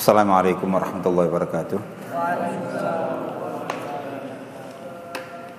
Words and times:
Assalamualaikum 0.00 0.64
warahmatullahi 0.64 1.28
wabarakatuh. 1.28 1.76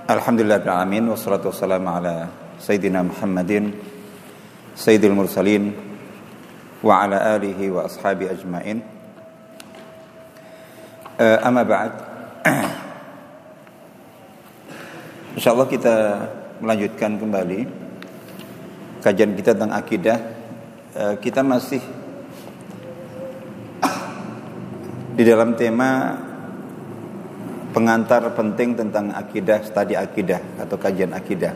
Alhamdulillah 0.09 0.65
alamin 0.65 1.13
wassalatu 1.13 1.53
wassalamu 1.53 1.85
ala 1.85 2.25
sayyidina 2.57 3.05
Muhammadin 3.05 3.69
sayyidil 4.73 5.13
mursalin 5.13 5.77
wa 6.81 7.05
ala 7.05 7.37
alihi 7.37 7.69
wa 7.69 7.85
ashabi 7.85 8.33
ajmain. 8.33 8.81
Uh, 11.21 11.37
amma 11.45 11.61
ba'd. 11.61 11.93
Insyaallah 15.37 15.69
kita 15.69 15.95
melanjutkan 16.65 17.21
kembali 17.21 17.69
kajian 19.05 19.37
kita 19.37 19.53
tentang 19.53 19.77
akidah. 19.77 20.17
Uh, 20.97 21.13
kita 21.21 21.45
masih 21.45 22.00
di 25.21 25.29
dalam 25.29 25.53
tema 25.53 26.17
pengantar 27.69 28.33
penting 28.33 28.73
tentang 28.73 29.13
akidah, 29.13 29.61
studi 29.61 29.93
akidah 29.93 30.41
atau 30.57 30.81
kajian 30.81 31.13
akidah. 31.13 31.53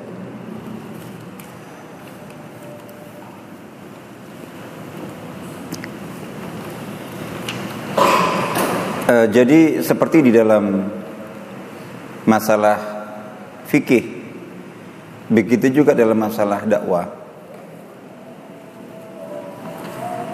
E, 9.10 9.16
jadi 9.34 9.82
seperti 9.82 10.30
di 10.30 10.30
dalam 10.30 10.86
masalah 12.30 12.78
fikih, 13.66 14.06
begitu 15.26 15.74
juga 15.74 15.98
dalam 15.98 16.22
masalah 16.22 16.70
dakwah. 16.70 17.10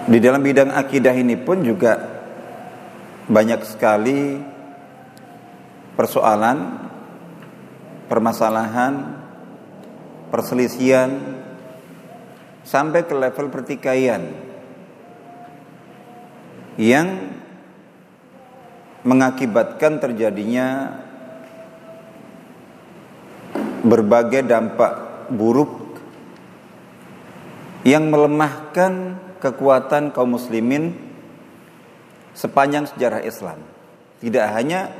Di 0.04 0.20
dalam 0.20 0.44
bidang 0.44 0.76
akidah 0.76 1.16
ini 1.16 1.40
pun 1.40 1.64
juga 1.64 2.11
banyak 3.30 3.62
sekali 3.62 4.42
persoalan, 5.94 6.88
permasalahan, 8.10 8.94
perselisihan 10.32 11.10
sampai 12.64 13.04
ke 13.04 13.14
level 13.14 13.46
pertikaian 13.52 14.22
yang 16.80 17.36
mengakibatkan 19.02 19.98
terjadinya 19.98 20.98
berbagai 23.82 24.46
dampak 24.46 25.26
buruk 25.34 26.00
yang 27.82 28.08
melemahkan 28.14 29.18
kekuatan 29.42 30.14
kaum 30.14 30.38
muslimin 30.38 31.11
sepanjang 32.32 32.88
sejarah 32.88 33.20
Islam. 33.24 33.60
Tidak 34.20 34.46
hanya 34.54 34.92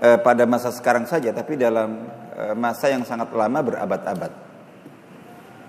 e, 0.00 0.08
pada 0.20 0.44
masa 0.48 0.70
sekarang 0.70 1.04
saja, 1.04 1.34
tapi 1.34 1.58
dalam 1.58 2.06
e, 2.32 2.44
masa 2.56 2.90
yang 2.92 3.02
sangat 3.02 3.32
lama 3.34 3.60
berabad-abad. 3.60 4.32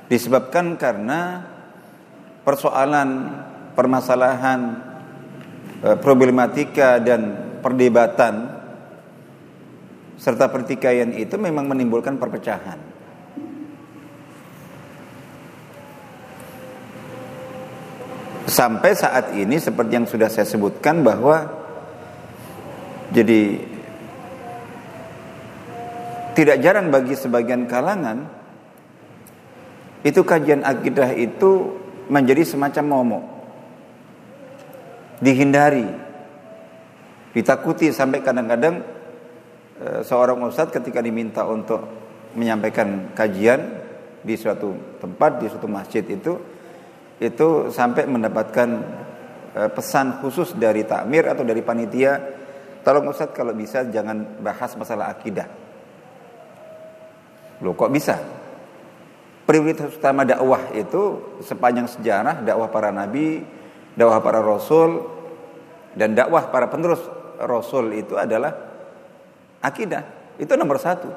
Disebabkan 0.06 0.78
karena 0.78 1.42
persoalan, 2.46 3.10
permasalahan, 3.74 4.60
e, 5.82 5.90
problematika 5.98 7.02
dan 7.02 7.56
perdebatan 7.60 8.56
serta 10.16 10.48
pertikaian 10.48 11.12
itu 11.12 11.36
memang 11.36 11.68
menimbulkan 11.68 12.16
perpecahan. 12.16 12.95
Sampai 18.46 18.94
saat 18.94 19.34
ini 19.34 19.58
seperti 19.58 19.92
yang 19.98 20.06
sudah 20.06 20.30
saya 20.30 20.46
sebutkan 20.46 21.02
bahwa 21.02 21.50
jadi 23.10 23.58
tidak 26.38 26.58
jarang 26.62 26.94
bagi 26.94 27.18
sebagian 27.18 27.66
kalangan 27.66 28.30
itu 30.06 30.22
kajian 30.22 30.62
akidah 30.62 31.10
itu 31.18 31.74
menjadi 32.06 32.46
semacam 32.46 32.86
momok. 32.86 33.24
Dihindari. 35.26 35.90
Ditakuti 37.34 37.90
sampai 37.90 38.22
kadang-kadang 38.22 38.86
e, 39.82 39.88
seorang 40.06 40.38
ustadz 40.46 40.70
ketika 40.70 41.02
diminta 41.02 41.42
untuk 41.50 41.82
menyampaikan 42.38 43.10
kajian 43.18 43.82
di 44.22 44.38
suatu 44.38 45.02
tempat, 45.02 45.42
di 45.42 45.50
suatu 45.50 45.66
masjid 45.66 46.06
itu 46.06 46.55
itu 47.20 47.72
sampai 47.72 48.04
mendapatkan 48.08 48.70
e, 49.56 49.62
pesan 49.72 50.20
khusus 50.20 50.52
dari 50.56 50.84
takmir 50.84 51.28
atau 51.32 51.48
dari 51.48 51.64
panitia 51.64 52.20
tolong 52.84 53.12
Ustaz 53.12 53.32
kalau 53.32 53.56
bisa 53.56 53.88
jangan 53.88 54.42
bahas 54.44 54.76
masalah 54.76 55.10
akidah. 55.10 55.48
Loh 57.64 57.72
kok 57.72 57.92
bisa? 57.92 58.20
Prioritas 59.46 59.96
utama 59.96 60.26
dakwah 60.26 60.74
itu 60.74 61.38
sepanjang 61.46 61.88
sejarah 61.88 62.42
dakwah 62.42 62.68
para 62.68 62.90
nabi 62.90 63.46
dakwah 63.96 64.20
para 64.20 64.42
rasul 64.44 65.06
dan 65.96 66.12
dakwah 66.18 66.52
para 66.52 66.68
penerus 66.68 67.00
rasul 67.40 67.96
itu 67.96 68.20
adalah 68.20 68.52
akidah. 69.64 70.04
Itu 70.36 70.60
nomor 70.60 70.78
satu. 70.78 71.08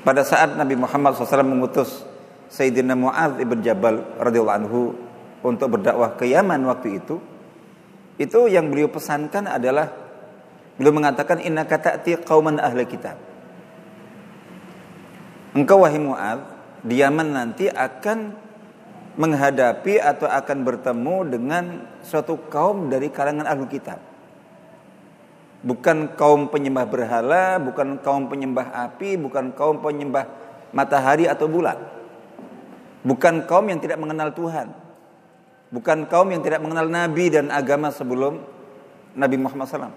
Pada 0.00 0.24
saat 0.24 0.56
Nabi 0.56 0.72
Muhammad 0.72 1.12
SAW 1.12 1.44
mengutus 1.44 2.07
Sayyidina 2.48 2.96
Mu'adz 2.96 3.40
ibn 3.44 3.60
Jabal 3.60 4.00
anhu 4.48 4.96
untuk 5.44 5.78
berdakwah 5.78 6.16
ke 6.16 6.32
Yaman 6.32 6.64
waktu 6.64 6.98
itu 6.98 7.20
itu 8.18 8.50
yang 8.50 8.72
beliau 8.72 8.90
pesankan 8.90 9.46
adalah 9.46 9.94
beliau 10.74 10.96
mengatakan 10.96 11.38
inna 11.38 11.62
ta'ti 11.68 12.18
qauman 12.26 12.58
ahli 12.58 12.82
kitab. 12.88 13.14
Engkau 15.54 15.86
wahai 15.86 16.00
Mu'adz 16.02 16.42
di 16.82 16.98
Yaman 16.98 17.36
nanti 17.36 17.70
akan 17.70 18.48
menghadapi 19.18 19.98
atau 20.02 20.26
akan 20.26 20.58
bertemu 20.62 21.16
dengan 21.30 21.64
suatu 22.02 22.48
kaum 22.50 22.90
dari 22.90 23.12
kalangan 23.12 23.46
ahli 23.46 23.66
kitab. 23.70 24.00
Bukan 25.58 26.14
kaum 26.14 26.48
penyembah 26.48 26.86
berhala 26.86 27.58
bukan 27.58 27.98
kaum 27.98 28.30
penyembah 28.30 28.72
api 28.88 29.18
bukan 29.18 29.50
kaum 29.52 29.82
penyembah 29.82 30.30
matahari 30.70 31.26
atau 31.26 31.50
bulan 31.50 31.97
Bukan 33.06 33.46
kaum 33.46 33.66
yang 33.70 33.78
tidak 33.78 33.98
mengenal 33.98 34.34
Tuhan. 34.34 34.74
Bukan 35.68 36.08
kaum 36.08 36.28
yang 36.32 36.40
tidak 36.40 36.64
mengenal 36.64 36.88
Nabi 36.88 37.28
dan 37.28 37.52
agama 37.52 37.92
sebelum 37.92 38.40
Nabi 39.14 39.36
Muhammad 39.36 39.68
SAW. 39.68 39.94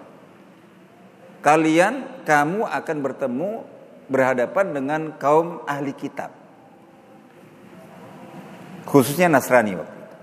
Kalian, 1.41 2.21
kamu 2.27 2.69
akan 2.69 2.97
bertemu 3.01 3.49
berhadapan 4.11 4.65
dengan 4.75 5.01
kaum 5.17 5.63
ahli 5.65 5.95
kitab. 5.95 6.29
Khususnya 8.85 9.31
Nasrani 9.31 9.79
waktu 9.79 9.95
itu. 9.95 10.15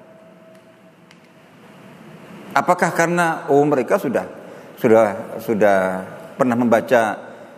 Apakah 2.52 2.90
karena 2.92 3.48
oh 3.48 3.62
mereka 3.64 3.96
sudah 3.96 4.26
sudah 4.76 5.38
sudah 5.40 5.78
pernah 6.36 6.54
membaca 6.58 7.16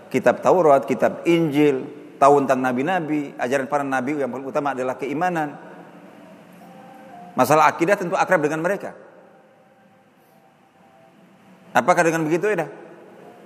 kitab 0.08 0.40
Taurat, 0.44 0.84
kitab 0.84 1.24
Injil, 1.24 1.84
tahu 2.20 2.44
tentang 2.44 2.60
nabi-nabi, 2.60 3.32
ajaran 3.40 3.64
para 3.64 3.80
nabi 3.80 4.20
yang 4.20 4.28
paling 4.28 4.44
utama 4.44 4.76
adalah 4.76 5.00
keimanan. 5.00 5.56
Masalah 7.32 7.72
akidah 7.72 7.96
tentu 7.96 8.12
akrab 8.12 8.44
dengan 8.44 8.60
mereka. 8.60 8.92
Apakah 11.72 12.04
dengan 12.04 12.28
begitu 12.28 12.52
ya? 12.52 12.68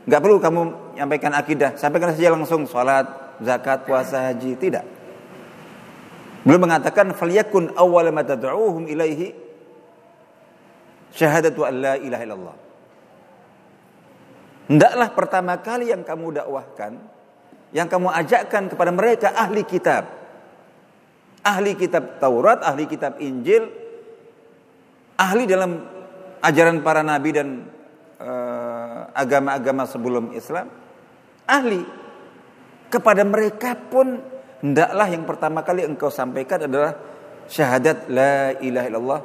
Gak 0.05 0.21
perlu 0.21 0.43
kamu 0.43 0.61
menyampaikan 0.99 1.33
akidah, 1.33 1.79
sampaikan 1.79 2.13
saja 2.13 2.35
langsung 2.35 2.67
sholat, 2.67 3.39
zakat, 3.41 3.87
puasa, 3.87 4.33
haji, 4.33 4.59
tidak. 4.59 4.85
Belum 6.45 6.61
mengatakan 6.61 7.15
faliyakun 7.17 7.73
awwal 7.73 8.05
ma 8.13 8.21
tad'uuhum 8.21 8.85
ilaihi 8.85 9.33
syahadatu 11.15 11.65
an 11.65 11.75
la 11.81 11.95
ilaha 11.97 12.23
illallah. 12.27 12.57
Hendaklah 14.69 15.09
pertama 15.13 15.55
kali 15.61 15.93
yang 15.93 16.05
kamu 16.05 16.43
dakwahkan 16.43 17.14
yang 17.75 17.91
kamu 17.91 18.07
ajakkan 18.07 18.71
kepada 18.71 18.95
mereka 18.95 19.35
ahli 19.35 19.67
kitab. 19.67 20.07
Ahli 21.45 21.75
kitab 21.75 22.23
Taurat, 22.23 22.63
ahli 22.63 22.87
kitab 22.87 23.19
Injil, 23.21 23.69
ahli 25.19 25.45
dalam 25.45 25.83
ajaran 26.41 26.81
para 26.81 27.03
nabi 27.03 27.35
dan 27.35 27.67
uh, 28.23 29.11
agama-agama 29.13 29.85
sebelum 29.91 30.31
Islam. 30.33 30.71
Ahli. 31.51 31.83
Kepada 32.89 33.27
mereka 33.27 33.75
pun 33.75 34.23
hendaklah 34.63 35.11
yang 35.11 35.27
pertama 35.27 35.67
kali 35.67 35.83
engkau 35.83 36.15
sampaikan 36.15 36.71
adalah 36.71 36.95
syahadat 37.51 38.07
la 38.07 38.55
ilaha 38.63 38.87
illallah. 38.87 39.21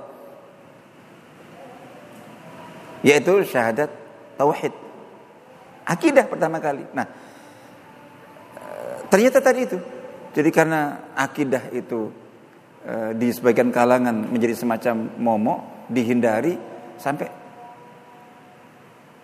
Yaitu 3.05 3.45
syahadat 3.45 3.93
tauhid. 4.41 4.73
Akidah 5.85 6.25
pertama 6.25 6.57
kali. 6.57 6.83
Nah 6.97 7.28
Ternyata 9.09 9.41
tadi 9.41 9.59
itu. 9.65 9.77
Jadi 10.29 10.49
karena 10.53 11.11
akidah 11.17 11.73
itu 11.73 12.13
eh, 12.85 13.11
di 13.17 13.33
sebagian 13.33 13.73
kalangan 13.73 14.29
menjadi 14.29 14.53
semacam 14.53 15.09
momok, 15.17 15.89
dihindari 15.89 16.53
sampai 17.01 17.27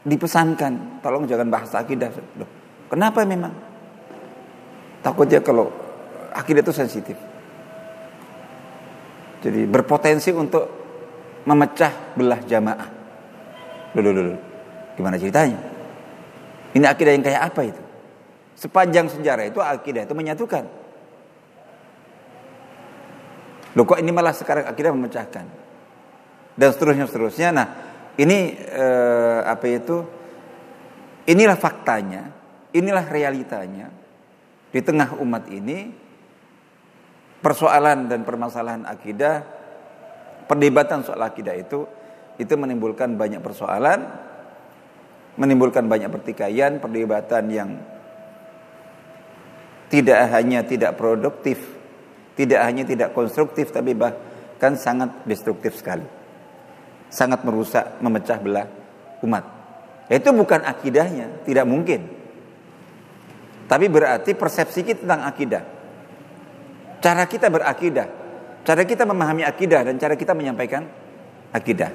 dipesankan, 0.05 1.01
tolong 1.05 1.29
jangan 1.29 1.49
bahas 1.49 1.69
akidah. 1.77 2.09
Loh, 2.41 2.49
kenapa 2.89 3.21
memang? 3.25 3.53
Takutnya 5.05 5.45
kalau 5.45 5.69
akidah 6.33 6.65
itu 6.65 6.73
sensitif. 6.73 7.17
Jadi 9.45 9.69
berpotensi 9.69 10.33
untuk 10.33 10.65
memecah 11.45 12.17
belah 12.17 12.41
jamaah. 12.41 12.89
Loh, 13.93 14.01
loh, 14.01 14.13
loh. 14.33 14.39
Gimana 14.97 15.21
ceritanya? 15.21 15.59
Ini 16.73 16.85
akidah 16.89 17.13
yang 17.13 17.21
kayak 17.21 17.41
apa 17.53 17.61
itu? 17.61 17.84
Sepanjang 18.55 19.11
sejarah 19.11 19.45
itu 19.51 19.59
akidah 19.59 20.07
itu 20.07 20.15
menyatukan. 20.15 20.63
Loh 23.75 23.83
kok 23.83 23.99
ini 23.99 24.11
malah 24.15 24.31
sekarang 24.31 24.63
akidah 24.63 24.95
memecahkan? 24.95 25.45
Dan 26.55 26.69
seterusnya 26.71 27.05
seterusnya. 27.11 27.49
Nah, 27.51 27.67
ini 28.15 28.55
eh, 28.55 29.39
apa 29.43 29.65
itu? 29.67 29.97
Inilah 31.27 31.57
faktanya, 31.59 32.31
inilah 32.71 33.03
realitanya 33.09 33.89
di 34.69 34.79
tengah 34.79 35.17
umat 35.19 35.49
ini 35.49 35.89
persoalan 37.41 38.05
dan 38.05 38.21
permasalahan 38.21 38.85
akidah, 38.85 39.41
perdebatan 40.45 41.01
soal 41.01 41.19
akidah 41.25 41.57
itu 41.57 41.89
itu 42.37 42.53
menimbulkan 42.53 43.17
banyak 43.17 43.41
persoalan, 43.41 44.05
menimbulkan 45.39 45.87
banyak 45.87 46.11
pertikaian, 46.11 46.77
perdebatan 46.77 47.43
yang 47.49 47.69
tidak 49.89 50.19
hanya 50.33 50.65
tidak 50.65 50.97
produktif, 50.97 51.61
tidak 52.33 52.61
hanya 52.65 52.83
tidak 52.83 53.13
konstruktif, 53.13 53.69
tapi 53.69 53.93
bahkan 53.93 54.73
sangat 54.75 55.23
destruktif 55.29 55.77
sekali 55.77 56.25
sangat 57.15 57.47
merusak, 57.47 58.01
memecah 58.03 58.37
belah 58.43 58.67
umat. 59.23 59.43
Itu 60.11 60.35
bukan 60.35 60.67
akidahnya, 60.67 61.47
tidak 61.47 61.65
mungkin. 61.65 62.05
Tapi 63.65 63.85
berarti 63.89 64.37
persepsi 64.37 64.85
kita 64.85 65.07
tentang 65.07 65.25
akidah. 65.25 65.63
Cara 67.01 67.23
kita 67.25 67.49
berakidah, 67.49 68.07
cara 68.61 68.83
kita 68.85 69.07
memahami 69.07 69.47
akidah 69.47 69.81
dan 69.87 69.95
cara 69.97 70.13
kita 70.13 70.37
menyampaikan 70.37 70.85
akidah. 71.49 71.89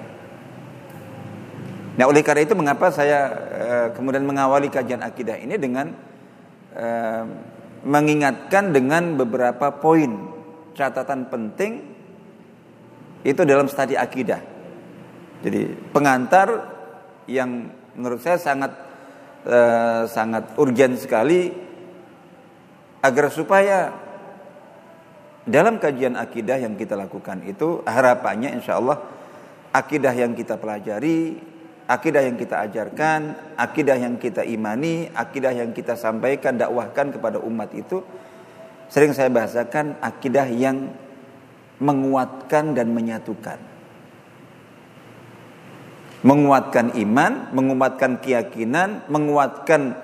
Nah, 1.94 2.04
oleh 2.08 2.24
karena 2.24 2.46
itu 2.46 2.54
mengapa 2.56 2.88
saya 2.90 3.18
uh, 3.30 3.86
kemudian 3.92 4.24
mengawali 4.24 4.72
kajian 4.72 5.04
akidah 5.04 5.36
ini 5.36 5.58
dengan 5.60 5.92
uh, 6.74 7.24
mengingatkan 7.84 8.76
dengan 8.76 9.16
beberapa 9.16 9.72
poin 9.80 10.30
catatan 10.76 11.28
penting 11.32 11.72
itu 13.24 13.42
dalam 13.44 13.68
studi 13.68 13.96
akidah. 13.96 14.40
Jadi 15.40 15.72
pengantar 15.92 16.48
yang 17.24 17.72
menurut 17.96 18.20
saya 18.20 18.36
sangat 18.36 18.72
eh, 19.44 20.04
sangat 20.08 20.56
urgent 20.60 21.00
sekali 21.00 21.48
agar 23.00 23.26
supaya 23.32 23.92
dalam 25.48 25.80
kajian 25.80 26.20
akidah 26.20 26.60
yang 26.60 26.76
kita 26.76 26.96
lakukan 26.96 27.40
itu 27.48 27.80
harapannya 27.88 28.60
insya 28.60 28.76
Allah 28.76 29.00
akidah 29.72 30.12
yang 30.12 30.36
kita 30.36 30.60
pelajari, 30.60 31.38
akidah 31.90 32.22
yang 32.22 32.38
kita 32.38 32.62
ajarkan, 32.70 33.20
akidah 33.58 33.98
yang 33.98 34.14
kita 34.22 34.46
imani, 34.46 35.10
akidah 35.10 35.50
yang 35.50 35.74
kita 35.74 35.98
sampaikan, 35.98 36.54
dakwahkan 36.54 37.10
kepada 37.10 37.42
umat 37.42 37.74
itu 37.74 37.98
sering 38.86 39.10
saya 39.10 39.26
bahasakan 39.34 39.98
akidah 39.98 40.46
yang 40.46 40.94
menguatkan 41.82 42.78
dan 42.78 42.94
menyatukan 42.94 43.70
menguatkan 46.20 46.92
iman, 47.00 47.48
menguatkan 47.56 48.20
keyakinan, 48.20 49.08
menguatkan 49.08 49.96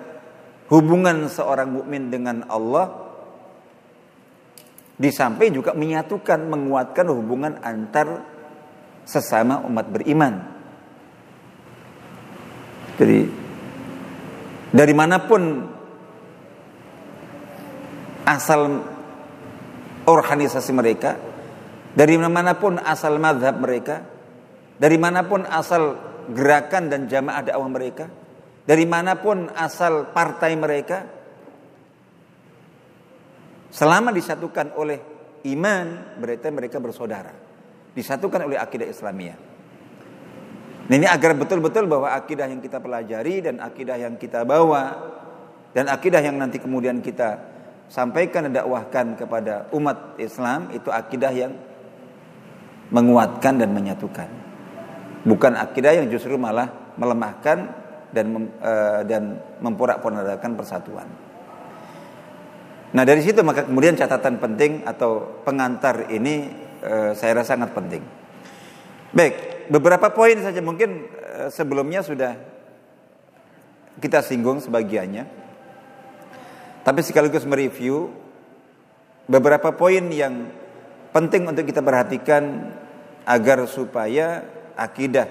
hubungan 0.73 1.29
seorang 1.29 1.69
mukmin 1.77 2.09
dengan 2.09 2.49
Allah 2.49 3.05
di 4.97 5.12
samping 5.12 5.53
juga 5.53 5.77
menyatukan 5.77 6.41
menguatkan 6.41 7.06
hubungan 7.12 7.61
antar 7.61 8.25
sesama 9.05 9.61
umat 9.69 9.93
beriman. 9.93 10.56
Jadi 12.96 13.20
dari 14.72 14.94
mana 14.96 15.20
pun 15.20 15.43
asal 18.26 18.60
organisasi 20.08 20.72
mereka, 20.72 21.14
dari 21.93 22.16
mana 22.16 22.56
pun 22.56 22.81
asal 22.81 23.20
madhab 23.20 23.56
mereka, 23.60 24.02
dari 24.76 24.96
mana 24.96 25.25
pun 25.25 25.44
asal 25.44 25.96
gerakan 26.32 26.90
dan 26.90 27.06
jamaah 27.06 27.43
dakwah 27.46 27.70
mereka, 27.70 28.10
dari 28.66 28.84
mana 28.88 29.14
pun 29.20 29.46
asal 29.54 30.10
partai 30.10 30.52
mereka, 30.58 30.98
selama 33.70 34.10
disatukan 34.10 34.75
oleh 34.75 34.98
iman, 35.46 36.19
berarti 36.19 36.48
mereka 36.50 36.82
bersaudara. 36.82 37.32
Disatukan 37.96 38.44
oleh 38.44 38.60
akidah 38.60 38.84
Islamiyah. 38.84 39.56
Nah, 40.87 40.94
ini 40.94 41.06
agar 41.06 41.35
betul-betul 41.35 41.91
bahwa 41.91 42.15
akidah 42.15 42.47
yang 42.47 42.62
kita 42.62 42.79
pelajari 42.79 43.43
dan 43.43 43.59
akidah 43.59 43.99
yang 43.99 44.15
kita 44.15 44.47
bawa 44.47 44.94
dan 45.75 45.91
akidah 45.91 46.23
yang 46.23 46.38
nanti 46.38 46.62
kemudian 46.62 47.03
kita 47.03 47.43
sampaikan 47.91 48.47
dan 48.47 48.62
dakwahkan 48.62 49.19
kepada 49.19 49.67
umat 49.75 50.15
Islam 50.23 50.71
itu 50.71 50.91
akidah 50.91 51.33
yang 51.35 51.53
menguatkan 52.94 53.59
dan 53.59 53.75
menyatukan 53.75 54.47
bukan 55.27 55.59
akidah 55.59 55.99
yang 55.99 56.06
justru 56.06 56.38
malah 56.38 56.71
melemahkan 56.94 57.67
dan 58.15 58.27
mem, 58.31 58.44
uh, 58.62 59.03
dan 59.03 59.43
memporak-porandakan 59.59 60.55
persatuan. 60.55 61.09
Nah 62.94 63.03
dari 63.03 63.21
situ 63.21 63.43
maka 63.43 63.67
kemudian 63.67 63.99
catatan 63.99 64.39
penting 64.39 64.87
atau 64.87 65.43
pengantar 65.43 66.06
ini 66.15 66.47
uh, 66.87 67.11
saya 67.12 67.43
rasa 67.43 67.59
sangat 67.59 67.75
penting. 67.75 68.00
Baik, 69.11 69.35
beberapa 69.69 70.11
poin 70.13 70.39
saja 70.41 70.59
mungkin 70.63 71.11
uh, 71.13 71.49
sebelumnya 71.51 72.03
sudah 72.03 72.37
kita 74.01 74.20
singgung 74.20 74.61
sebagiannya. 74.61 75.25
Tapi 76.87 77.01
sekaligus 77.03 77.43
mereview 77.43 78.15
beberapa 79.27 79.75
poin 79.75 80.06
yang 80.13 80.46
penting 81.11 81.49
untuk 81.51 81.67
kita 81.67 81.82
perhatikan 81.82 82.70
agar 83.27 83.67
supaya 83.67 84.46
akidah 84.79 85.27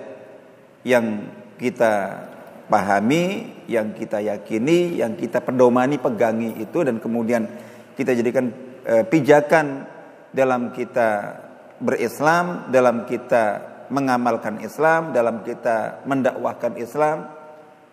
yang 0.83 1.31
kita 1.55 2.27
pahami, 2.67 3.55
yang 3.71 3.95
kita 3.95 4.19
yakini, 4.19 4.99
yang 4.99 5.15
kita 5.15 5.39
pedomani, 5.39 5.95
pegangi 5.95 6.59
itu 6.59 6.83
dan 6.83 6.99
kemudian 6.99 7.47
kita 7.95 8.11
jadikan 8.11 8.51
e, 8.83 9.07
pijakan 9.07 9.87
dalam 10.35 10.75
kita 10.75 11.39
berislam, 11.79 12.67
dalam 12.73 13.07
kita 13.07 13.74
mengamalkan 13.89 14.61
Islam, 14.61 15.13
dalam 15.13 15.41
kita 15.45 16.05
mendakwahkan 16.05 16.77
Islam 16.79 17.29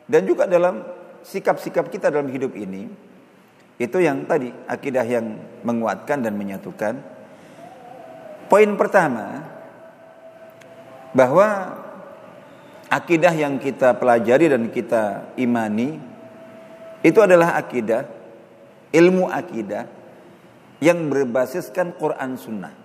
dan 0.09 0.23
juga 0.27 0.49
dalam 0.49 0.83
sikap-sikap 1.23 1.89
kita 1.89 2.11
dalam 2.11 2.29
hidup 2.29 2.53
ini. 2.59 2.89
Itu 3.81 3.99
yang 3.99 4.29
tadi 4.29 4.53
akidah 4.69 5.07
yang 5.07 5.27
menguatkan 5.67 6.23
dan 6.23 6.37
menyatukan. 6.39 6.95
Poin 8.47 8.71
pertama, 8.77 9.43
bahwa 11.17 11.77
akidah 12.93 13.33
yang 13.33 13.57
kita 13.57 13.97
pelajari 13.97 14.53
dan 14.53 14.69
kita 14.69 15.35
imani 15.41 15.97
itu 17.01 17.19
adalah 17.21 17.57
akidah 17.57 18.05
ilmu 18.93 19.29
akidah 19.33 19.89
yang 20.85 21.09
berbasiskan 21.09 21.97
Quran 21.97 22.37
Sunnah. 22.37 22.82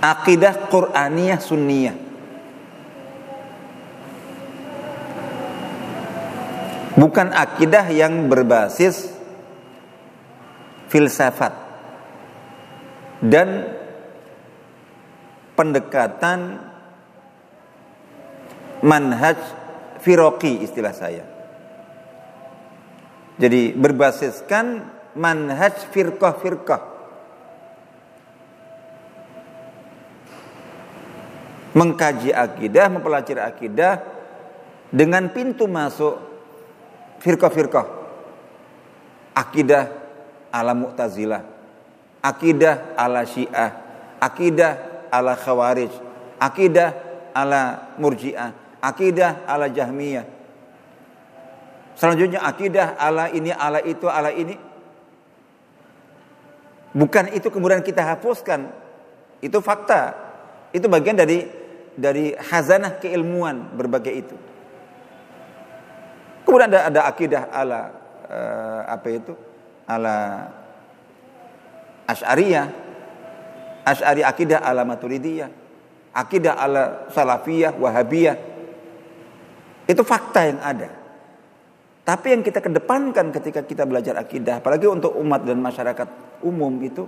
Akidah 0.00 0.68
Quraniyah 0.72 1.40
Sunniyah. 1.40 1.96
Bukan 6.96 7.32
akidah 7.32 7.88
yang 7.88 8.28
berbasis 8.28 9.08
filsafat 10.92 11.54
dan 13.24 13.72
pendekatan 15.56 16.60
manhaj 18.84 19.36
firoki 20.00 20.60
istilah 20.64 20.92
saya. 20.96 21.24
Jadi 23.40 23.72
berbasiskan 23.72 24.84
manhaj 25.16 25.88
firqah-firqah. 25.92 26.89
Mengkaji 31.70 32.34
akidah, 32.34 32.90
mempelajari 32.90 33.38
akidah 33.38 34.02
dengan 34.90 35.30
pintu 35.30 35.70
masuk 35.70 36.18
firqah-firqah. 37.22 37.86
Akidah 39.38 39.86
ala 40.50 40.74
Mu'tazilah, 40.74 41.46
akidah 42.18 42.98
ala 42.98 43.22
Syiah, 43.22 43.70
akidah 44.18 45.06
ala 45.14 45.38
Khawarij, 45.38 45.94
akidah 46.42 46.90
ala 47.30 47.94
Murji'ah, 48.02 48.82
akidah 48.82 49.46
ala 49.46 49.70
Jahmiyah. 49.70 50.26
Selanjutnya 51.94 52.42
akidah 52.42 52.98
ala 52.98 53.30
ini, 53.30 53.54
ala 53.54 53.78
itu, 53.84 54.10
ala 54.10 54.34
ini. 54.34 54.58
Bukan 56.90 57.30
itu 57.30 57.46
kemudian 57.52 57.84
kita 57.86 58.02
hapuskan. 58.02 58.66
Itu 59.38 59.62
fakta. 59.62 60.16
Itu 60.74 60.90
bagian 60.90 61.14
dari 61.14 61.59
dari 61.96 62.34
hazanah 62.34 62.98
keilmuan 63.02 63.74
berbagai 63.74 64.14
itu. 64.14 64.36
Kemudian 66.46 66.70
ada 66.72 66.90
ada 66.90 67.00
akidah 67.06 67.42
ala 67.50 67.80
uh, 68.26 68.82
apa 68.90 69.08
itu? 69.10 69.32
Ala 69.86 70.16
Asy'ariyah. 72.10 72.66
Asy'ari 73.86 74.22
akidah 74.26 74.58
ala 74.62 74.82
Maturidiyah. 74.82 75.50
Akidah 76.10 76.58
ala 76.58 77.06
Salafiyah, 77.14 77.78
Wahabiyah. 77.78 78.36
Itu 79.86 80.02
fakta 80.02 80.40
yang 80.46 80.58
ada. 80.58 80.88
Tapi 82.02 82.26
yang 82.34 82.42
kita 82.42 82.58
kedepankan 82.58 83.30
ketika 83.30 83.62
kita 83.62 83.86
belajar 83.86 84.18
akidah, 84.18 84.58
apalagi 84.58 84.90
untuk 84.90 85.14
umat 85.14 85.46
dan 85.46 85.62
masyarakat 85.62 86.08
umum 86.42 86.74
itu, 86.82 87.06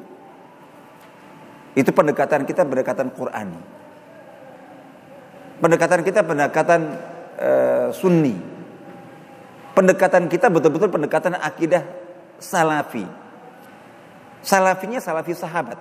itu 1.75 1.91
pendekatan 1.91 2.47
kita 2.47 2.63
pendekatan 2.63 3.11
Qurani. 3.11 3.82
Pendekatan 5.63 6.03
kita 6.03 6.27
pendekatan 6.27 6.81
uh, 7.39 7.89
Sunni. 7.95 8.35
Pendekatan 9.79 10.27
kita 10.27 10.51
betul-betul 10.51 10.91
pendekatan 10.91 11.39
akidah 11.39 11.87
Salafi. 12.43 13.07
Salafinya 14.43 14.99
Salafi 14.99 15.33
sahabat. 15.39 15.79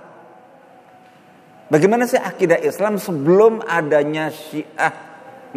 Bagaimana 1.74 2.06
sih 2.06 2.22
akidah 2.22 2.62
Islam 2.62 3.02
sebelum 3.02 3.66
adanya 3.66 4.30
Syiah, 4.30 4.94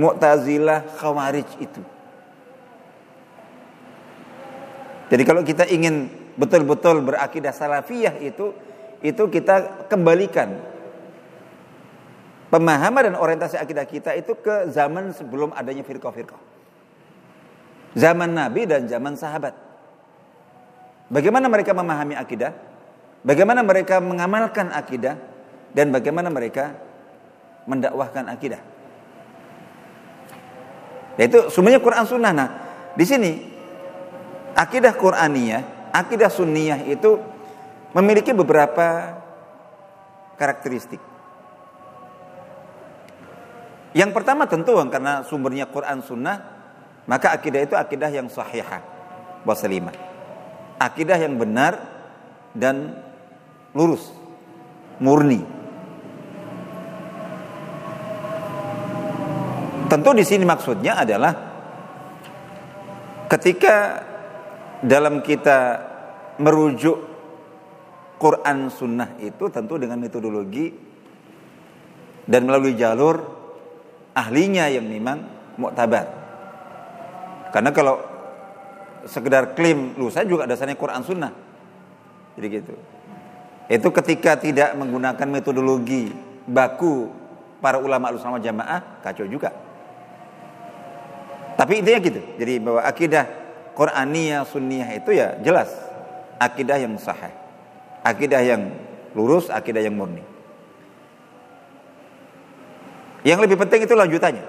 Mu'tazilah, 0.01 0.97
Khawarij 0.97 1.61
itu? 1.61 1.83
Jadi 5.13 5.23
kalau 5.23 5.45
kita 5.45 5.69
ingin 5.69 6.09
betul-betul 6.35 7.05
berakidah 7.05 7.55
salafiyah 7.55 8.19
itu 8.19 8.51
itu 9.05 9.23
kita 9.31 9.87
kembalikan 9.87 10.59
pemahaman 12.49 13.13
dan 13.13 13.15
orientasi 13.17 13.57
akidah 13.61 13.87
kita 13.89 14.11
itu 14.17 14.35
ke 14.37 14.69
zaman 14.73 15.13
sebelum 15.15 15.53
adanya 15.55 15.85
firqah-firqah. 15.87 16.41
Zaman 17.95 18.35
Nabi 18.35 18.67
dan 18.67 18.91
zaman 18.91 19.15
sahabat. 19.15 19.55
Bagaimana 21.13 21.47
mereka 21.47 21.71
memahami 21.71 22.19
akidah? 22.19 22.51
Bagaimana 23.23 23.63
mereka 23.63 24.03
mengamalkan 24.03 24.75
akidah 24.75 25.17
dan 25.73 25.95
bagaimana 25.95 26.29
mereka 26.29 26.75
mendakwahkan 27.65 28.29
akidah? 28.29 28.61
Itu 31.15 31.49
semuanya 31.55 31.79
Quran 31.79 32.05
Sunnah. 32.05 32.33
Nah, 32.35 32.49
di 32.99 33.05
sini 33.07 33.31
akidah 34.59 34.93
Qur'aniyah, 34.99 35.95
akidah 35.95 36.27
Sunniyah 36.27 36.83
itu 36.91 37.23
memiliki 37.95 38.35
beberapa 38.35 39.15
karakteristik. 40.35 41.14
Yang 43.95 44.11
pertama 44.11 44.51
tentu 44.51 44.75
karena 44.91 45.23
sumbernya 45.23 45.71
Quran 45.71 46.03
Sunnah, 46.03 46.37
maka 47.07 47.31
akidah 47.31 47.63
itu 47.63 47.79
akidah 47.79 48.11
yang 48.11 48.27
sahihah, 48.27 48.83
wasalimah. 49.47 49.95
Akidah 50.83 51.15
yang 51.15 51.39
benar 51.39 51.79
dan 52.51 52.99
lurus, 53.71 54.11
murni. 54.99 55.47
Tentu 59.87 60.11
di 60.11 60.27
sini 60.27 60.43
maksudnya 60.43 60.99
adalah 60.99 61.33
ketika 63.31 64.03
dalam 64.83 65.23
kita 65.23 65.59
merujuk 66.43 66.99
Quran 68.19 68.75
Sunnah 68.75 69.23
itu 69.23 69.47
tentu 69.55 69.79
dengan 69.79 70.03
metodologi 70.03 70.67
dan 72.27 72.43
melalui 72.49 72.75
jalur 72.75 73.34
ahlinya 74.15 74.71
yang 74.71 74.87
memang 74.87 75.27
muktabar. 75.59 76.07
Karena 77.51 77.71
kalau 77.71 78.01
sekedar 79.07 79.53
klaim, 79.55 79.95
lu 79.95 80.09
saya 80.11 80.25
juga 80.27 80.49
dasarnya 80.49 80.79
Quran 80.79 81.03
Sunnah. 81.05 81.33
Jadi 82.35 82.47
gitu. 82.51 82.75
Itu 83.71 83.89
ketika 83.95 84.35
tidak 84.39 84.75
menggunakan 84.75 85.29
metodologi 85.29 86.11
baku 86.47 87.11
para 87.63 87.79
ulama 87.79 88.11
sama 88.19 88.43
jamaah, 88.43 89.01
kacau 89.01 89.25
juga. 89.25 89.55
Tapi 91.55 91.81
intinya 91.81 92.01
gitu. 92.03 92.21
Jadi 92.37 92.55
bahwa 92.59 92.83
akidah 92.83 93.25
Quraniyah, 93.75 94.43
Sunniyah 94.47 94.91
itu 94.99 95.11
ya 95.15 95.39
jelas 95.43 95.71
akidah 96.43 96.79
yang 96.79 96.99
sahih. 96.99 97.33
Akidah 98.05 98.43
yang 98.43 98.75
lurus, 99.17 99.49
akidah 99.49 99.81
yang 99.81 99.95
murni. 99.97 100.34
Yang 103.25 103.49
lebih 103.49 103.57
penting 103.57 103.89
itu 103.89 103.95
lanjutannya. 103.97 104.45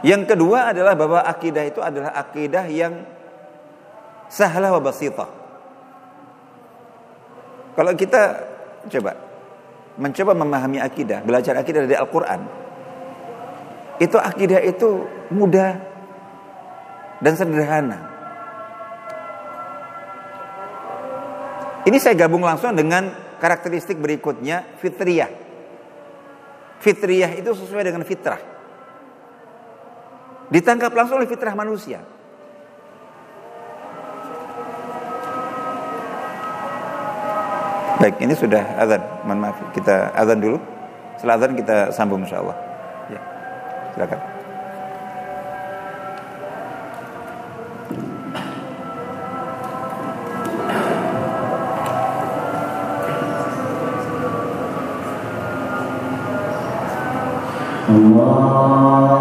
Yang 0.00 0.22
kedua 0.32 0.72
adalah 0.72 0.94
bahwa 0.96 1.20
akidah 1.26 1.64
itu 1.66 1.82
adalah 1.82 2.14
akidah 2.16 2.64
yang 2.70 3.04
sahlah 4.30 4.72
wa 4.72 4.80
basitah. 4.80 5.28
Kalau 7.74 7.92
kita 7.98 8.22
coba 8.88 9.12
mencoba 10.00 10.32
memahami 10.32 10.78
akidah, 10.80 11.20
belajar 11.20 11.58
akidah 11.60 11.84
dari 11.84 11.98
Al-Qur'an, 11.98 12.40
itu 14.00 14.16
akidah 14.16 14.64
itu 14.64 15.04
mudah 15.34 15.76
dan 17.20 17.34
sederhana. 17.36 17.98
Ini 21.84 21.96
saya 22.00 22.16
gabung 22.16 22.44
langsung 22.44 22.72
dengan 22.72 23.12
karakteristik 23.40 24.00
berikutnya 24.00 24.64
fitriyah. 24.80 25.39
Fitriyah 26.80 27.36
itu 27.36 27.52
sesuai 27.52 27.84
dengan 27.84 28.02
fitrah. 28.08 28.40
Ditangkap 30.48 30.90
langsung 30.96 31.20
oleh 31.20 31.28
fitrah 31.28 31.52
manusia. 31.52 32.00
Baik, 38.00 38.16
ini 38.24 38.32
sudah 38.32 38.64
azan. 38.80 39.04
Mohon 39.28 39.38
maaf, 39.44 39.60
kita 39.76 40.08
azan 40.16 40.40
dulu. 40.40 40.56
Setelah 41.20 41.36
azan 41.36 41.52
kita 41.52 41.76
sambung 41.92 42.24
insya 42.24 42.40
Allah. 42.40 42.56
Ya, 43.12 43.20
silakan. 43.92 44.39
Allah. 57.90 59.19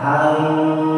Hallelujah. 0.00 0.89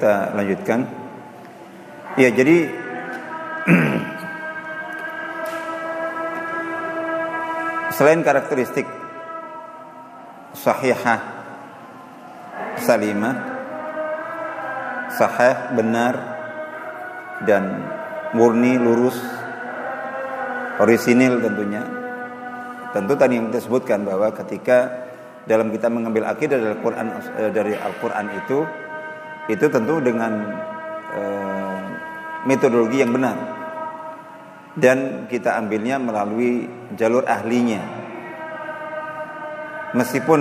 Kita 0.00 0.32
lanjutkan. 0.32 0.88
Ya, 2.16 2.32
jadi 2.32 2.72
selain 8.00 8.24
karakteristik 8.24 8.88
sahihah 10.56 11.20
salimah 12.80 13.36
sahih 15.12 15.76
benar 15.76 16.16
dan 17.44 17.84
murni 18.32 18.80
lurus 18.80 19.20
orisinil 20.80 21.44
tentunya 21.44 21.84
tentu 22.96 23.20
tadi 23.20 23.36
yang 23.36 23.52
kita 23.52 23.68
sebutkan 23.68 24.08
bahwa 24.08 24.32
ketika 24.32 24.96
dalam 25.44 25.68
kita 25.68 25.92
mengambil 25.92 26.24
akidah 26.24 26.56
dari 26.56 26.72
Al-Qur'an 26.72 27.06
eh, 27.36 27.52
dari 27.52 27.76
Al-Qur'an 27.76 28.32
itu 28.32 28.64
itu 29.50 29.66
tentu 29.66 29.98
dengan 29.98 30.32
eh, 31.10 31.80
metodologi 32.46 33.02
yang 33.02 33.10
benar. 33.10 33.36
Dan 34.78 35.26
kita 35.26 35.58
ambilnya 35.58 35.98
melalui 35.98 36.70
jalur 36.94 37.26
ahlinya. 37.26 37.82
Meskipun 39.98 40.40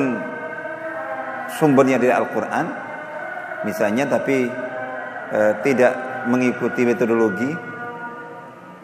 sumbernya 1.57 1.97
dari 1.97 2.13
Al-Quran 2.13 2.65
misalnya 3.65 4.05
tapi 4.05 4.45
eh, 5.33 5.53
tidak 5.65 5.93
mengikuti 6.29 6.85
metodologi 6.85 7.49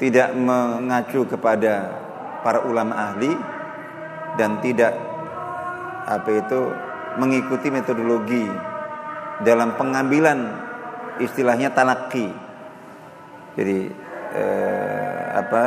tidak 0.01 0.35
mengacu 0.35 1.23
kepada 1.23 1.93
para 2.43 2.65
ulama 2.67 3.13
ahli 3.13 3.31
dan 4.35 4.59
tidak 4.59 4.91
apa 6.05 6.29
itu 6.29 6.61
mengikuti 7.15 7.71
metodologi 7.71 8.43
dalam 9.43 9.75
pengambilan 9.75 10.39
istilahnya 11.19 11.73
talaki 11.75 12.45
jadi 13.55 13.87
eh, 14.35 15.23
apa 15.35 15.63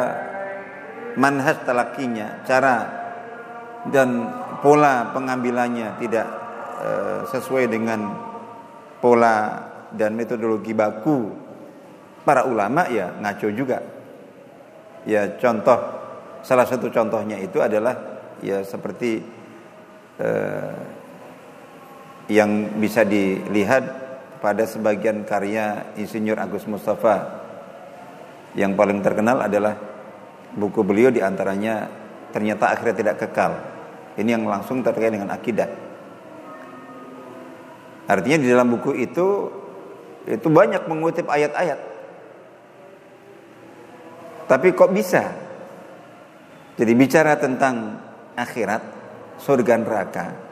manhaj 1.16 1.64
talakinya 1.64 2.44
cara 2.44 2.76
dan 3.88 4.28
pola 4.60 5.10
pengambilannya 5.16 5.96
tidak 5.98 6.26
eh, 6.84 7.20
sesuai 7.32 7.64
dengan 7.72 8.00
pola 9.00 9.66
dan 9.92 10.12
metodologi 10.14 10.76
baku. 10.76 11.48
Para 12.22 12.44
ulama 12.44 12.84
ya 12.92 13.16
ngaco 13.16 13.48
juga. 13.56 13.80
Ya 15.08 15.40
contoh 15.40 15.80
salah 16.44 16.68
satu 16.68 16.92
contohnya 16.92 17.40
itu 17.40 17.56
adalah 17.64 17.96
ya 18.44 18.60
seperti 18.60 19.24
eh, 20.20 20.74
yang 22.28 22.76
bisa 22.76 23.08
dilihat 23.08 23.84
pada 24.38 24.68
sebagian 24.68 25.24
karya 25.24 25.96
Insinyur 25.96 26.38
Agus 26.38 26.68
Mustafa. 26.68 27.40
Yang 28.52 28.72
paling 28.76 29.00
terkenal 29.00 29.44
adalah 29.44 29.76
buku 30.52 30.84
beliau 30.84 31.08
di 31.08 31.24
antaranya 31.24 31.88
ternyata 32.30 32.72
akhirnya 32.72 32.96
tidak 32.96 33.16
kekal. 33.26 33.52
Ini 34.20 34.36
yang 34.38 34.44
langsung 34.44 34.84
terkait 34.84 35.12
dengan 35.12 35.32
akidah. 35.32 35.68
Artinya 38.08 38.38
di 38.40 38.48
dalam 38.48 38.72
buku 38.72 38.96
itu 38.96 39.26
itu 40.28 40.48
banyak 40.48 40.84
mengutip 40.84 41.28
ayat-ayat. 41.28 41.80
Tapi 44.48 44.68
kok 44.72 44.92
bisa? 44.92 45.28
Jadi 46.76 46.92
bicara 46.96 47.36
tentang 47.36 48.00
akhirat 48.32 48.82
surga 49.40 49.74
neraka 49.76 50.47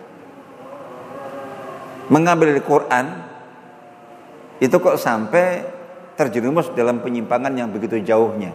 mengambil 2.09 2.55
dari 2.55 2.63
Quran 2.63 3.07
itu 4.63 4.77
kok 4.79 4.97
sampai 4.97 5.67
terjerumus 6.17 6.73
dalam 6.73 7.05
penyimpangan 7.05 7.53
yang 7.53 7.69
begitu 7.69 8.01
jauhnya. 8.01 8.55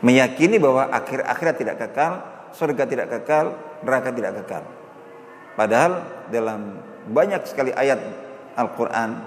Meyakini 0.00 0.56
bahwa 0.56 0.88
akhir 0.88 1.22
akhirat 1.28 1.56
tidak 1.60 1.76
kekal 1.78 2.12
surga 2.56 2.88
tidak 2.88 3.06
kekal 3.12 3.54
neraka 3.84 4.10
tidak 4.10 4.42
kekal. 4.42 4.64
Padahal 5.54 6.02
dalam 6.32 6.80
banyak 7.06 7.44
sekali 7.44 7.70
ayat 7.70 8.00
Al-Quran 8.56 9.20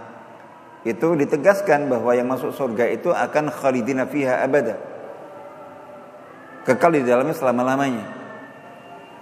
itu 0.84 1.16
ditegaskan 1.16 1.88
bahwa 1.88 2.12
yang 2.12 2.28
masuk 2.28 2.52
surga 2.52 2.92
itu 2.92 3.14
akan 3.14 3.54
khalidina 3.54 4.10
fiha 4.10 4.44
abada. 4.44 4.76
Kekal 6.68 7.00
di 7.00 7.08
dalamnya 7.08 7.38
selama-lamanya. 7.38 8.04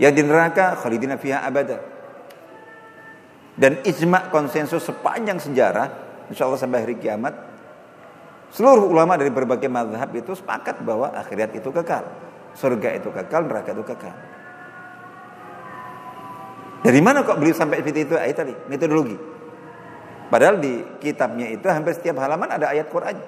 Yang 0.02 0.14
di 0.18 0.24
neraka 0.26 0.74
khalidina 0.80 1.22
fiha 1.22 1.46
abada 1.46 1.91
dan 3.60 3.84
ijma 3.84 4.32
konsensus 4.32 4.88
sepanjang 4.88 5.40
sejarah, 5.42 5.88
insya 6.32 6.48
Allah 6.48 6.60
sampai 6.60 6.88
hari 6.88 6.96
kiamat, 6.96 7.36
seluruh 8.56 8.88
ulama 8.88 9.20
dari 9.20 9.32
berbagai 9.32 9.68
mazhab 9.68 10.12
itu 10.16 10.32
sepakat 10.32 10.80
bahwa 10.84 11.12
akhirat 11.12 11.52
itu 11.56 11.68
kekal, 11.68 12.08
surga 12.56 12.90
itu 12.96 13.10
kekal, 13.12 13.48
neraka 13.48 13.76
itu 13.76 13.84
kekal. 13.84 14.16
Dari 16.82 16.98
mana 16.98 17.22
kok 17.22 17.38
beliau 17.38 17.54
sampai 17.54 17.84
seperti 17.86 18.10
itu? 18.10 18.16
Ayat 18.18 18.42
tadi, 18.42 18.54
metodologi. 18.66 19.14
Padahal 20.32 20.58
di 20.58 20.82
kitabnya 20.98 21.52
itu 21.52 21.68
hampir 21.68 21.94
setiap 21.94 22.18
halaman 22.24 22.50
ada 22.50 22.72
ayat 22.72 22.88
Quran. 22.90 23.20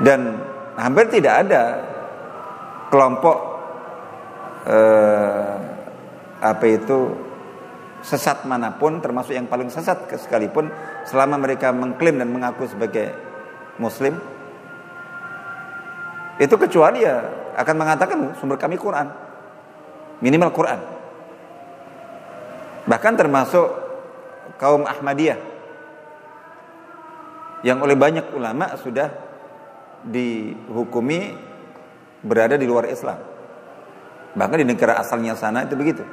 Dan 0.00 0.40
hampir 0.78 1.08
tidak 1.12 1.34
ada 1.44 1.62
kelompok 2.88 3.55
eh, 4.66 5.54
apa 6.42 6.64
itu 6.68 7.14
sesat 8.04 8.44
mana 8.46 8.76
pun 8.76 9.02
termasuk 9.02 9.34
yang 9.34 9.50
paling 9.50 9.72
sesat 9.72 10.06
sekalipun 10.14 10.70
selama 11.08 11.40
mereka 11.40 11.72
mengklaim 11.74 12.20
dan 12.20 12.30
mengaku 12.30 12.68
sebagai 12.68 13.10
muslim 13.80 14.14
itu 16.36 16.54
kecuali 16.54 17.02
ya 17.02 17.24
akan 17.56 17.74
mengatakan 17.74 18.18
sumber 18.36 18.60
kami 18.60 18.76
Quran 18.76 19.08
minimal 20.20 20.52
Quran 20.52 20.80
bahkan 22.86 23.18
termasuk 23.18 23.66
kaum 24.60 24.86
Ahmadiyah 24.86 25.40
yang 27.66 27.82
oleh 27.82 27.98
banyak 27.98 28.30
ulama 28.36 28.70
sudah 28.78 29.10
dihukumi 30.06 31.34
berada 32.22 32.54
di 32.54 32.66
luar 32.66 32.86
Islam. 32.86 33.18
Bahkan 34.36 34.60
di 34.60 34.66
negara 34.68 35.00
asalnya 35.00 35.32
sana 35.32 35.64
itu 35.64 35.72
begitu. 35.74 36.04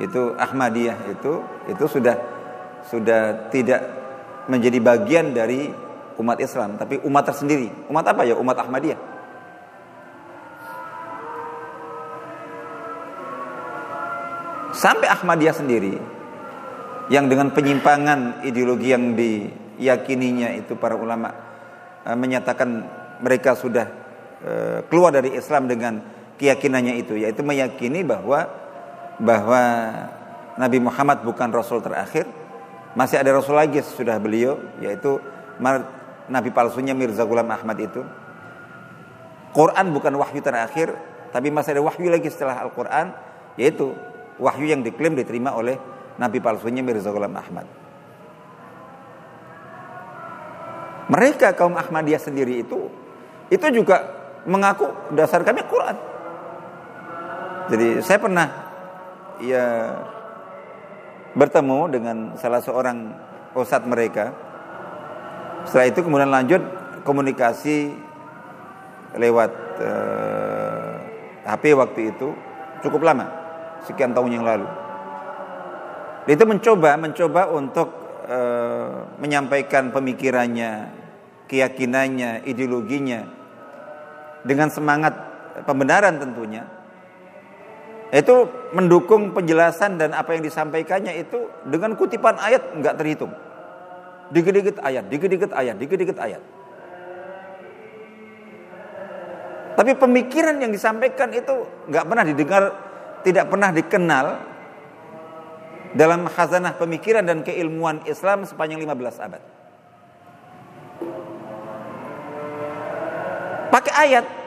Itu 0.00 0.32
Ahmadiyah 0.40 1.12
itu 1.12 1.44
itu 1.68 1.84
sudah 1.84 2.16
sudah 2.88 3.52
tidak 3.52 3.84
menjadi 4.48 4.80
bagian 4.80 5.36
dari 5.36 5.68
umat 6.16 6.40
Islam, 6.40 6.80
tapi 6.80 6.96
umat 7.04 7.28
tersendiri. 7.28 7.68
Umat 7.92 8.08
apa 8.08 8.24
ya? 8.24 8.34
Umat 8.40 8.56
Ahmadiyah. 8.56 9.00
Sampai 14.72 15.12
Ahmadiyah 15.12 15.52
sendiri 15.52 16.00
yang 17.12 17.28
dengan 17.28 17.52
penyimpangan 17.52 18.40
ideologi 18.48 18.88
yang 18.96 19.12
diyakininya 19.12 20.56
itu 20.56 20.72
para 20.80 20.96
ulama 20.96 21.28
eh, 22.06 22.16
menyatakan 22.16 22.68
mereka 23.20 23.52
sudah 23.58 23.86
eh, 24.40 24.78
keluar 24.88 25.12
dari 25.12 25.36
Islam 25.36 25.68
dengan 25.68 26.19
keyakinannya 26.40 26.96
itu 26.96 27.20
yaitu 27.20 27.44
meyakini 27.44 28.00
bahwa 28.00 28.48
bahwa 29.20 29.62
Nabi 30.56 30.80
Muhammad 30.80 31.20
bukan 31.20 31.52
rasul 31.52 31.84
terakhir 31.84 32.24
masih 32.96 33.20
ada 33.20 33.36
rasul 33.36 33.60
lagi 33.60 33.84
sudah 33.84 34.16
beliau 34.16 34.56
yaitu 34.80 35.20
Nabi 36.32 36.48
palsunya 36.48 36.96
Mirza 36.96 37.28
Ghulam 37.28 37.52
Ahmad 37.52 37.76
itu 37.76 38.00
Quran 39.52 39.92
bukan 39.92 40.16
wahyu 40.16 40.40
terakhir 40.40 40.96
tapi 41.28 41.52
masih 41.52 41.76
ada 41.76 41.82
wahyu 41.84 42.08
lagi 42.08 42.32
setelah 42.32 42.64
Al-Quran 42.64 43.12
yaitu 43.60 43.92
wahyu 44.40 44.64
yang 44.72 44.80
diklaim 44.80 45.12
diterima 45.12 45.52
oleh 45.52 45.76
nabi 46.16 46.40
palsunya 46.40 46.80
Mirza 46.80 47.12
Ghulam 47.12 47.36
Ahmad. 47.36 47.68
Mereka 51.10 51.52
kaum 51.58 51.74
Ahmadiyah 51.74 52.22
sendiri 52.22 52.62
itu 52.64 52.88
itu 53.50 53.66
juga 53.74 54.06
mengaku 54.46 54.88
dasar 55.12 55.44
kami 55.44 55.66
Quran. 55.66 56.09
Jadi 57.68 58.00
saya 58.00 58.18
pernah 58.22 58.48
ya 59.42 59.66
bertemu 61.36 61.80
dengan 61.92 62.16
salah 62.40 62.64
seorang 62.64 63.12
ustadz 63.52 63.84
mereka. 63.86 64.32
Setelah 65.68 65.86
itu 65.92 66.00
kemudian 66.00 66.32
lanjut 66.32 66.62
komunikasi 67.04 67.92
lewat 69.20 69.52
eh, 69.82 70.94
HP 71.44 71.76
waktu 71.76 72.00
itu 72.14 72.32
cukup 72.80 73.04
lama 73.04 73.26
sekian 73.84 74.12
tahun 74.12 74.40
yang 74.40 74.44
lalu. 74.44 74.68
Itu 76.28 76.44
mencoba 76.44 77.00
mencoba 77.00 77.48
untuk 77.48 77.88
e, 78.28 78.38
menyampaikan 79.18 79.88
pemikirannya, 79.88 80.92
keyakinannya, 81.48 82.44
ideologinya 82.44 83.24
dengan 84.44 84.68
semangat 84.68 85.16
pembenaran 85.64 86.20
tentunya. 86.20 86.68
Itu 88.10 88.50
mendukung 88.74 89.30
penjelasan 89.30 89.94
dan 89.94 90.10
apa 90.10 90.34
yang 90.34 90.42
disampaikannya 90.42 91.14
itu 91.22 91.46
dengan 91.62 91.94
kutipan 91.94 92.34
ayat 92.42 92.74
nggak 92.74 92.94
terhitung. 92.98 93.30
Dikit-dikit 94.34 94.82
ayat, 94.82 95.06
dikit-dikit 95.06 95.50
ayat, 95.54 95.74
dikit-dikit 95.78 96.18
ayat. 96.18 96.42
Tapi 99.78 99.94
pemikiran 99.94 100.58
yang 100.58 100.74
disampaikan 100.74 101.30
itu 101.30 101.66
nggak 101.86 102.04
pernah 102.04 102.24
didengar 102.26 102.62
tidak 103.22 103.46
pernah 103.46 103.70
dikenal 103.70 104.26
dalam 105.94 106.26
khazanah 106.26 106.74
pemikiran 106.78 107.26
dan 107.26 107.42
keilmuan 107.46 108.02
Islam 108.06 108.46
sepanjang 108.46 108.82
15 108.82 109.24
abad. 109.24 109.42
Pakai 113.70 113.94
ayat. 113.94 114.39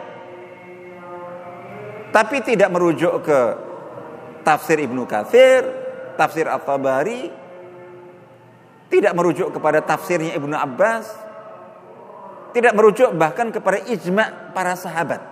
Tapi 2.13 2.45
tidak 2.45 2.69
merujuk 2.69 3.25
ke 3.25 3.39
tafsir 4.45 4.77
Ibnu 4.77 5.09
Katsir, 5.09 5.65
tafsir 6.13 6.45
At-Tabari, 6.45 7.33
tidak 8.93 9.17
merujuk 9.17 9.49
kepada 9.49 9.81
tafsirnya 9.81 10.37
Ibnu 10.37 10.53
Abbas, 10.53 11.09
tidak 12.53 12.77
merujuk 12.77 13.09
bahkan 13.17 13.49
kepada 13.49 13.81
ijma 13.89 14.53
para 14.53 14.77
sahabat. 14.77 15.25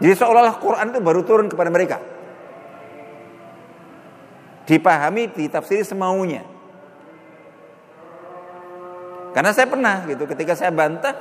Jadi 0.00 0.14
seolah-olah 0.16 0.56
Quran 0.56 0.86
itu 0.88 1.00
baru 1.04 1.20
turun 1.22 1.46
kepada 1.52 1.68
mereka. 1.68 2.00
Dipahami, 4.64 5.28
ditafsiri 5.36 5.84
semaunya. 5.84 6.48
Karena 9.36 9.52
saya 9.52 9.68
pernah 9.68 10.08
gitu 10.08 10.24
ketika 10.24 10.56
saya 10.56 10.72
bantah 10.72 11.12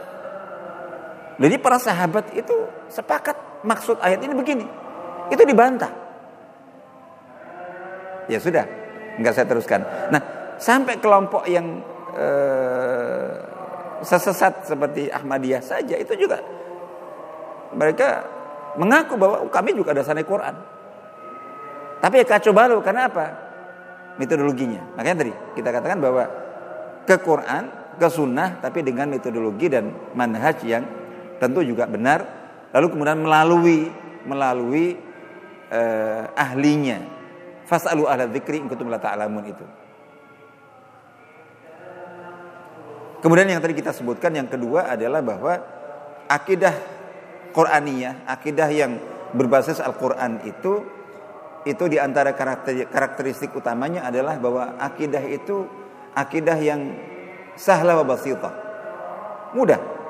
jadi 1.42 1.58
para 1.58 1.82
sahabat 1.82 2.38
itu 2.38 2.54
sepakat 2.86 3.66
maksud 3.66 3.98
ayat 3.98 4.22
ini 4.22 4.34
begini. 4.38 4.66
Itu 5.34 5.42
dibantah. 5.42 5.90
Ya 8.30 8.38
sudah, 8.38 8.70
enggak 9.18 9.34
saya 9.34 9.50
teruskan. 9.50 9.82
Nah, 10.14 10.22
sampai 10.62 11.02
kelompok 11.02 11.50
yang 11.50 11.82
eh, 12.14 13.34
sesesat 14.06 14.70
seperti 14.70 15.10
Ahmadiyah 15.10 15.66
saja 15.66 15.98
itu 15.98 16.14
juga 16.14 16.38
mereka 17.74 18.22
mengaku 18.78 19.18
bahwa 19.18 19.42
oh, 19.42 19.50
kami 19.50 19.74
juga 19.74 19.98
dasarnya 19.98 20.22
Quran. 20.22 20.56
Tapi 22.02 22.16
ya 22.22 22.26
kacau 22.30 22.54
balau 22.54 22.86
karena 22.86 23.10
apa? 23.10 23.26
Metodologinya. 24.22 24.94
Makanya 24.94 25.26
tadi 25.26 25.34
kita 25.58 25.70
katakan 25.74 25.98
bahwa 25.98 26.24
ke 27.10 27.18
Quran, 27.18 27.64
ke 27.98 28.08
sunnah 28.14 28.62
tapi 28.62 28.86
dengan 28.86 29.10
metodologi 29.10 29.74
dan 29.74 29.90
manhaj 30.14 30.62
yang 30.66 31.01
tentu 31.42 31.66
juga 31.66 31.90
benar 31.90 32.22
lalu 32.70 32.94
kemudian 32.94 33.18
melalui 33.18 33.90
melalui 34.30 34.94
uh, 35.74 36.30
ahlinya 36.38 37.02
fasalu 37.66 38.06
ahla 38.06 38.30
dzikri 38.30 38.62
in 38.62 38.68
kuntum 38.68 38.92
la 38.92 39.00
ta'lamun 39.00 39.48
itu. 39.48 39.66
Kemudian 43.22 43.54
yang 43.54 43.62
tadi 43.62 43.78
kita 43.78 43.94
sebutkan 43.94 44.34
yang 44.34 44.50
kedua 44.50 44.90
adalah 44.90 45.22
bahwa 45.22 45.54
akidah 46.26 46.74
Quraniyah, 47.54 48.26
akidah 48.26 48.68
yang 48.74 48.98
berbasis 49.32 49.78
Al-Quran 49.78 50.42
itu 50.44 50.82
itu 51.62 51.84
di 51.86 52.02
antara 52.02 52.34
karakter, 52.34 52.90
karakteristik 52.90 53.54
utamanya 53.54 54.10
adalah 54.10 54.42
bahwa 54.42 54.82
akidah 54.82 55.22
itu 55.30 55.70
akidah 56.18 56.58
yang 56.58 56.98
sahla 57.54 58.02
wa 58.02 58.06
basita. 58.10 58.50
Mudah. 59.54 60.01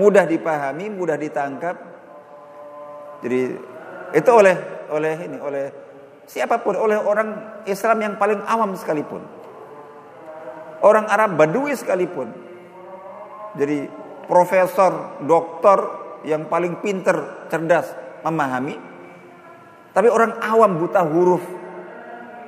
Mudah 0.00 0.24
dipahami, 0.24 0.88
mudah 0.88 1.20
ditangkap. 1.20 1.76
Jadi 3.20 3.40
itu 4.16 4.30
oleh 4.32 4.56
oleh 4.88 5.14
ini 5.28 5.36
oleh 5.36 5.64
siapa 6.24 6.64
pun, 6.64 6.72
oleh 6.72 6.96
orang 6.96 7.60
Islam 7.68 8.00
yang 8.00 8.14
paling 8.16 8.40
awam 8.48 8.72
sekalipun. 8.80 9.20
Orang 10.80 11.04
Arab 11.12 11.36
Badui 11.36 11.76
sekalipun. 11.76 12.32
Jadi 13.60 13.84
profesor, 14.24 15.20
doktor, 15.20 15.78
yang 16.24 16.48
paling 16.48 16.78
pinter, 16.84 17.48
cerdas 17.48 17.92
memahami. 18.24 18.76
Tapi 19.90 20.06
orang 20.06 20.38
awam 20.38 20.78
buta 20.78 21.02
huruf, 21.02 21.42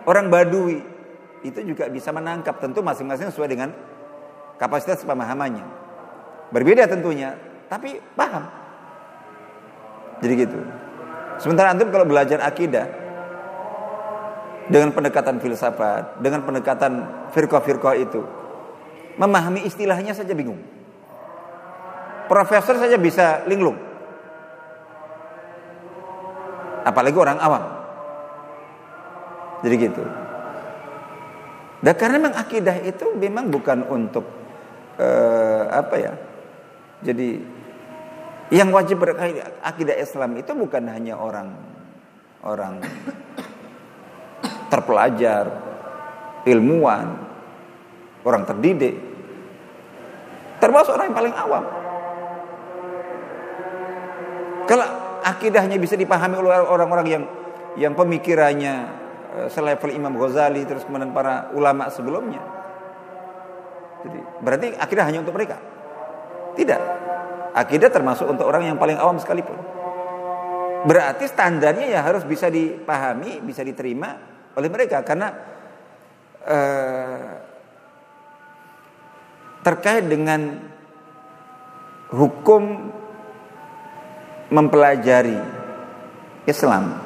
orang 0.07 0.31
badui 0.31 0.79
itu 1.43 1.61
juga 1.67 1.91
bisa 1.91 2.15
menangkap 2.15 2.63
tentu 2.63 2.87
masing-masing 2.87 3.35
sesuai 3.35 3.51
dengan 3.51 3.75
kapasitas 4.63 5.03
pemahamannya. 5.03 5.82
Berbeda 6.53 6.85
tentunya, 6.85 7.33
tapi 7.73 7.97
paham. 8.13 8.45
Jadi 10.21 10.33
gitu. 10.37 10.59
Sementara 11.41 11.73
antum 11.73 11.89
kalau 11.89 12.05
belajar 12.07 12.39
akidah 12.45 12.87
dengan 14.69 14.93
pendekatan 14.93 15.41
filsafat, 15.41 16.21
dengan 16.21 16.45
pendekatan 16.45 17.09
firqah-firqah 17.33 17.97
itu, 17.99 18.21
memahami 19.17 19.65
istilahnya 19.65 20.13
saja 20.13 20.37
bingung. 20.37 20.61
Profesor 22.29 22.79
saja 22.79 23.01
bisa 23.01 23.43
linglung. 23.49 23.81
Apalagi 26.85 27.17
orang 27.17 27.41
awam. 27.41 27.65
Jadi 29.65 29.75
gitu. 29.79 30.05
Dan 31.83 31.95
karena 31.99 32.17
memang 32.23 32.35
akidah 32.39 32.79
itu 32.87 33.11
memang 33.19 33.51
bukan 33.51 33.83
untuk 33.91 34.23
uh, 35.03 35.67
apa 35.67 35.95
ya? 35.99 36.13
Jadi 37.03 37.43
yang 38.53 38.69
wajib 38.71 39.03
berakidah 39.03 39.97
Islam 39.97 40.39
itu 40.39 40.53
bukan 40.55 40.85
hanya 40.93 41.19
orang 41.19 41.49
orang 42.47 42.79
terpelajar, 44.73 45.45
ilmuwan, 46.45 47.17
orang 48.23 48.43
terdidik, 48.45 48.95
termasuk 50.61 50.95
orang 50.95 51.11
yang 51.11 51.19
paling 51.19 51.35
awam. 51.35 51.65
Kalau 54.69 54.87
akidahnya 55.27 55.77
bisa 55.81 55.99
dipahami 55.99 56.39
oleh 56.39 56.63
orang-orang 56.63 57.07
yang 57.09 57.25
yang 57.73 57.93
pemikirannya 57.97 58.75
eh, 59.43 59.49
selevel 59.49 59.97
Imam 59.97 60.13
Ghazali 60.21 60.63
terus 60.69 60.85
kemudian 60.85 61.11
para 61.17 61.51
ulama 61.57 61.89
sebelumnya. 61.89 62.45
Jadi 64.03 64.19
berarti 64.45 64.67
akidah 64.77 65.05
hanya 65.09 65.25
untuk 65.25 65.35
mereka. 65.35 65.72
Tidak. 66.57 66.81
Akidah 67.53 67.93
termasuk 67.93 68.29
untuk 68.29 68.49
orang 68.49 68.69
yang 68.69 68.81
paling 68.81 68.97
awam 68.97 69.21
sekalipun. 69.21 69.57
Berarti 70.83 71.31
standarnya 71.31 71.95
ya 71.95 72.01
harus 72.03 72.27
bisa 72.27 72.51
dipahami, 72.51 73.39
bisa 73.45 73.63
diterima 73.63 74.19
oleh 74.59 74.69
mereka 74.69 75.07
karena 75.07 75.29
eh, 76.43 77.33
terkait 79.63 80.05
dengan 80.11 80.59
hukum 82.11 82.93
mempelajari 84.53 85.39
Islam 86.45 86.99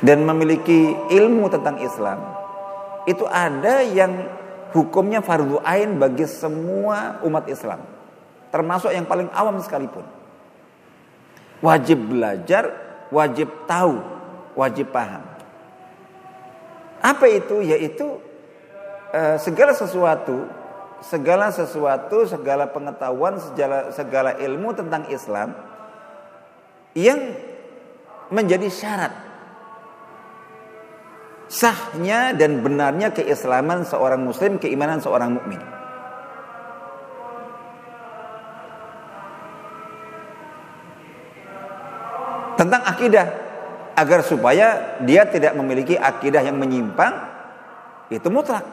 dan 0.00 0.22
memiliki 0.22 0.94
ilmu 1.10 1.50
tentang 1.50 1.82
Islam 1.82 2.22
itu 3.10 3.26
ada 3.26 3.82
yang 3.82 4.30
hukumnya 4.72 5.20
fardu 5.20 5.58
ain 5.66 5.98
bagi 5.98 6.24
semua 6.24 7.18
umat 7.26 7.50
Islam 7.50 7.97
termasuk 8.48 8.92
yang 8.92 9.04
paling 9.04 9.28
awam 9.32 9.60
sekalipun. 9.60 10.04
Wajib 11.58 11.98
belajar 12.08 12.70
wajib 13.10 13.50
tahu 13.66 13.98
wajib 14.54 14.90
paham. 14.94 15.24
Apa 17.02 17.26
itu? 17.30 17.62
Yaitu 17.62 18.06
eh, 19.14 19.36
segala 19.38 19.72
sesuatu 19.74 20.58
segala 20.98 21.54
sesuatu 21.54 22.26
segala 22.26 22.66
pengetahuan 22.74 23.38
segala 23.38 23.94
segala 23.94 24.34
ilmu 24.34 24.74
tentang 24.74 25.06
Islam 25.06 25.54
yang 26.98 27.38
menjadi 28.34 28.66
syarat. 28.66 29.14
Sahnya 31.48 32.36
dan 32.36 32.60
benarnya 32.60 33.08
keislaman 33.08 33.80
seorang 33.88 34.20
muslim, 34.20 34.60
keimanan 34.60 35.00
seorang 35.00 35.32
mukmin. 35.32 35.77
Tentang 42.58 42.82
akidah 42.82 43.26
agar 43.94 44.26
supaya 44.26 44.98
dia 45.06 45.22
tidak 45.30 45.54
memiliki 45.54 45.94
akidah 45.94 46.42
yang 46.42 46.58
menyimpang 46.58 47.14
itu 48.10 48.26
mutlak. 48.26 48.66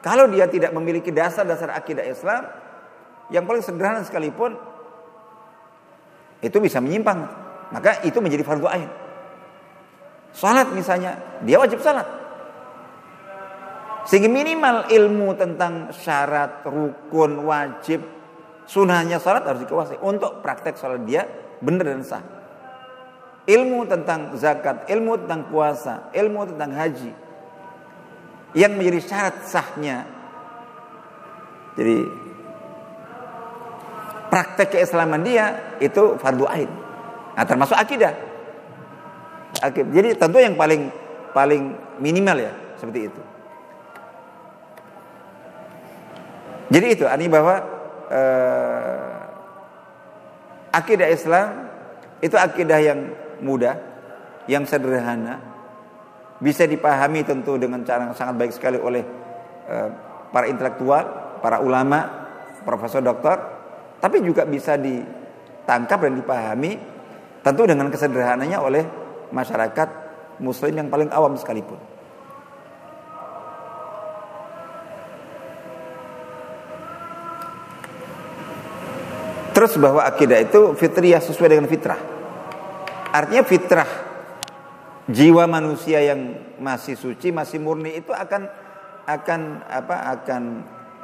Kalau 0.00 0.24
dia 0.32 0.48
tidak 0.48 0.72
memiliki 0.72 1.12
dasar-dasar 1.12 1.76
akidah 1.76 2.00
Islam 2.08 2.48
yang 3.28 3.44
paling 3.44 3.60
sederhana 3.60 4.00
sekalipun 4.00 4.56
itu 6.40 6.56
bisa 6.64 6.80
menyimpang. 6.80 7.28
Maka 7.70 8.00
itu 8.08 8.18
menjadi 8.24 8.42
fardu 8.42 8.66
ain. 8.66 8.88
Salat 10.32 10.72
misalnya, 10.72 11.20
dia 11.44 11.60
wajib 11.60 11.84
salat. 11.84 12.08
Sehingga 14.08 14.32
minimal 14.32 14.88
ilmu 14.88 15.36
tentang 15.36 15.92
syarat, 15.92 16.64
rukun, 16.64 17.44
wajib, 17.44 18.00
sunahnya 18.64 19.20
salat 19.20 19.44
harus 19.44 19.62
dikuasai. 19.62 20.00
Untuk 20.00 20.40
praktek 20.40 20.80
salat 20.80 21.04
dia 21.04 21.28
benar 21.60 21.94
dan 21.94 22.02
sah. 22.02 22.39
Ilmu 23.50 23.82
tentang 23.90 24.38
zakat, 24.38 24.86
ilmu 24.86 25.26
tentang 25.26 25.50
puasa, 25.50 26.06
ilmu 26.14 26.54
tentang 26.54 26.70
haji. 26.70 27.10
Yang 28.54 28.72
menjadi 28.78 29.00
syarat 29.02 29.36
sahnya. 29.50 30.06
Jadi 31.74 31.98
praktek 34.30 34.78
keislaman 34.78 35.26
dia 35.26 35.74
itu 35.82 36.14
fardu 36.22 36.46
ain. 36.46 36.70
Nah, 37.34 37.44
termasuk 37.46 37.74
akidah. 37.74 38.14
Jadi 39.66 40.14
tentu 40.14 40.38
yang 40.38 40.54
paling 40.54 40.88
paling 41.34 41.74
minimal 41.98 42.38
ya 42.38 42.52
seperti 42.78 43.10
itu. 43.10 43.22
Jadi 46.70 46.86
itu 46.94 47.04
artinya 47.04 47.32
bahwa 47.42 47.54
eh, 48.14 49.14
akidah 50.70 51.08
Islam 51.10 51.66
itu 52.22 52.36
akidah 52.38 52.78
yang 52.78 53.10
mudah, 53.40 53.74
yang 54.48 54.64
sederhana, 54.64 55.40
bisa 56.40 56.64
dipahami 56.64 57.20
tentu 57.22 57.60
dengan 57.60 57.84
cara 57.84 58.08
yang 58.08 58.16
sangat 58.16 58.34
baik 58.40 58.52
sekali 58.56 58.80
oleh 58.80 59.04
eh, 59.68 59.88
para 60.32 60.48
intelektual, 60.48 61.36
para 61.44 61.60
ulama, 61.60 62.06
profesor 62.64 63.04
doktor, 63.04 63.36
tapi 64.00 64.24
juga 64.24 64.48
bisa 64.48 64.80
ditangkap 64.80 66.08
dan 66.08 66.14
dipahami 66.16 66.72
tentu 67.44 67.62
dengan 67.68 67.92
kesederhananya 67.92 68.60
oleh 68.64 68.84
masyarakat 69.32 69.88
muslim 70.40 70.72
yang 70.72 70.88
paling 70.88 71.12
awam 71.12 71.36
sekalipun. 71.36 71.76
Terus 79.50 79.76
bahwa 79.76 80.00
akidah 80.08 80.40
itu 80.40 80.72
fitriyah 80.72 81.20
sesuai 81.20 81.52
dengan 81.52 81.68
fitrah. 81.68 82.19
Artinya 83.10 83.42
fitrah. 83.42 83.90
Jiwa 85.10 85.50
manusia 85.50 85.98
yang 85.98 86.38
masih 86.62 86.94
suci, 86.94 87.34
masih 87.34 87.58
murni 87.58 87.98
itu 87.98 88.14
akan 88.14 88.46
akan 89.10 89.40
apa? 89.66 89.96
akan 90.14 90.42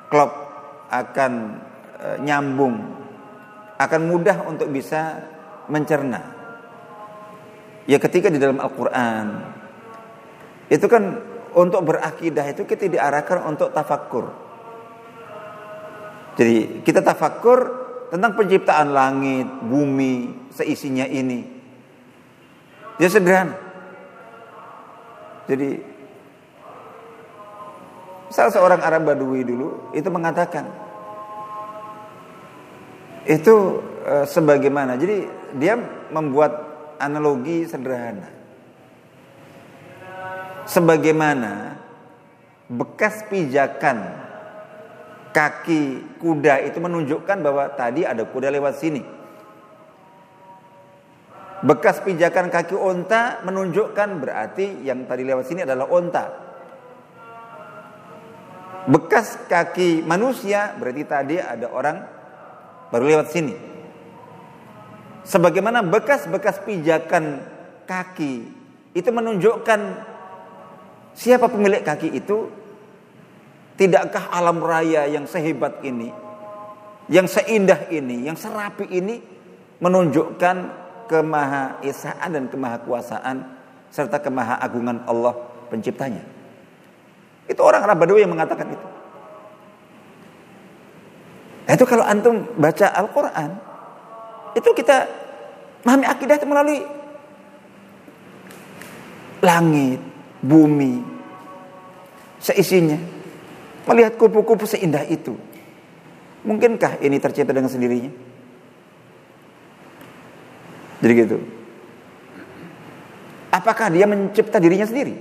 klop, 0.06 0.32
akan 0.94 1.32
e, 1.98 2.06
nyambung, 2.22 2.78
akan 3.82 4.00
mudah 4.06 4.46
untuk 4.46 4.70
bisa 4.70 5.26
mencerna. 5.66 6.22
Ya 7.90 7.98
ketika 7.98 8.26
di 8.26 8.42
dalam 8.42 8.58
Al-Quran 8.58 9.26
Itu 10.66 10.90
kan 10.90 11.22
untuk 11.54 11.86
berakidah 11.86 12.42
itu 12.50 12.66
kita 12.66 12.90
diarahkan 12.90 13.46
untuk 13.46 13.70
tafakur 13.70 14.34
Jadi 16.34 16.82
kita 16.82 16.98
tafakur 17.06 17.86
tentang 18.10 18.34
penciptaan 18.34 18.90
langit, 18.90 19.46
bumi, 19.70 20.50
seisinya 20.50 21.06
ini 21.06 21.55
Dia 22.96 23.08
sederhana 23.12 23.56
Jadi 25.46 25.96
Salah 28.26 28.52
seorang 28.52 28.80
Arab 28.82 29.06
Badui 29.06 29.46
dulu 29.46 29.94
itu 29.94 30.08
mengatakan 30.10 30.66
itu 33.26 33.82
e, 34.04 34.14
sebagaimana. 34.26 34.98
Jadi 34.98 35.26
dia 35.58 35.78
membuat 36.10 36.52
analogi 36.98 37.66
sederhana. 37.66 38.28
Sebagaimana 40.66 41.78
bekas 42.66 43.22
pijakan 43.30 44.04
kaki 45.30 46.18
kuda 46.18 46.66
itu 46.66 46.76
menunjukkan 46.82 47.38
bahwa 47.40 47.70
tadi 47.72 48.02
ada 48.02 48.26
kuda 48.26 48.50
lewat 48.50 48.74
sini. 48.76 49.00
Bekas 51.66 51.98
pijakan 52.06 52.46
kaki 52.46 52.78
onta 52.78 53.42
menunjukkan 53.42 54.22
berarti 54.22 54.86
yang 54.86 55.02
tadi 55.02 55.26
lewat 55.26 55.50
sini 55.50 55.66
adalah 55.66 55.90
onta. 55.90 56.24
Bekas 58.86 59.50
kaki 59.50 60.06
manusia 60.06 60.78
berarti 60.78 61.02
tadi 61.02 61.36
ada 61.42 61.66
orang 61.74 61.96
baru 62.94 63.04
lewat 63.10 63.28
sini 63.34 63.54
sebagaimana 65.26 65.82
bekas-bekas 65.82 66.62
pijakan 66.62 67.42
kaki 67.84 68.46
itu 68.94 69.10
menunjukkan 69.10 69.80
siapa 71.12 71.50
pemilik 71.50 71.82
kaki 71.82 72.14
itu 72.14 72.46
tidakkah 73.74 74.30
alam 74.30 74.62
raya 74.62 75.10
yang 75.10 75.26
sehebat 75.26 75.82
ini 75.82 76.14
yang 77.10 77.26
seindah 77.26 77.90
ini 77.90 78.30
yang 78.30 78.38
serapi 78.38 78.86
ini 78.88 79.20
menunjukkan 79.82 80.85
kemahaesaan 81.06 82.28
dan 82.30 82.44
kemahakuasaan 82.50 83.36
serta 83.90 84.20
kemahaagungan 84.20 85.06
Allah 85.08 85.34
penciptanya. 85.72 86.22
Itu 87.46 87.62
orang 87.62 87.86
Arab 87.86 88.02
Badawi 88.02 88.26
yang 88.26 88.34
mengatakan 88.34 88.74
itu. 88.74 88.86
Nah, 91.66 91.72
itu 91.74 91.84
kalau 91.86 92.06
antum 92.06 92.46
baca 92.54 92.86
Al-Quran, 92.94 93.50
itu 94.54 94.70
kita 94.74 95.06
memahami 95.82 96.06
akidah 96.06 96.34
itu 96.38 96.46
melalui 96.46 96.78
langit, 99.42 99.98
bumi, 100.42 101.02
seisinya. 102.42 102.98
Melihat 103.86 104.18
kupu-kupu 104.18 104.66
seindah 104.66 105.06
itu. 105.06 105.38
Mungkinkah 106.42 106.98
ini 107.02 107.18
tercipta 107.22 107.54
dengan 107.54 107.70
sendirinya? 107.70 108.25
Jadi 111.06 111.22
gitu. 111.22 111.38
Apakah 113.54 113.94
dia 113.94 114.10
mencipta 114.10 114.58
dirinya 114.58 114.82
sendiri? 114.82 115.14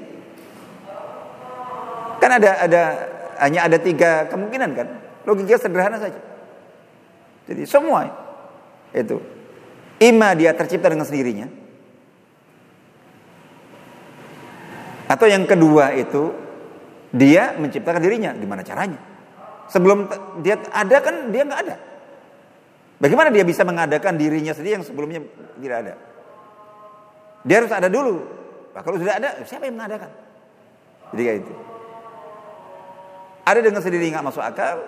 Kan 2.17 2.41
ada 2.41 2.65
ada 2.65 2.81
hanya 3.37 3.69
ada 3.69 3.77
tiga 3.77 4.25
kemungkinan 4.33 4.73
kan? 4.73 4.87
Logika 5.29 5.61
sederhana 5.61 6.01
saja. 6.01 6.17
Jadi 7.45 7.69
semua 7.69 8.09
itu 8.97 9.21
ima 10.01 10.33
dia 10.33 10.57
tercipta 10.57 10.89
dengan 10.89 11.05
sendirinya. 11.05 11.53
Atau 15.05 15.29
yang 15.29 15.45
kedua 15.45 15.93
itu 15.93 16.33
dia 17.13 17.53
menciptakan 17.61 18.01
dirinya. 18.01 18.33
Gimana 18.33 18.65
caranya? 18.65 18.97
Sebelum 19.69 20.09
dia 20.41 20.57
ada 20.73 20.97
kan 20.97 21.29
dia 21.29 21.45
nggak 21.45 21.61
ada. 21.61 21.77
Bagaimana 23.05 23.29
dia 23.29 23.45
bisa 23.45 23.61
mengadakan 23.61 24.17
dirinya 24.17 24.49
sendiri 24.49 24.81
yang 24.81 24.85
sebelumnya 24.85 25.21
tidak 25.61 25.77
ada? 25.85 25.93
Dia 27.45 27.61
harus 27.61 27.69
ada 27.69 27.85
dulu. 27.85 28.17
Nah, 28.73 28.81
kalau 28.81 28.97
sudah 28.97 29.21
ada, 29.21 29.45
siapa 29.45 29.69
yang 29.69 29.77
mengadakan? 29.77 30.09
Jadi 31.13 31.21
kayak 31.21 31.39
itu. 31.45 31.53
Ada 33.45 33.59
dengan 33.61 33.81
sendiri 33.85 34.09
nggak 34.09 34.25
masuk 34.25 34.41
akal, 34.41 34.81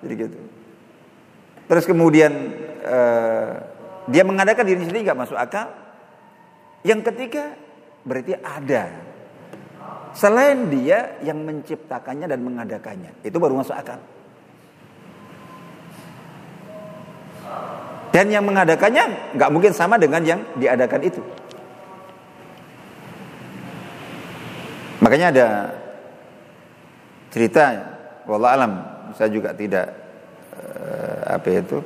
jadi 0.00 0.14
gitu. 0.16 0.40
Terus 1.68 1.84
kemudian 1.84 2.32
uh, 2.88 3.60
dia 4.08 4.24
mengadakan 4.24 4.64
diri 4.64 4.80
sendiri 4.88 5.04
nggak 5.04 5.20
masuk 5.28 5.36
akal. 5.36 5.68
Yang 6.88 7.12
ketiga 7.12 7.52
berarti 8.00 8.32
ada. 8.32 8.96
Selain 10.16 10.72
dia 10.72 11.20
yang 11.20 11.44
menciptakannya 11.44 12.32
dan 12.32 12.40
mengadakannya, 12.40 13.12
itu 13.28 13.36
baru 13.36 13.60
masuk 13.60 13.76
akal. 13.76 14.00
Dan 18.08 18.32
yang 18.32 18.44
mengadakannya 18.44 19.36
nggak 19.36 19.52
mungkin 19.52 19.72
sama 19.76 20.00
dengan 20.00 20.24
yang 20.24 20.40
diadakan 20.56 21.02
itu. 21.04 21.20
Makanya 24.98 25.26
ada 25.30 25.48
cerita, 27.30 27.64
wallah 28.26 28.58
alam, 28.58 28.72
saya 29.14 29.30
juga 29.30 29.54
tidak 29.54 29.86
uh, 30.58 31.38
apa 31.38 31.48
itu, 31.52 31.78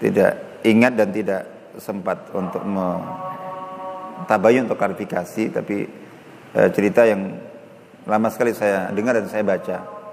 tidak 0.00 0.32
ingat 0.64 0.92
dan 0.96 1.08
tidak 1.12 1.42
sempat 1.76 2.30
untuk 2.32 2.62
tabayun 4.24 4.64
untuk 4.64 4.80
klarifikasi, 4.80 5.44
tapi 5.52 5.84
uh, 6.56 6.68
cerita 6.72 7.04
yang 7.04 7.36
lama 8.08 8.28
sekali 8.32 8.56
saya 8.56 8.88
dengar 8.94 9.20
dan 9.20 9.28
saya 9.28 9.44
baca. 9.44 10.03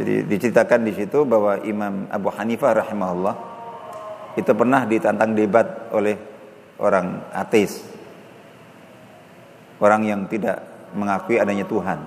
Jadi 0.00 0.24
diceritakan 0.24 0.80
di 0.80 0.96
situ 0.96 1.28
bahwa 1.28 1.60
Imam 1.60 2.08
Abu 2.08 2.32
Hanifah 2.32 2.72
rahimahullah 2.72 3.36
itu 4.32 4.48
pernah 4.56 4.88
ditantang 4.88 5.36
debat 5.36 5.92
oleh 5.92 6.16
orang 6.80 7.20
ateis. 7.36 7.84
Orang 9.76 10.08
yang 10.08 10.24
tidak 10.24 10.64
mengakui 10.96 11.36
adanya 11.36 11.68
Tuhan, 11.68 12.00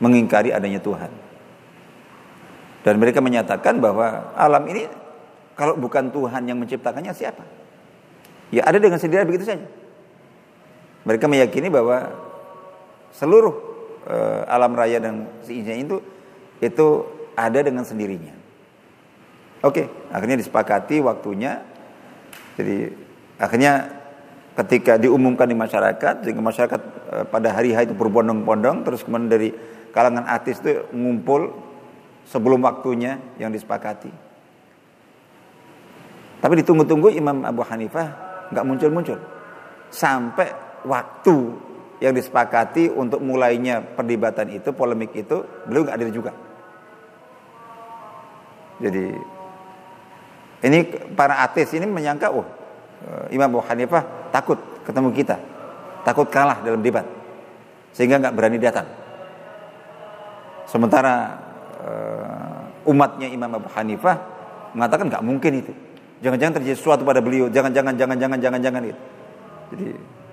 mengingkari 0.00 0.56
adanya 0.56 0.80
Tuhan. 0.80 1.12
Dan 2.80 2.96
mereka 2.96 3.20
menyatakan 3.20 3.76
bahwa 3.76 4.32
alam 4.32 4.64
ini 4.64 4.88
kalau 5.52 5.76
bukan 5.76 6.08
Tuhan 6.08 6.48
yang 6.48 6.56
menciptakannya 6.56 7.12
siapa? 7.12 7.44
Ya 8.48 8.64
ada 8.64 8.80
dengan 8.80 8.96
sendiri 8.96 9.28
begitu 9.28 9.44
saja. 9.44 9.68
Mereka 11.04 11.28
meyakini 11.28 11.68
bahwa 11.68 12.08
seluruh 13.12 13.52
uh, 14.08 14.48
alam 14.48 14.72
raya 14.72 14.96
dan 14.96 15.28
seisinya 15.44 15.76
itu 15.76 16.15
itu 16.60 17.04
ada 17.36 17.60
dengan 17.60 17.84
sendirinya. 17.84 18.32
Oke, 19.64 19.88
akhirnya 20.12 20.40
disepakati 20.40 21.00
waktunya. 21.04 21.60
Jadi 22.56 22.92
akhirnya 23.36 23.88
ketika 24.56 24.96
diumumkan 24.96 25.44
di 25.44 25.56
masyarakat, 25.56 26.24
sehingga 26.24 26.40
masyarakat 26.40 26.80
e, 26.80 27.16
pada 27.28 27.52
hari 27.52 27.76
hari 27.76 27.92
itu 27.92 27.96
berbondong-bondong, 27.96 28.88
terus 28.88 29.04
kemudian 29.04 29.28
dari 29.28 29.48
kalangan 29.92 30.24
artis 30.24 30.60
itu 30.64 30.86
ngumpul 30.92 31.52
sebelum 32.24 32.64
waktunya 32.64 33.20
yang 33.36 33.52
disepakati. 33.52 34.08
Tapi 36.40 36.52
ditunggu-tunggu 36.62 37.12
Imam 37.12 37.44
Abu 37.44 37.64
Hanifah 37.64 38.08
nggak 38.52 38.64
muncul-muncul 38.64 39.18
sampai 39.90 40.52
waktu 40.84 41.36
yang 42.00 42.12
disepakati 42.12 42.92
untuk 42.92 43.24
mulainya 43.24 43.80
perdebatan 43.80 44.52
itu, 44.52 44.68
polemik 44.76 45.16
itu, 45.16 45.42
beliau 45.64 45.88
nggak 45.88 45.96
ada 45.96 46.12
juga. 46.12 46.32
Jadi 48.76 49.04
ini 50.66 50.78
para 51.16 51.40
ateis 51.44 51.72
ini 51.76 51.88
menyangka 51.88 52.32
oh 52.32 52.44
Imam 53.30 53.52
Abu 53.56 53.60
Hanifah 53.64 54.32
takut 54.32 54.58
ketemu 54.82 55.12
kita, 55.14 55.36
takut 56.02 56.26
kalah 56.28 56.62
dalam 56.64 56.80
debat, 56.80 57.04
sehingga 57.92 58.18
nggak 58.20 58.34
berani 58.34 58.58
datang. 58.58 58.88
Sementara 60.66 61.14
uh, 61.78 62.90
umatnya 62.90 63.30
Imam 63.30 63.50
Abu 63.54 63.68
Hanifah 63.70 64.16
mengatakan 64.74 65.06
nggak 65.06 65.24
mungkin 65.24 65.52
itu. 65.62 65.72
Jangan-jangan 66.24 66.58
terjadi 66.58 66.76
sesuatu 66.80 67.02
pada 67.06 67.20
beliau. 67.22 67.46
Jangan-jangan, 67.52 67.94
jangan-jangan, 67.94 68.38
jangan-jangan 68.40 68.82
itu. 68.88 69.00
Jadi 69.74 69.86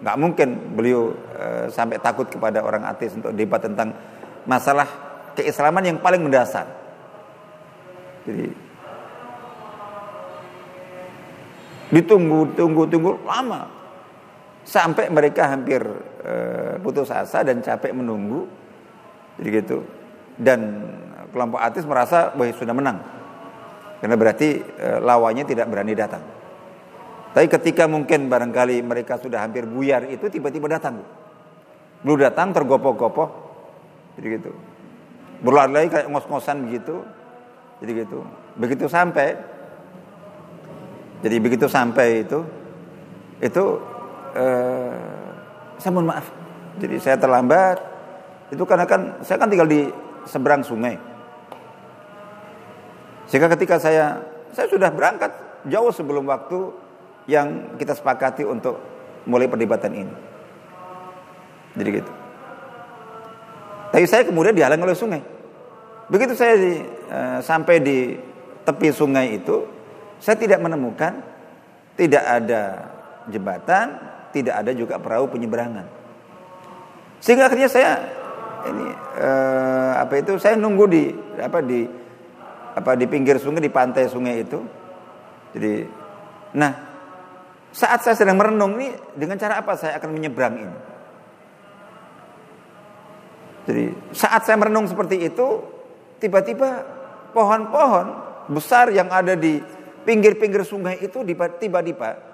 nggak 0.03 0.17
mungkin 0.17 0.47
beliau 0.73 1.13
uh, 1.37 1.65
sampai 1.69 2.01
takut 2.01 2.25
kepada 2.25 2.65
orang 2.65 2.87
ateis 2.89 3.13
untuk 3.13 3.35
debat 3.37 3.61
tentang 3.61 3.93
masalah 4.49 4.87
keislaman 5.37 5.85
yang 5.93 5.97
paling 6.01 6.23
mendasar. 6.23 6.82
Jadi 8.23 8.47
ditunggu, 11.93 12.57
tunggu, 12.57 12.83
tunggu 12.89 13.11
lama 13.21 13.69
sampai 14.63 15.11
mereka 15.11 15.51
hampir 15.51 15.83
uh, 16.23 16.79
putus 16.79 17.11
asa 17.11 17.43
dan 17.43 17.59
capek 17.59 17.91
menunggu. 17.91 18.47
Jadi 19.37 19.49
gitu. 19.51 19.77
Dan 20.33 20.89
kelompok 21.29 21.59
ateis 21.61 21.85
merasa 21.85 22.33
bahwa 22.33 22.53
sudah 22.55 22.75
menang. 22.75 22.97
Karena 23.99 24.15
berarti 24.15 24.63
uh, 24.63 24.99
lawannya 25.03 25.43
tidak 25.45 25.67
berani 25.69 25.93
datang. 25.93 26.23
Tapi 27.33 27.49
ketika 27.49 27.89
mungkin 27.89 28.29
barangkali 28.29 28.85
mereka 28.85 29.17
sudah 29.17 29.41
hampir 29.41 29.65
buyar 29.65 30.05
itu 30.05 30.29
tiba-tiba 30.29 30.69
datang. 30.69 31.01
Belum 32.05 32.21
datang 32.21 32.53
tergopoh-gopoh. 32.53 33.29
Jadi 34.17 34.27
gitu. 34.37 34.51
Berlari-lari 35.41 35.89
kayak 35.89 36.07
ngos-ngosan 36.13 36.69
begitu. 36.69 37.01
Jadi 37.83 37.91
gitu. 37.99 38.23
Begitu 38.55 38.87
sampai 38.87 39.35
jadi 41.19 41.35
begitu 41.39 41.67
sampai 41.67 42.23
itu 42.23 42.39
itu 43.43 43.63
eh, 44.39 44.95
saya 45.75 45.91
mohon 45.91 46.07
maaf. 46.07 46.31
Jadi 46.79 46.95
saya 47.03 47.19
terlambat. 47.19 47.83
Itu 48.55 48.63
karena 48.63 48.87
kan 48.87 49.19
saya 49.19 49.35
kan 49.35 49.51
tinggal 49.51 49.67
di 49.67 49.91
seberang 50.23 50.63
sungai. 50.63 50.95
Sehingga 53.27 53.51
ketika 53.51 53.75
saya 53.83 54.23
saya 54.55 54.71
sudah 54.71 54.87
berangkat 54.87 55.35
jauh 55.67 55.91
sebelum 55.91 56.23
waktu 56.23 56.71
yang 57.27 57.75
kita 57.75 57.99
sepakati 57.99 58.47
untuk 58.47 58.79
mulai 59.27 59.51
perdebatan 59.51 59.91
ini. 59.91 60.15
Jadi 61.75 61.89
gitu. 61.99 62.11
Tapi 63.91 64.05
saya 64.07 64.23
kemudian 64.23 64.55
dihalang 64.55 64.79
oleh 64.79 64.95
sungai. 64.95 65.32
Begitu 66.11 66.33
saya 66.35 66.55
di, 66.59 66.73
uh, 67.11 67.39
sampai 67.39 67.75
di 67.79 68.15
tepi 68.63 68.89
sungai 68.91 69.39
itu, 69.39 69.63
saya 70.19 70.39
tidak 70.39 70.59
menemukan 70.63 71.33
tidak 71.93 72.23
ada 72.25 72.61
jembatan, 73.29 73.85
tidak 74.33 74.55
ada 74.65 74.71
juga 74.73 74.97
perahu 74.97 75.29
penyeberangan. 75.29 75.85
Sehingga 77.21 77.47
akhirnya 77.47 77.69
saya 77.69 77.91
ini 78.67 78.87
uh, 79.19 79.91
apa 79.99 80.13
itu 80.19 80.39
saya 80.39 80.55
nunggu 80.55 80.85
di 80.89 81.03
apa 81.39 81.59
di 81.63 81.85
apa 82.73 82.97
di 82.97 83.05
pinggir 83.05 83.37
sungai 83.37 83.61
di 83.63 83.71
pantai 83.71 84.09
sungai 84.09 84.41
itu. 84.43 84.59
Jadi 85.53 85.85
nah 86.57 86.73
saat 87.73 88.01
saya 88.05 88.17
sedang 88.17 88.37
merenung 88.37 88.77
ini 88.77 88.93
dengan 89.13 89.37
cara 89.37 89.61
apa 89.61 89.77
saya 89.77 90.01
akan 90.01 90.09
menyeberang 90.11 90.55
ini? 90.57 90.77
Jadi 93.63 93.85
saat 94.11 94.43
saya 94.43 94.59
merenung 94.59 94.89
seperti 94.89 95.23
itu 95.23 95.72
tiba-tiba 96.23 96.87
pohon-pohon 97.35 98.05
besar 98.47 98.87
yang 98.95 99.11
ada 99.11 99.35
di 99.35 99.59
pinggir-pinggir 100.07 100.63
sungai 100.63 101.03
itu 101.03 101.19
tiba-tiba 101.27 102.31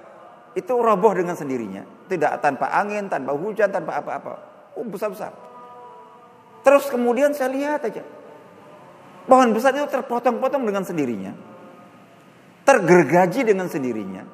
itu 0.54 0.74
roboh 0.78 1.14
dengan 1.18 1.34
sendirinya. 1.34 2.06
Tidak 2.06 2.42
tanpa 2.42 2.70
angin, 2.74 3.10
tanpa 3.10 3.34
hujan, 3.34 3.70
tanpa 3.74 4.02
apa-apa. 4.02 4.34
Oh, 4.78 4.86
besar-besar. 4.86 5.34
Terus 6.62 6.86
kemudian 6.90 7.34
saya 7.34 7.50
lihat 7.54 7.86
aja. 7.86 8.06
Pohon 9.30 9.54
besar 9.54 9.78
itu 9.78 9.86
terpotong-potong 9.90 10.66
dengan 10.66 10.82
sendirinya. 10.82 11.34
Tergergaji 12.66 13.46
dengan 13.46 13.70
sendirinya. 13.70 14.26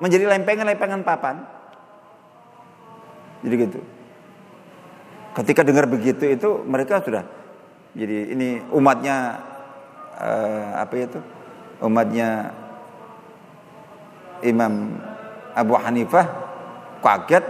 Menjadi 0.00 0.28
lempengan-lempengan 0.28 1.00
papan. 1.04 1.36
Jadi 3.42 3.54
gitu. 3.58 3.80
Ketika 5.32 5.64
dengar 5.64 5.88
begitu 5.88 6.28
itu 6.28 6.60
mereka 6.68 7.00
sudah 7.00 7.41
jadi 7.92 8.32
ini 8.32 8.48
umatnya 8.72 9.36
uh, 10.16 10.80
apa 10.80 10.94
itu? 10.96 11.20
Umatnya 11.84 12.48
Imam 14.40 14.96
Abu 15.52 15.76
Hanifah 15.76 16.26
kaget 17.04 17.44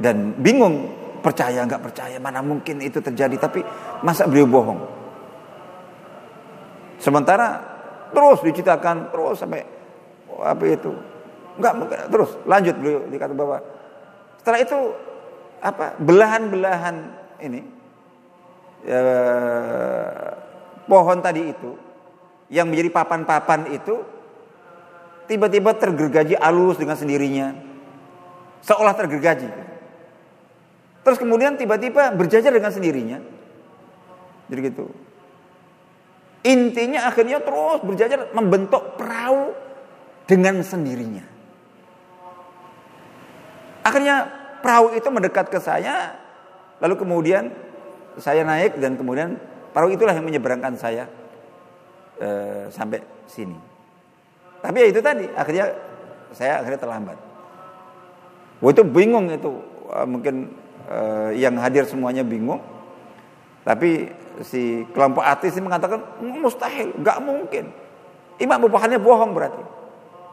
dan 0.00 0.32
bingung. 0.40 1.04
Percaya 1.20 1.66
nggak 1.66 1.82
percaya 1.82 2.16
mana 2.22 2.38
mungkin 2.38 2.78
itu 2.80 3.02
terjadi? 3.02 3.34
Tapi 3.36 3.60
masa 4.06 4.30
beliau 4.30 4.46
bohong? 4.46 4.80
Sementara 7.02 7.60
terus 8.14 8.40
diceritakan 8.46 9.10
terus 9.10 9.36
sampai 9.42 9.60
apa 10.40 10.64
itu? 10.64 10.94
Nggak 11.58 11.74
mungkin 11.76 11.98
terus 12.08 12.30
lanjut 12.46 12.74
beliau 12.78 13.00
dikata 13.10 13.34
bahwa 13.34 13.58
setelah 14.38 14.60
itu 14.62 14.78
apa 15.58 15.98
belahan-belahan 15.98 16.96
ini 17.42 17.75
eh, 18.84 20.28
pohon 20.84 21.18
tadi 21.24 21.42
itu 21.48 21.72
yang 22.52 22.68
menjadi 22.70 22.90
papan-papan 22.92 23.72
itu 23.72 24.02
tiba-tiba 25.26 25.74
tergergaji 25.74 26.34
alus 26.38 26.78
dengan 26.78 26.94
sendirinya. 26.98 27.54
Seolah 28.66 28.94
tergergaji. 28.98 29.50
Terus 31.06 31.18
kemudian 31.22 31.54
tiba-tiba 31.54 32.10
berjajar 32.14 32.50
dengan 32.50 32.74
sendirinya. 32.74 33.18
Jadi 34.50 34.60
gitu. 34.62 34.90
Intinya 36.46 37.10
akhirnya 37.10 37.42
terus 37.42 37.82
berjajar 37.82 38.30
membentuk 38.30 38.94
perahu 38.94 39.54
dengan 40.26 40.62
sendirinya. 40.62 41.26
Akhirnya 43.86 44.30
perahu 44.62 44.98
itu 44.98 45.06
mendekat 45.10 45.46
ke 45.46 45.62
saya, 45.62 46.18
lalu 46.82 46.98
kemudian 46.98 47.54
saya 48.16 48.42
naik 48.42 48.80
dan 48.80 48.96
kemudian 48.96 49.36
perahu 49.72 49.92
itulah 49.92 50.16
yang 50.16 50.24
menyeberangkan 50.24 50.74
saya 50.76 51.04
eh, 52.20 52.68
sampai 52.72 53.00
sini. 53.28 53.56
Tapi 54.60 54.76
ya 54.82 54.86
itu 54.90 55.00
tadi, 55.04 55.26
akhirnya 55.36 55.70
saya 56.32 56.58
akhirnya 56.64 56.80
terlambat. 56.80 57.18
Wah 58.58 58.70
itu 58.72 58.82
bingung 58.82 59.28
itu, 59.28 59.52
mungkin 60.08 60.50
uh, 60.88 61.30
yang 61.36 61.54
hadir 61.60 61.84
semuanya 61.86 62.26
bingung. 62.26 62.58
Tapi 63.66 64.10
si 64.46 64.86
kelompok 64.94 65.22
artis 65.26 65.54
ini 65.58 65.66
mengatakan 65.66 66.02
mustahil, 66.22 66.94
nggak 66.98 67.18
mungkin. 67.22 67.64
Imam 68.38 68.58
bupahannya 68.68 69.00
bohong 69.00 69.32
berarti. 69.32 69.62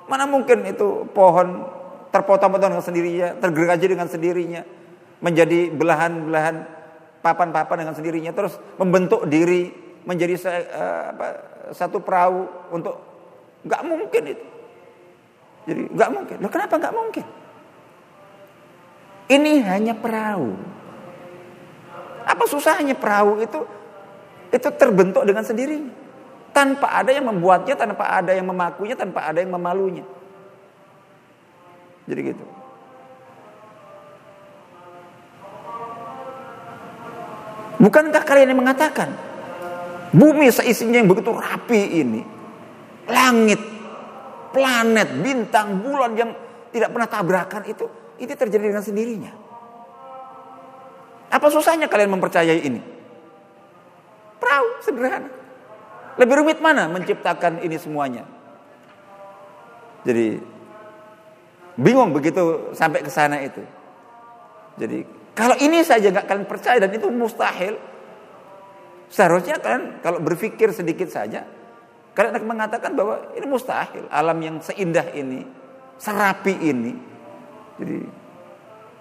Mana 0.06 0.28
mungkin 0.28 0.68
itu 0.68 1.08
pohon 1.16 1.66
terpotong-potong 2.14 2.78
dengan 2.78 2.86
sendirinya, 2.86 3.28
tergergaji 3.42 3.86
dengan 3.90 4.08
sendirinya, 4.12 4.62
menjadi 5.24 5.72
belahan-belahan 5.74 6.56
papan-papan 7.24 7.88
dengan 7.88 7.96
sendirinya, 7.96 8.36
terus 8.36 8.60
membentuk 8.76 9.24
diri 9.32 9.72
menjadi 10.04 10.36
uh, 10.44 11.04
apa, 11.16 11.28
satu 11.72 12.04
perahu 12.04 12.44
untuk 12.76 13.14
Nggak 13.64 13.82
mungkin 13.88 14.24
itu. 14.28 14.46
Jadi 15.64 15.82
nggak 15.96 16.10
mungkin. 16.12 16.36
Loh 16.44 16.52
kenapa 16.52 16.76
nggak 16.76 16.96
mungkin? 16.96 17.26
Ini 19.32 19.54
hanya 19.72 19.96
perahu. 19.96 20.52
Apa 22.28 22.44
susahnya 22.48 22.96
perahu 22.96 23.40
itu? 23.40 23.60
Itu 24.52 24.70
terbentuk 24.76 25.24
dengan 25.24 25.48
sendirinya. 25.48 26.04
Tanpa 26.54 27.02
ada 27.02 27.10
yang 27.10 27.26
membuatnya, 27.26 27.74
tanpa 27.74 28.06
ada 28.14 28.36
yang 28.36 28.46
memakunya, 28.46 28.94
tanpa 28.94 29.26
ada 29.26 29.42
yang 29.42 29.50
memalunya. 29.50 30.06
Jadi 32.06 32.36
gitu. 32.36 32.46
Bukankah 37.84 38.24
kalian 38.24 38.56
yang 38.56 38.64
mengatakan 38.64 39.12
bumi 40.16 40.48
seisinya 40.48 41.04
yang 41.04 41.12
begitu 41.12 41.36
rapi 41.36 42.00
ini 42.00 42.24
langit, 43.12 43.60
planet, 44.56 45.10
bintang, 45.20 45.84
bulan 45.84 46.16
yang 46.16 46.32
tidak 46.72 46.96
pernah 46.96 47.10
tabrakan 47.12 47.64
itu 47.68 47.86
itu 48.24 48.32
terjadi 48.32 48.72
dengan 48.72 48.86
sendirinya. 48.86 49.34
Apa 51.28 51.52
susahnya 51.52 51.92
kalian 51.92 52.16
mempercayai 52.16 52.62
ini? 52.64 52.80
Perahu 54.40 54.68
sederhana. 54.86 55.28
Lebih 56.16 56.40
rumit 56.40 56.62
mana 56.62 56.88
menciptakan 56.88 57.60
ini 57.66 57.76
semuanya? 57.76 58.24
Jadi 60.08 60.38
bingung 61.76 62.14
begitu 62.14 62.72
sampai 62.78 63.02
ke 63.02 63.10
sana 63.10 63.42
itu. 63.42 63.66
Jadi 64.78 65.23
kalau 65.34 65.58
ini 65.58 65.82
saja 65.82 66.14
nggak 66.14 66.30
kalian 66.30 66.46
percaya 66.46 66.78
dan 66.78 66.94
itu 66.94 67.10
mustahil, 67.10 67.82
seharusnya 69.10 69.58
kalian 69.58 69.98
kalau 70.06 70.22
berpikir 70.22 70.70
sedikit 70.70 71.10
saja 71.10 71.46
karena 72.14 72.38
mengatakan 72.38 72.94
bahwa 72.94 73.34
ini 73.34 73.46
mustahil 73.50 74.06
alam 74.14 74.38
yang 74.38 74.62
seindah 74.62 75.10
ini, 75.18 75.42
serapi 75.98 76.54
ini. 76.62 76.94
Jadi 77.82 77.98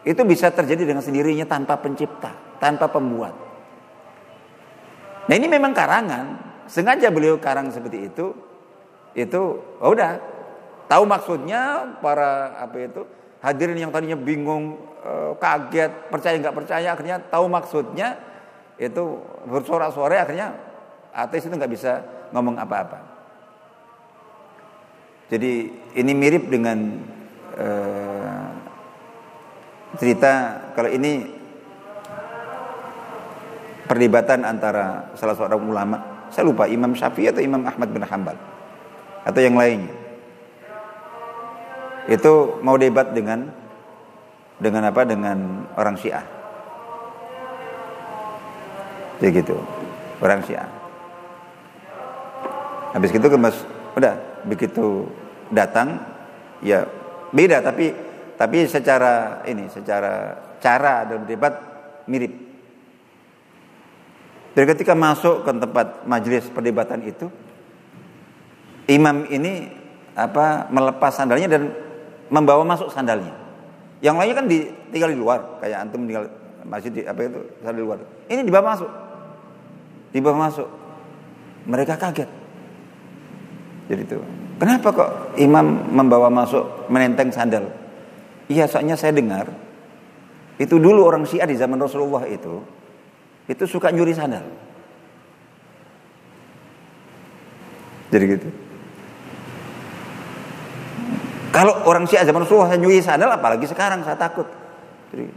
itu 0.08 0.22
bisa 0.24 0.48
terjadi 0.48 0.88
dengan 0.88 1.04
sendirinya 1.04 1.44
tanpa 1.44 1.76
pencipta, 1.76 2.32
tanpa 2.56 2.88
pembuat. 2.88 3.36
Nah 5.28 5.34
ini 5.36 5.46
memang 5.46 5.76
karangan, 5.76 6.40
sengaja 6.64 7.12
beliau 7.12 7.36
karang 7.36 7.68
seperti 7.68 8.08
itu. 8.08 8.32
Itu 9.12 9.60
oh 9.84 9.92
udah 9.92 10.16
tahu 10.88 11.04
maksudnya 11.04 11.92
para 12.00 12.56
apa 12.56 12.76
itu 12.80 13.04
hadirin 13.44 13.76
yang 13.76 13.92
tadinya 13.92 14.16
bingung, 14.16 14.80
kaget, 15.38 15.92
percaya 16.08 16.36
nggak 16.38 16.56
percaya, 16.56 16.88
akhirnya 16.94 17.18
tahu 17.26 17.50
maksudnya 17.50 18.18
itu 18.78 19.18
bersorak-sorai 19.46 20.22
akhirnya 20.22 20.54
ateis 21.12 21.46
itu 21.46 21.54
nggak 21.54 21.72
bisa 21.72 22.02
ngomong 22.32 22.56
apa-apa. 22.58 22.98
Jadi 25.32 25.72
ini 25.96 26.12
mirip 26.12 26.48
dengan 26.52 26.78
uh, 27.56 28.46
cerita 29.96 30.60
kalau 30.76 30.92
ini 30.92 31.24
perdebatan 33.88 34.44
antara 34.44 35.12
salah 35.16 35.36
seorang 35.36 35.60
ulama, 35.60 36.28
saya 36.32 36.48
lupa 36.48 36.64
Imam 36.68 36.96
Syafi'i 36.96 37.28
atau 37.28 37.44
Imam 37.44 37.60
Ahmad 37.64 37.92
bin 37.92 38.04
Hambal 38.04 38.36
atau 39.24 39.40
yang 39.40 39.56
lainnya. 39.56 39.92
Itu 42.08 42.58
mau 42.64 42.74
debat 42.80 43.14
dengan 43.14 43.61
dengan 44.58 44.88
apa? 44.88 45.06
Dengan 45.06 45.68
orang 45.78 45.96
Syiah. 45.96 46.24
Jadi 49.22 49.38
gitu, 49.38 49.56
orang 50.18 50.42
Syiah. 50.42 50.68
Habis 52.92 53.14
itu 53.14 53.28
kemas 53.30 53.56
udah 53.96 54.14
begitu 54.44 55.08
datang 55.52 56.00
ya 56.64 56.84
beda 57.32 57.60
tapi 57.60 57.92
tapi 58.36 58.64
secara 58.64 59.44
ini 59.46 59.68
secara 59.68 60.36
cara 60.60 61.06
dan 61.08 61.24
debat 61.24 61.54
mirip. 62.08 62.32
Dari 64.52 64.66
ketika 64.68 64.92
masuk 64.92 65.48
ke 65.48 65.50
tempat 65.56 66.04
majelis 66.04 66.44
perdebatan 66.52 67.00
itu 67.08 67.32
imam 68.90 69.24
ini 69.32 69.72
apa 70.12 70.68
melepas 70.68 71.16
sandalnya 71.16 71.48
dan 71.48 71.72
membawa 72.28 72.64
masuk 72.66 72.92
sandalnya. 72.92 73.41
Yang 74.02 74.16
lainnya 74.18 74.36
kan 74.36 74.46
tinggal 74.90 75.10
di 75.14 75.18
luar, 75.18 75.40
kayak 75.62 75.78
antum 75.86 76.02
tinggal 76.10 76.26
masih 76.66 76.90
di 76.90 77.06
apa 77.06 77.22
itu 77.22 77.38
di 77.62 77.82
luar. 77.82 78.02
Ini 78.26 78.42
dibawa 78.42 78.74
masuk. 78.74 78.90
Dibawa 80.10 80.36
masuk. 80.50 80.68
Mereka 81.70 81.94
kaget. 81.94 82.26
Jadi 83.86 84.02
itu. 84.02 84.18
Kenapa 84.58 84.88
kok 84.90 85.10
imam 85.38 85.86
membawa 85.94 86.26
masuk 86.30 86.90
menenteng 86.90 87.30
sandal? 87.30 87.70
Iya, 88.50 88.66
soalnya 88.66 88.98
saya 88.98 89.14
dengar 89.14 89.46
itu 90.60 90.78
dulu 90.78 91.02
orang 91.06 91.26
Syiah 91.26 91.48
di 91.48 91.56
zaman 91.58 91.78
Rasulullah 91.80 92.26
itu 92.26 92.62
itu 93.46 93.64
suka 93.66 93.90
nyuri 93.90 94.14
sandal. 94.14 94.46
Jadi 98.12 98.24
gitu. 98.28 98.48
Kalau 101.52 101.84
orang 101.84 102.08
Syiah 102.08 102.24
zaman 102.24 102.48
Rasulullah 102.48 102.72
nyuri 102.80 103.04
sandal 103.04 103.28
apalagi 103.28 103.68
sekarang 103.68 104.00
saya 104.02 104.16
takut. 104.16 104.48
Jadi, 105.12 105.28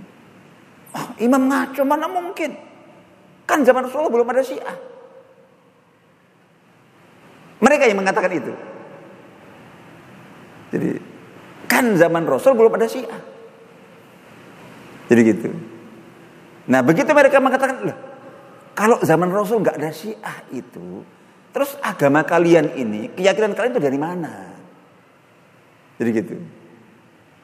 oh, 0.96 1.08
imam 1.20 1.52
ngaco 1.52 1.84
mana 1.84 2.08
mungkin? 2.08 2.56
Kan 3.44 3.68
zaman 3.68 3.86
Rasulullah 3.86 4.16
belum 4.16 4.32
ada 4.32 4.40
Syiah. 4.40 4.78
Mereka 7.60 7.84
yang 7.92 8.00
mengatakan 8.00 8.32
itu. 8.32 8.54
Jadi 10.72 10.90
kan 11.68 11.92
zaman 12.00 12.24
Rasul 12.24 12.56
belum 12.56 12.74
ada 12.80 12.88
Syiah. 12.88 13.22
Jadi 15.12 15.22
gitu. 15.22 15.50
Nah 16.72 16.82
begitu 16.82 17.12
mereka 17.12 17.44
mengatakan, 17.44 17.86
Loh, 17.86 17.98
kalau 18.74 18.98
zaman 19.04 19.30
Rasul 19.30 19.62
nggak 19.62 19.78
ada 19.78 19.92
Syiah 19.92 20.38
itu, 20.56 21.04
terus 21.52 21.76
agama 21.84 22.24
kalian 22.24 22.74
ini, 22.80 23.12
keyakinan 23.14 23.54
kalian 23.54 23.74
itu 23.76 23.84
dari 23.84 24.00
mana? 24.00 24.55
Jadi 25.96 26.10
gitu. 26.12 26.36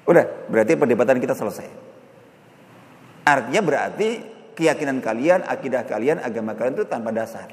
Udah, 0.08 0.26
berarti 0.52 0.76
perdebatan 0.76 1.18
kita 1.24 1.38
selesai. 1.38 1.68
Artinya 3.24 3.62
berarti 3.64 4.10
keyakinan 4.58 5.00
kalian, 5.00 5.46
akidah 5.46 5.88
kalian, 5.88 6.20
agama 6.20 6.58
kalian 6.58 6.76
itu 6.76 6.86
tanpa 6.90 7.14
dasar. 7.14 7.48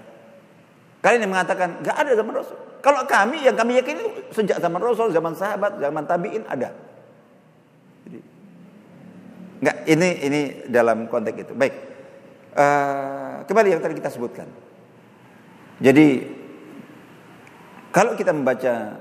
Kalian 0.98 1.28
yang 1.28 1.32
mengatakan 1.32 1.78
nggak 1.78 1.96
ada 1.96 2.10
zaman 2.18 2.32
Rasul. 2.34 2.58
Kalau 2.82 3.06
kami 3.06 3.46
yang 3.46 3.54
kami 3.54 3.78
yakini 3.78 4.02
sejak 4.34 4.58
zaman 4.58 4.80
Rasul, 4.82 5.14
zaman 5.14 5.34
sahabat, 5.38 5.78
zaman 5.78 6.02
tabiin 6.08 6.42
ada. 6.50 6.74
Jadi, 8.06 8.18
nggak 9.62 9.76
ini 9.86 10.08
ini 10.26 10.40
dalam 10.66 11.06
konteks 11.06 11.38
itu. 11.46 11.52
Baik, 11.54 11.74
uh, 12.58 13.46
kembali 13.46 13.68
yang 13.78 13.82
tadi 13.82 13.94
kita 13.94 14.10
sebutkan. 14.10 14.50
Jadi 15.78 16.26
kalau 17.94 18.18
kita 18.18 18.34
membaca 18.34 18.98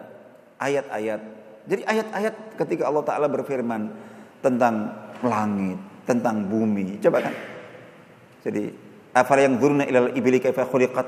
ayat-ayat, 0.62 1.22
jadi 1.68 1.84
ayat-ayat 1.84 2.56
ketika 2.56 2.88
Allah 2.88 3.04
Taala 3.04 3.28
berfirman 3.28 3.92
tentang 4.40 4.88
langit, 5.20 5.76
tentang 6.08 6.48
bumi, 6.48 6.96
coba 7.04 7.28
kan. 7.28 7.36
Jadi 8.48 8.72
afala 9.12 9.44
yang 9.44 9.60
zurna 9.60 9.84
ilal 9.84 10.16
ibili 10.16 10.40
kaifa 10.40 10.64
khuliqat? 10.64 11.08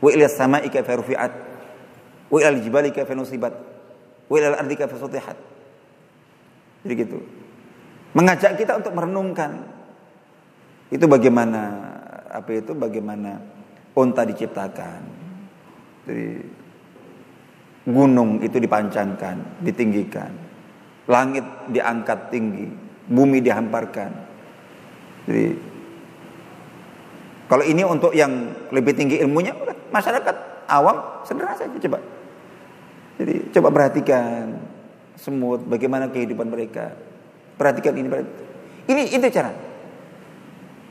Wa 0.00 0.08
ila 0.08 0.24
samai 0.32 0.64
kaifa 0.72 0.96
rufi'at? 0.96 1.32
Wa 2.32 2.36
ila 2.40 2.56
jibali 2.56 2.96
kaifa 2.96 3.12
nusibat? 3.12 3.52
Wa 4.24 4.34
ila 4.40 4.56
ardi 4.56 4.72
kaifa 4.72 4.96
sutihat? 4.96 5.36
Jadi 6.80 6.94
gitu. 6.96 7.20
Mengajak 8.16 8.56
kita 8.56 8.80
untuk 8.80 8.96
merenungkan. 8.96 9.68
Itu 10.88 11.04
bagaimana 11.04 11.92
apa 12.32 12.56
itu 12.56 12.72
bagaimana 12.72 13.36
unta 13.92 14.24
diciptakan. 14.24 15.00
Jadi 16.08 16.55
gunung 17.86 18.42
itu 18.42 18.58
dipancangkan 18.58 19.62
ditinggikan 19.62 20.30
langit 21.06 21.46
diangkat 21.70 22.34
tinggi 22.34 22.66
bumi 23.06 23.38
dihamparkan 23.40 24.10
jadi 25.26 25.54
kalau 27.46 27.62
ini 27.62 27.86
untuk 27.86 28.10
yang 28.10 28.50
lebih 28.74 28.90
tinggi 28.98 29.22
ilmunya, 29.22 29.54
masyarakat 29.94 30.66
awam 30.66 31.22
sederhana 31.22 31.54
saja 31.54 31.78
coba. 31.78 32.02
Jadi 33.22 33.34
coba 33.54 33.68
perhatikan 33.70 34.58
semut, 35.14 35.62
bagaimana 35.62 36.10
kehidupan 36.10 36.50
mereka. 36.50 36.90
Perhatikan 37.54 37.94
ini, 37.94 38.10
perhatikan. 38.10 38.44
ini 38.90 39.02
itu 39.14 39.26
cara. 39.30 39.54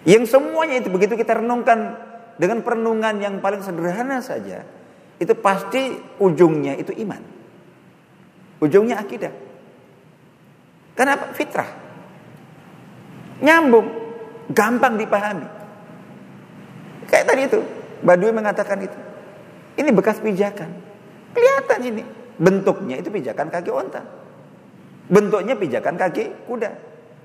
Yang 0.08 0.32
semuanya 0.32 0.80
itu 0.80 0.88
begitu 0.88 1.20
kita 1.20 1.44
renungkan 1.44 2.00
dengan 2.40 2.64
perenungan 2.64 3.20
yang 3.20 3.44
paling 3.44 3.60
sederhana 3.60 4.24
saja, 4.24 4.64
itu 5.16 5.34
pasti 5.40 5.96
ujungnya 6.20 6.76
itu 6.76 6.92
iman. 7.06 7.22
Ujungnya 8.60 9.00
akidah. 9.00 9.32
Kenapa? 10.96 11.32
Fitrah. 11.36 11.70
Nyambung, 13.44 13.88
gampang 14.52 14.96
dipahami. 14.96 15.48
Kayak 17.12 17.26
tadi 17.28 17.42
itu, 17.48 17.60
Badui 18.04 18.32
mengatakan 18.32 18.80
itu. 18.80 18.98
Ini 19.76 19.92
bekas 19.92 20.24
pijakan. 20.24 20.72
Kelihatan 21.36 21.80
ini. 21.84 22.04
Bentuknya 22.36 23.00
itu 23.00 23.12
pijakan 23.12 23.48
kaki 23.48 23.72
onta. 23.72 24.04
Bentuknya 25.08 25.56
pijakan 25.56 25.96
kaki 25.96 26.48
kuda. 26.48 26.72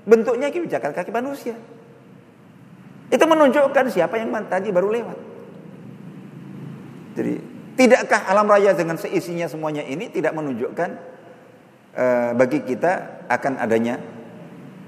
Bentuknya 0.07 0.47
pijakan 0.51 0.91
kaki 0.95 1.11
manusia. 1.11 1.55
Itu 3.11 3.23
menunjukkan 3.27 3.91
siapa 3.91 4.15
yang 4.19 4.31
tadi 4.47 4.71
baru 4.71 4.87
lewat. 4.87 5.19
Jadi, 7.19 7.33
tidakkah 7.81 8.29
alam 8.29 8.45
raya 8.45 8.77
dengan 8.77 8.93
seisinya 9.01 9.49
semuanya 9.49 9.81
ini 9.81 10.13
tidak 10.13 10.37
menunjukkan 10.37 10.89
uh, 11.97 12.37
bagi 12.37 12.61
kita 12.61 13.25
akan 13.25 13.57
adanya 13.57 13.97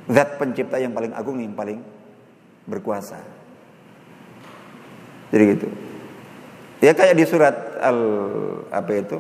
zat 0.06 0.38
pencipta 0.38 0.78
yang 0.78 0.94
paling 0.94 1.10
agung 1.18 1.42
yang 1.42 1.58
paling 1.58 1.82
berkuasa. 2.70 3.18
Jadi 5.34 5.44
gitu. 5.58 5.68
Ya 6.86 6.94
kayak 6.94 7.18
di 7.18 7.26
surat 7.26 7.82
Al 7.82 7.98
apa 8.70 8.92
itu? 8.94 9.18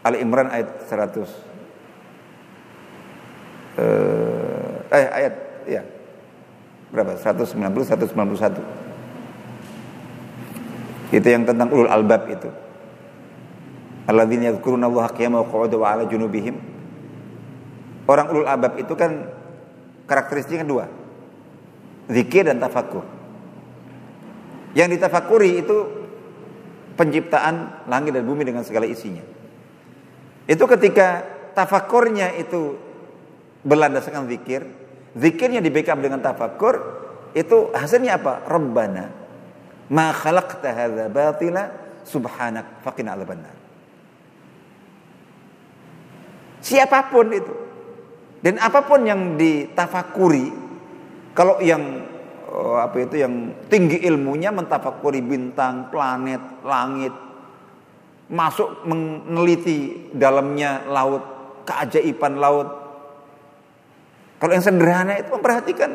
Al 0.00 0.16
Imran 0.16 0.48
ayat 0.48 0.88
100. 0.88 1.28
Eh, 3.74 4.72
eh 4.88 5.06
ayat 5.12 5.34
ya. 5.68 5.82
Berapa? 6.94 7.20
190 7.20 7.58
191. 7.60 8.83
Itu 11.14 11.30
yang 11.30 11.46
tentang 11.46 11.70
ulul 11.70 11.86
albab 11.86 12.26
itu. 12.26 12.50
Alladzina 14.10 14.50
yadhkuruna 14.50 14.90
Allah 14.90 15.06
qiyaman 15.14 15.46
wa 15.46 15.62
wa 15.62 15.86
'ala 15.86 16.10
junubihim. 16.10 16.58
Orang 18.10 18.34
ulul 18.34 18.50
albab 18.50 18.74
itu 18.82 18.98
kan 18.98 19.30
karakteristiknya 20.10 20.66
dua. 20.66 20.90
Zikir 22.10 22.50
dan 22.50 22.58
tafakur. 22.58 23.06
Yang 24.74 24.98
ditafakuri 24.98 25.62
itu 25.62 25.76
penciptaan 26.98 27.86
langit 27.86 28.18
dan 28.18 28.26
bumi 28.26 28.42
dengan 28.42 28.66
segala 28.66 28.84
isinya. 28.90 29.22
Itu 30.50 30.66
ketika 30.66 31.22
tafakurnya 31.54 32.34
itu 32.42 32.74
berlandaskan 33.62 34.26
zikir, 34.26 34.66
zikirnya 35.14 35.62
di 35.62 35.70
backup 35.70 36.02
dengan 36.02 36.20
tafakur, 36.20 36.74
itu 37.32 37.70
hasilnya 37.72 38.18
apa? 38.20 38.44
Rabbana 38.44 39.23
ma 39.90 40.12
khalaqta 40.12 40.68
hadza 40.70 41.04
batila 41.12 41.62
subhanak 42.04 42.84
faqina 42.84 43.16
adzabannar. 43.16 43.54
Siapa 46.64 47.12
pun 47.12 47.28
itu 47.28 47.54
dan 48.44 48.60
apa 48.60 48.84
pun 48.84 49.04
yang 49.04 49.36
ditafakuri 49.40 50.52
kalau 51.32 51.58
yang 51.64 52.04
oh, 52.48 52.76
apa 52.76 53.08
itu 53.08 53.20
yang 53.20 53.56
tinggi 53.66 54.04
ilmunya 54.06 54.54
mentafakuri 54.54 55.24
bintang, 55.24 55.90
planet, 55.90 56.62
langit, 56.62 57.12
masuk 58.30 58.86
meneliti 58.86 60.08
dalamnya 60.14 60.86
laut, 60.88 61.24
keajaiban 61.66 62.38
laut. 62.38 62.68
Kalau 64.38 64.52
yang 64.52 64.64
sederhana 64.64 65.18
itu 65.18 65.32
memperhatikan 65.32 65.90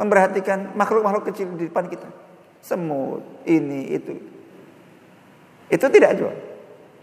memperhatikan 0.00 0.72
makhluk-makhluk 0.78 1.28
kecil 1.28 1.52
di 1.58 1.68
depan 1.68 1.90
kita. 1.90 2.08
Semut, 2.60 3.24
ini, 3.48 3.96
itu. 3.96 4.14
Itu 5.72 5.86
tidak 5.88 6.16
jual. 6.20 6.36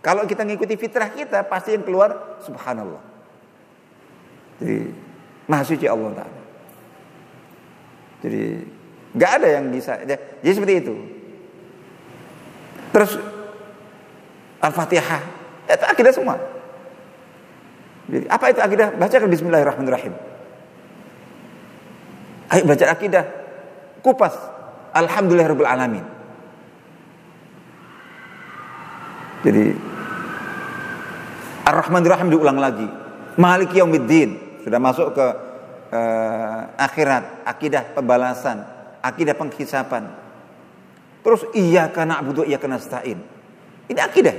Kalau 0.06 0.24
kita 0.30 0.46
ngikuti 0.46 0.78
fitrah 0.78 1.10
kita, 1.10 1.44
pasti 1.50 1.74
yang 1.74 1.84
keluar 1.84 2.40
subhanallah. 2.46 3.02
Jadi, 4.62 4.78
maha 5.50 5.64
suci 5.66 5.86
Allah 5.90 6.12
Ta'ala. 6.14 6.42
Jadi, 8.22 8.44
Gak 9.18 9.32
ada 9.42 9.48
yang 9.60 9.66
bisa. 9.74 9.98
Jadi 10.06 10.52
seperti 10.54 10.74
itu. 10.84 10.94
Terus 12.94 13.18
Al-Fatihah. 14.62 15.22
Itu 15.68 15.86
akidah 15.86 16.14
semua. 16.14 16.36
Jadi, 18.08 18.26
apa 18.30 18.46
itu 18.54 18.60
akidah? 18.62 18.88
Bacakan 18.96 19.30
Bismillahirrahmanirrahim. 19.34 20.14
Ayo 22.54 22.64
baca 22.64 22.86
akidah. 22.88 23.26
Kupas. 24.06 24.36
Alhamdulillahirabbil 24.98 25.70
alamin. 25.70 26.06
Jadi 29.46 29.66
Ar-Rahmanir 31.70 32.18
diulang 32.34 32.58
lagi. 32.58 32.90
Maliki 33.38 33.78
yaumiddin. 33.78 34.62
Sudah 34.66 34.82
masuk 34.82 35.14
ke 35.14 35.28
uh, 35.94 36.60
akhirat, 36.76 37.46
akidah 37.46 37.94
pembalasan 37.94 38.78
akidah 39.08 39.36
penghisapan. 39.38 40.10
Terus 41.24 41.48
iya 41.56 41.88
karena 41.92 42.20
abudu 42.20 42.44
iya 42.44 42.60
karena 42.60 42.80
stain. 42.80 43.20
Ini 43.88 44.00
akidah. 44.00 44.36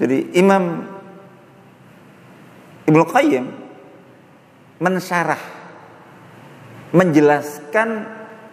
Jadi 0.00 0.38
Imam 0.38 0.86
Ibnu 2.88 3.04
Qayyim 3.06 3.44
mensyarah 4.80 5.42
menjelaskan 6.90 7.88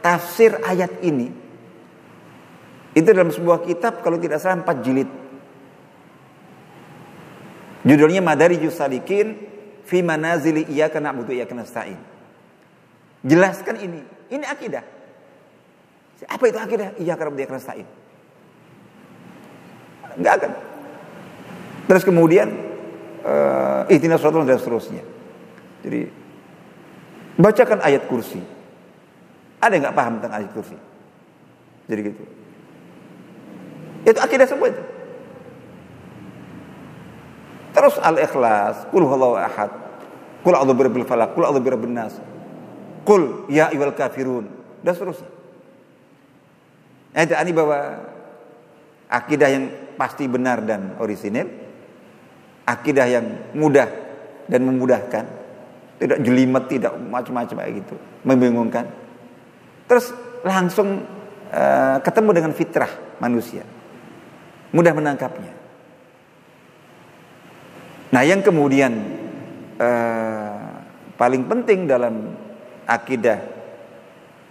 tafsir 0.01 0.57
ayat 0.63 1.01
ini 1.03 1.47
itu 2.97 3.09
dalam 3.13 3.29
sebuah 3.29 3.61
kitab 3.61 4.01
kalau 4.01 4.17
tidak 4.17 4.41
salah 4.41 4.65
empat 4.65 4.77
jilid. 4.81 5.09
Judulnya 7.85 8.25
Madari 8.25 8.57
Salikin 8.73 9.37
fi 9.85 10.01
manazili 10.01 10.65
na'budu 10.65 11.29
iya 11.29 11.45
karena 11.45 11.61
stain. 11.61 12.01
Jelaskan 13.21 13.77
ini. 13.77 14.01
Ini 14.33 14.43
akidah. 14.49 14.83
Apa 16.25 16.43
itu 16.49 16.57
akidah? 16.57 16.97
Iya 16.97 17.13
karena 17.13 17.37
dia 17.37 17.61
stain. 17.61 17.85
Enggak 20.17 20.33
akan. 20.41 20.51
Terus 21.85 22.03
kemudian 22.03 22.49
uh, 23.21 23.85
ihdinas 23.93 24.25
dan 24.25 24.57
seterusnya. 24.57 25.05
Jadi 25.85 26.09
bacakan 27.37 27.85
ayat 27.85 28.09
kursi. 28.09 28.56
Ada 29.57 29.73
nggak 29.81 29.95
paham 29.97 30.13
tentang 30.21 30.33
ayat 30.37 30.49
kursi? 30.53 30.77
Jadi 31.87 32.01
gitu. 32.13 32.23
Itu 34.07 34.19
akidah 34.21 34.47
semua 34.47 34.69
itu. 34.69 34.83
Terus 37.77 37.95
al-ikhlas, 38.01 38.89
kul 38.89 39.05
huwallahu 39.05 39.37
ahad, 39.37 39.69
kul 40.41 40.57
a'udzu 40.57 40.73
birabbil 40.73 41.05
falaq, 41.05 41.37
kul 41.37 41.45
a'udzu 41.45 41.61
birabbin 41.61 41.93
nas. 41.93 42.17
Kul 43.05 43.45
ya 43.47 43.69
ayyuhal 43.69 43.93
kafirun 43.93 44.49
dan 44.81 44.97
seterusnya. 44.97 45.29
Nah, 47.13 47.21
itu 47.25 47.33
ini 47.33 47.51
bahwa 47.53 47.79
akidah 49.09 49.49
yang 49.49 49.63
pasti 49.95 50.25
benar 50.29 50.61
dan 50.65 50.97
orisinil, 50.99 51.47
akidah 52.67 53.07
yang 53.07 53.25
mudah 53.55 53.87
dan 54.45 54.61
memudahkan, 54.67 55.25
tidak 55.97 56.19
jelimet, 56.21 56.63
tidak 56.69 56.93
macam-macam 56.97 57.55
kayak 57.63 57.73
gitu, 57.81 57.95
membingungkan. 58.27 58.85
Terus 59.87 60.11
langsung 60.43 61.01
uh, 61.51 61.97
ketemu 62.03 62.29
dengan 62.35 62.51
fitrah 62.51 62.91
manusia, 63.23 63.63
mudah 64.75 64.93
menangkapnya. 64.93 65.53
Nah, 68.07 68.23
yang 68.23 68.39
kemudian 68.43 68.93
uh, 69.79 70.79
paling 71.15 71.43
penting 71.47 71.87
dalam 71.87 72.35
akidah 72.87 73.39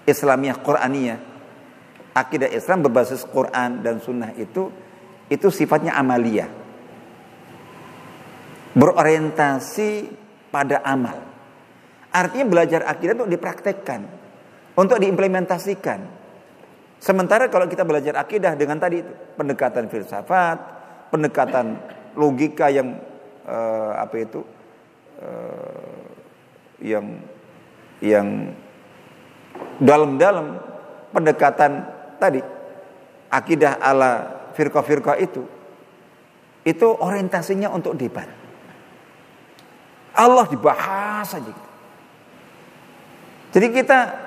Islamiyah 0.09 0.61
Quraniyah, 0.61 1.19
akidah 2.17 2.49
Islam 2.53 2.85
berbasis 2.85 3.25
Quran 3.29 3.85
dan 3.85 4.01
Sunnah 4.01 4.33
itu 4.37 4.73
itu 5.29 5.49
sifatnya 5.53 5.97
amalia, 5.97 6.49
berorientasi 8.73 10.09
pada 10.49 10.81
amal. 10.81 11.21
Artinya 12.13 12.47
belajar 12.49 12.81
akidah 12.89 13.13
untuk 13.19 13.33
dipraktekkan, 13.37 14.01
untuk 14.77 15.01
diimplementasikan. 15.01 16.05
Sementara 17.01 17.49
kalau 17.49 17.65
kita 17.69 17.85
belajar 17.85 18.17
akidah 18.21 18.57
dengan 18.57 18.77
tadi 18.81 19.01
pendekatan 19.37 19.89
filsafat, 19.89 20.59
pendekatan 21.13 21.81
logika 22.17 22.69
yang 22.73 22.97
uh, 23.45 23.93
apa 24.01 24.17
itu 24.21 24.41
uh, 25.21 26.05
yang 26.81 27.21
yang 28.01 28.53
dalam-dalam 29.81 30.61
pendekatan 31.13 31.85
tadi 32.21 32.41
akidah 33.33 33.81
ala 33.81 34.13
firqa-firqa 34.57 35.21
itu 35.21 35.45
itu 36.67 36.87
orientasinya 36.91 37.71
untuk 37.71 37.95
debat. 37.95 38.27
Allah 40.17 40.49
dibahas 40.49 41.29
saja. 41.29 41.55
Jadi 43.55 43.67
kita 43.71 44.26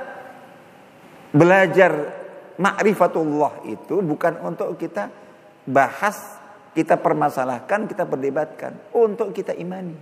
belajar 1.30 1.92
ma'rifatullah 2.60 3.66
itu 3.70 4.02
bukan 4.04 4.42
untuk 4.44 4.76
kita 4.76 5.10
bahas 5.70 6.40
kita 6.74 6.96
permasalahkan, 6.98 7.90
kita 7.90 8.06
perdebatkan 8.06 8.78
untuk 8.94 9.34
kita 9.34 9.54
imani. 9.58 9.98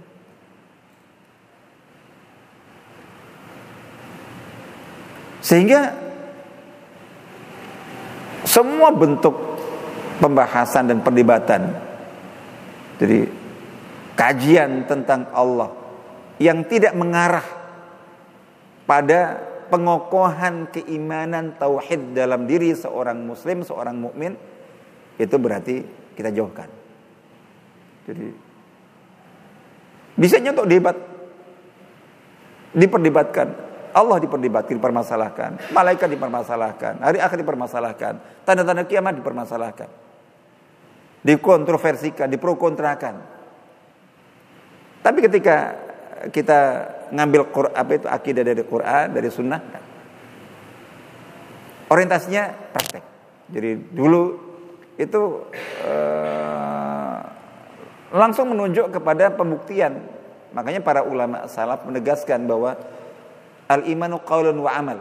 Sehingga 5.40 5.96
semua 8.44 8.92
bentuk 8.92 9.36
pembahasan 10.20 10.92
dan 10.92 11.00
perdebatan 11.00 11.88
jadi 12.98 13.30
kajian 14.18 14.90
tentang 14.90 15.30
Allah 15.32 15.70
yang 16.42 16.66
tidak 16.66 16.98
mengarah 16.98 17.46
pada 18.90 19.47
pengokohan 19.68 20.72
keimanan 20.72 21.56
tauhid 21.60 22.16
dalam 22.16 22.48
diri 22.48 22.74
seorang 22.74 23.24
muslim, 23.24 23.64
seorang 23.64 23.96
mukmin 23.96 24.34
itu 25.18 25.36
berarti 25.38 25.84
kita 26.16 26.32
jauhkan. 26.34 26.70
Jadi 28.08 28.28
bisa 30.18 30.42
untuk 30.42 30.66
debat 30.66 30.98
diperdebatkan 32.74 33.68
Allah 33.98 34.18
diperdebatkan, 34.22 34.78
dipermasalahkan, 34.78 35.52
malaikat 35.74 36.06
dipermasalahkan, 36.14 37.02
hari 37.02 37.18
akhir 37.18 37.42
dipermasalahkan, 37.42 38.14
tanda-tanda 38.46 38.86
kiamat 38.86 39.18
dipermasalahkan, 39.18 39.90
dikontroversikan, 41.26 42.30
diprokontrakan. 42.30 43.16
Tapi 45.02 45.20
ketika 45.26 45.58
kita 46.30 46.60
ngambil 47.12 47.50
Quran, 47.52 47.74
apa 47.74 47.92
itu 47.96 48.08
akidah 48.08 48.44
dari 48.44 48.64
Quran, 48.64 49.06
dari 49.14 49.30
Sunnah, 49.32 49.62
orientasinya 51.88 52.74
praktek. 52.76 53.04
Jadi 53.48 53.72
dulu 53.96 54.36
itu 55.00 55.48
uh, 55.88 57.20
langsung 58.12 58.52
menunjuk 58.52 58.92
kepada 58.92 59.32
pembuktian. 59.32 60.04
Makanya 60.52 60.82
para 60.82 61.06
ulama 61.06 61.46
salaf 61.48 61.86
menegaskan 61.86 62.48
bahwa 62.48 62.76
al 63.68 63.88
imanu 63.88 64.20
qaulun 64.24 64.58
wa 64.60 64.72
amal. 64.74 65.00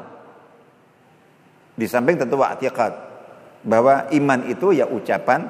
Di 1.76 1.86
samping 1.90 2.16
tentu 2.20 2.38
i'tiqad 2.38 2.92
bahwa 3.66 4.06
iman 4.14 4.40
itu 4.46 4.72
ya 4.72 4.86
ucapan 4.86 5.42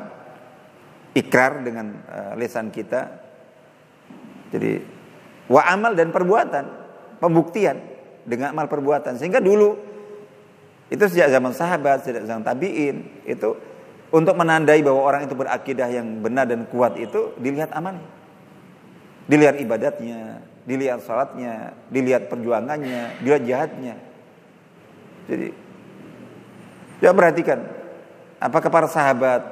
ikrar 1.12 1.61
dengan 1.61 2.00
uh, 2.07 2.32
lisan 2.38 2.72
kita. 2.72 3.12
Jadi 4.52 4.95
wa 5.47 5.62
amal 5.62 5.94
dan 5.94 6.11
perbuatan, 6.11 6.64
pembuktian 7.22 7.78
dengan 8.26 8.55
amal 8.55 8.66
perbuatan. 8.66 9.18
Sehingga 9.18 9.38
dulu 9.38 9.78
itu 10.90 11.03
sejak 11.07 11.30
zaman 11.30 11.51
sahabat, 11.55 12.07
sejak 12.07 12.26
zaman 12.26 12.47
tabi'in 12.47 13.26
itu 13.26 13.55
untuk 14.14 14.34
menandai 14.38 14.82
bahwa 14.86 15.03
orang 15.03 15.26
itu 15.26 15.34
berakidah 15.34 15.90
yang 15.90 16.22
benar 16.22 16.47
dan 16.47 16.66
kuat 16.70 16.94
itu 16.99 17.34
dilihat 17.38 17.74
aman. 17.74 17.99
Dilihat 19.26 19.59
ibadatnya, 19.59 20.38
dilihat 20.62 21.03
salatnya, 21.03 21.74
dilihat 21.90 22.30
perjuangannya, 22.30 23.18
dilihat 23.22 23.42
jihadnya. 23.42 23.94
Jadi 25.26 25.51
ya 27.03 27.11
perhatikan 27.11 27.66
apakah 28.38 28.70
para 28.70 28.86
sahabat 28.86 29.42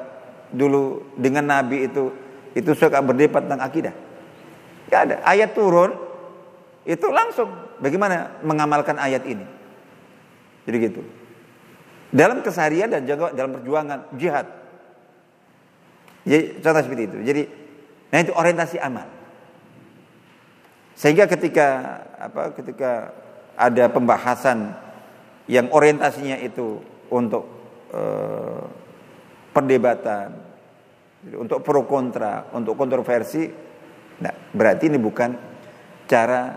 dulu 0.55 1.03
dengan 1.19 1.43
Nabi 1.51 1.91
itu 1.91 2.15
itu 2.55 2.71
suka 2.79 3.03
berdebat 3.03 3.43
tentang 3.51 3.63
akidah? 3.67 3.95
Gak 4.89 5.01
ada. 5.11 5.17
Ayat 5.25 5.57
turun 5.57 5.97
itu 6.85 7.07
langsung 7.09 7.49
bagaimana 7.81 8.41
mengamalkan 8.45 9.01
ayat 9.01 9.25
ini. 9.25 9.45
Jadi 10.65 10.77
gitu. 10.81 11.03
Dalam 12.15 12.45
keseharian 12.45 12.93
dan 12.93 13.03
juga 13.09 13.33
dalam 13.33 13.59
perjuangan 13.59 14.13
jihad. 14.15 14.47
Jadi 16.25 16.61
contoh 16.61 16.83
seperti 16.85 17.05
itu. 17.11 17.19
Jadi 17.25 17.43
nah 18.13 18.19
itu 18.23 18.33
orientasi 18.33 18.77
amal. 18.79 19.09
Sehingga 20.95 21.27
ketika 21.27 22.01
apa 22.17 22.55
ketika 22.55 23.11
ada 23.59 23.91
pembahasan 23.91 24.79
yang 25.51 25.69
orientasinya 25.75 26.39
itu 26.39 26.81
untuk 27.11 27.45
eh, 27.91 28.63
perdebatan, 29.51 30.29
untuk 31.35 31.61
pro 31.67 31.83
kontra, 31.85 32.49
untuk 32.55 32.79
kontroversi, 32.79 33.49
nah, 34.25 34.35
berarti 34.57 34.89
ini 34.89 34.97
bukan 34.97 35.37
cara 36.09 36.57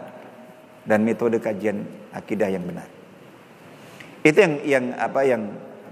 dan 0.87 1.03
metode 1.03 1.43
kajian 1.43 1.83
akidah 2.15 2.47
yang 2.47 2.63
benar. 2.63 2.87
Itu 4.23 4.39
yang 4.39 4.53
yang 4.63 4.85
apa 4.95 5.21
yang 5.27 5.43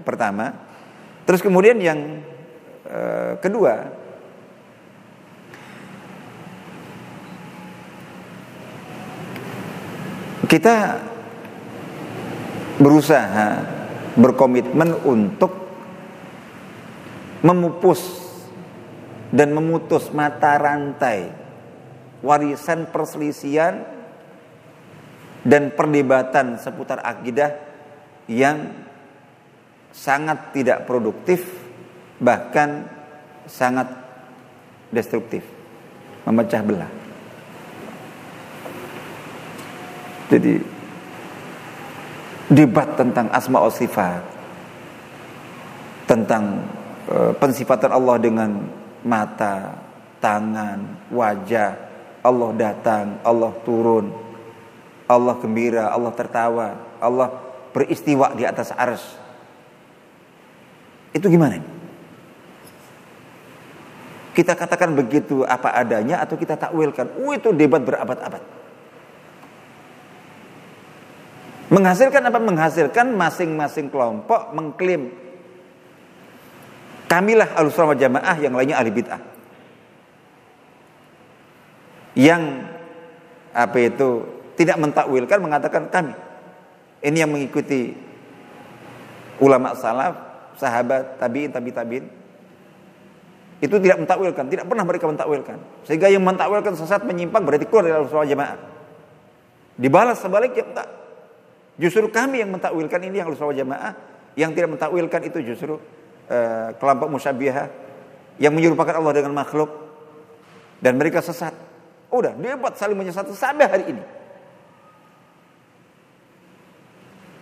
pertama. 0.02 0.56
Terus 1.28 1.44
kemudian 1.44 1.76
yang 1.82 2.24
uh, 2.88 3.36
kedua 3.44 3.92
kita 10.46 11.02
berusaha 12.78 13.66
berkomitmen 14.16 14.96
untuk 15.04 15.52
memupus 17.42 18.00
dan 19.34 19.52
memutus 19.52 20.08
mata 20.14 20.56
rantai 20.56 21.45
warisan 22.26 22.90
perselisihan 22.90 23.86
dan 25.46 25.70
perdebatan 25.70 26.58
seputar 26.58 26.98
akidah 27.06 27.54
yang 28.26 28.74
sangat 29.94 30.50
tidak 30.50 30.82
produktif 30.90 31.46
bahkan 32.18 32.90
sangat 33.46 33.86
destruktif. 34.90 35.46
Memecah 36.26 36.62
belah. 36.66 36.90
Jadi 40.26 40.58
debat 42.50 42.98
tentang 42.98 43.30
asma 43.30 43.62
wa 43.62 43.70
sifat 43.70 44.22
tentang 46.06 46.66
e, 47.06 47.34
pensifatan 47.38 47.94
Allah 47.94 48.16
dengan 48.18 48.50
mata 49.06 49.86
tangan, 50.18 51.10
wajah, 51.14 51.85
Allah 52.26 52.50
datang, 52.58 53.22
Allah 53.22 53.54
turun, 53.62 54.10
Allah 55.06 55.34
gembira, 55.38 55.94
Allah 55.94 56.10
tertawa, 56.10 56.74
Allah 56.98 57.30
beristiwa 57.70 58.34
di 58.34 58.42
atas 58.42 58.74
ars. 58.74 59.04
Itu 61.14 61.30
gimana? 61.30 61.62
Kita 64.34 64.52
katakan 64.52 64.92
begitu 64.92 65.46
apa 65.46 65.72
adanya 65.72 66.20
atau 66.20 66.34
kita 66.36 66.58
takwilkan? 66.58 67.22
Oh 67.22 67.32
itu 67.32 67.54
debat 67.54 67.80
berabad-abad. 67.80 68.42
Menghasilkan 71.72 72.20
apa? 72.20 72.38
Menghasilkan 72.42 73.06
masing-masing 73.16 73.88
kelompok 73.88 74.52
mengklaim 74.52 75.08
kamilah 77.06 77.54
al 77.54 77.70
jamaah 77.96 78.36
yang 78.36 78.52
lainnya 78.52 78.76
ahli 78.76 78.90
bid'ah. 78.92 79.35
Yang 82.16 82.42
apa 83.52 83.76
itu 83.76 84.08
tidak 84.56 84.80
mentakwilkan 84.80 85.38
mengatakan 85.38 85.92
kami. 85.92 86.16
Ini 87.04 87.28
yang 87.28 87.30
mengikuti 87.30 87.92
ulama 89.38 89.76
salaf, 89.76 90.16
sahabat, 90.56 91.20
tabi'in, 91.20 91.52
tabi 91.52 91.70
tabi'in 91.70 92.06
itu 93.56 93.72
tidak 93.80 94.04
mentakwilkan, 94.04 94.44
tidak 94.52 94.68
pernah 94.68 94.84
mereka 94.84 95.08
mentakwilkan. 95.08 95.56
Sehingga 95.88 96.12
yang 96.12 96.20
mentakwilkan 96.20 96.76
sesat 96.76 97.08
menyimpang 97.08 97.40
berarti 97.40 97.64
keluar 97.64 97.88
dari 97.88 97.96
al 97.96 98.28
jamaah. 98.28 98.58
Dibalas 99.80 100.20
sebaliknya 100.20 100.64
enggak. 100.64 100.88
Justru 101.80 102.08
kami 102.12 102.44
yang 102.44 102.52
mentakwilkan 102.52 103.00
ini 103.08 103.24
yang 103.24 103.32
al 103.32 103.36
jamaah, 103.56 103.92
yang 104.36 104.52
tidak 104.52 104.76
mentakwilkan 104.76 105.20
itu 105.24 105.40
justru 105.40 105.80
uh, 106.28 106.68
kelompok 106.76 107.08
musyabihah 107.08 107.72
yang 108.36 108.52
menyerupakan 108.52 109.00
Allah 109.00 109.24
dengan 109.24 109.32
makhluk 109.32 109.72
dan 110.84 111.00
mereka 111.00 111.24
sesat. 111.24 111.56
Udah, 112.10 112.32
debat 112.38 112.74
saling 112.78 112.94
menyesat 112.94 113.26
sampai 113.34 113.66
hari 113.66 113.84
ini. 113.90 114.02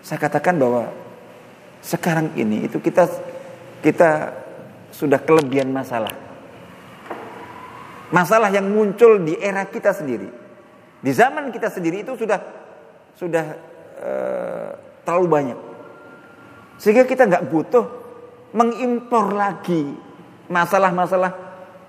Saya 0.04 0.20
katakan 0.20 0.56
bahwa 0.60 0.92
sekarang 1.84 2.32
ini 2.36 2.68
itu 2.68 2.80
kita 2.80 3.08
kita 3.84 4.32
sudah 4.92 5.20
kelebihan 5.20 5.68
masalah. 5.68 6.12
Masalah 8.12 8.48
yang 8.52 8.68
muncul 8.68 9.20
di 9.20 9.36
era 9.36 9.64
kita 9.68 9.92
sendiri. 9.92 10.28
Di 11.04 11.12
zaman 11.12 11.52
kita 11.52 11.68
sendiri 11.68 12.04
itu 12.04 12.16
sudah 12.16 12.40
sudah 13.16 13.44
uh, 14.00 14.70
terlalu 15.04 15.26
banyak. 15.28 15.58
Sehingga 16.80 17.04
kita 17.04 17.28
nggak 17.28 17.48
butuh 17.52 17.84
mengimpor 18.56 19.34
lagi 19.34 19.92
masalah-masalah 20.48 21.43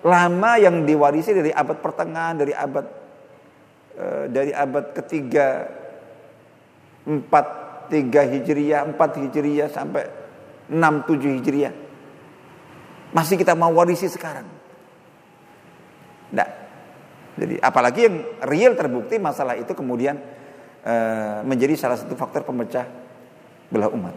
lama 0.05 0.51
yang 0.61 0.85
diwarisi 0.85 1.33
dari 1.33 1.49
abad 1.49 1.81
pertengahan, 1.81 2.37
dari 2.37 2.53
abad 2.53 2.85
uh, 3.97 4.25
dari 4.29 4.53
abad 4.53 4.93
ketiga, 4.93 5.65
empat 7.09 7.45
tiga 7.89 8.21
hijriah, 8.21 8.85
empat 8.85 9.17
hijriah 9.17 9.69
sampai 9.73 10.05
enam 10.69 11.01
tujuh 11.09 11.41
hijriah. 11.41 11.73
Masih 13.17 13.39
kita 13.39 13.57
mau 13.57 13.73
warisi 13.73 14.05
sekarang. 14.05 14.45
Tidak. 16.29 16.49
Jadi 17.35 17.55
apalagi 17.59 17.99
yang 18.07 18.17
real 18.47 18.73
terbukti 18.75 19.19
masalah 19.19 19.55
itu 19.59 19.71
kemudian 19.75 20.19
e, 20.83 20.95
menjadi 21.43 21.75
salah 21.75 21.97
satu 21.99 22.15
faktor 22.15 22.43
pemecah 22.43 22.87
belah 23.71 23.91
umat. 23.91 24.15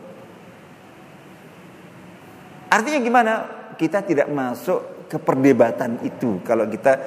Artinya 2.68 3.00
gimana? 3.02 3.32
Kita 3.78 4.02
tidak 4.02 4.26
masuk 4.30 4.97
ke 5.08 5.16
perdebatan 5.16 6.04
itu. 6.04 6.38
Kalau 6.44 6.68
kita 6.68 7.00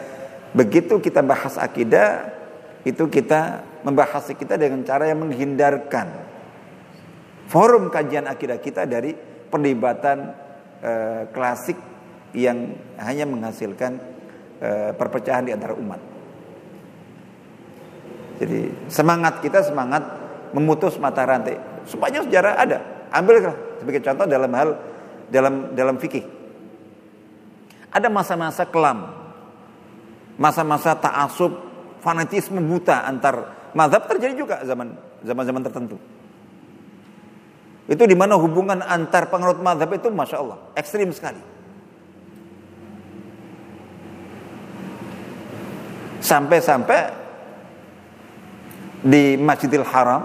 begitu 0.51 0.99
kita 0.99 1.21
bahas 1.21 1.55
akidah, 1.55 2.27
itu 2.83 3.07
kita 3.07 3.61
membahas 3.85 4.25
kita 4.33 4.57
dengan 4.57 4.81
cara 4.83 5.09
yang 5.09 5.21
menghindarkan 5.21 6.09
forum 7.49 7.93
kajian 7.93 8.25
akidah 8.25 8.57
kita 8.57 8.89
dari 8.89 9.13
perdebatan 9.49 10.49
Eh, 10.81 11.29
klasik 11.29 11.77
yang 12.33 12.73
hanya 12.97 13.29
menghasilkan 13.29 14.01
eh, 14.57 14.89
perpecahan 14.97 15.45
di 15.45 15.53
antara 15.53 15.77
umat. 15.77 16.01
Jadi 18.41 18.89
semangat 18.89 19.45
kita 19.45 19.61
semangat 19.61 20.01
memutus 20.57 20.97
mata 20.97 21.21
rantai. 21.21 21.85
Sepanjang 21.85 22.25
sejarah 22.25 22.57
ada. 22.57 22.77
Ambillah 23.13 23.77
sebagai 23.77 24.01
contoh 24.01 24.25
dalam 24.25 24.49
hal 24.57 24.69
dalam 25.29 25.77
dalam 25.77 26.01
fikih. 26.01 26.25
Ada 27.91 28.07
masa-masa 28.07 28.63
kelam. 28.63 29.11
Masa-masa 30.39 30.95
ta'asub, 30.95 31.51
fanatisme 32.01 32.57
buta 32.63 33.05
antar 33.05 33.61
mazhab 33.77 34.07
terjadi 34.09 34.33
juga 34.33 34.55
zaman 34.65 34.95
zaman-zaman 35.21 35.61
tertentu. 35.63 35.97
Itu 37.91 38.03
di 38.07 38.15
mana 38.15 38.39
hubungan 38.39 38.79
antar 38.81 39.27
penganut 39.27 39.59
madhab 39.59 39.91
itu 39.91 40.07
masya 40.07 40.39
Allah 40.39 40.57
ekstrim 40.73 41.11
sekali. 41.11 41.43
Sampai-sampai 46.21 47.01
di 49.01 49.35
Masjidil 49.35 49.83
Haram 49.83 50.21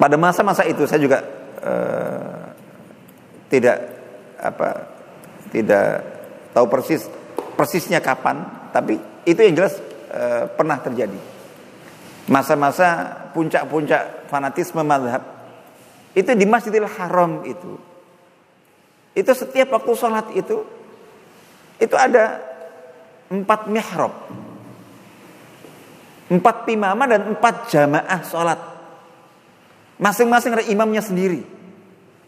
pada 0.00 0.16
masa-masa 0.16 0.64
itu 0.64 0.88
saya 0.88 1.00
juga 1.04 1.20
uh, 1.60 2.48
tidak 3.52 3.76
apa 4.40 4.93
tidak 5.54 6.02
tahu 6.50 6.66
persis 6.66 7.06
persisnya 7.54 8.02
kapan, 8.02 8.42
tapi 8.74 8.98
itu 9.22 9.38
yang 9.38 9.54
jelas 9.54 9.78
uh, 10.10 10.50
pernah 10.50 10.82
terjadi. 10.82 11.16
Masa-masa 12.26 13.14
puncak-puncak 13.30 14.26
fanatisme 14.26 14.82
madhab 14.82 15.22
itu 16.18 16.30
di 16.34 16.46
Masjidil 16.46 16.90
Haram 16.90 17.46
itu. 17.46 17.78
Itu 19.14 19.30
setiap 19.30 19.70
waktu 19.70 19.92
sholat 19.94 20.26
itu, 20.34 20.66
itu 21.78 21.94
ada 21.94 22.42
empat 23.30 23.70
mihrab. 23.70 24.14
Empat 26.26 26.66
pimama 26.66 27.06
dan 27.06 27.30
empat 27.30 27.70
jamaah 27.70 28.20
sholat. 28.26 28.58
Masing-masing 30.02 30.58
ada 30.58 30.64
imamnya 30.66 31.04
sendiri. 31.04 31.46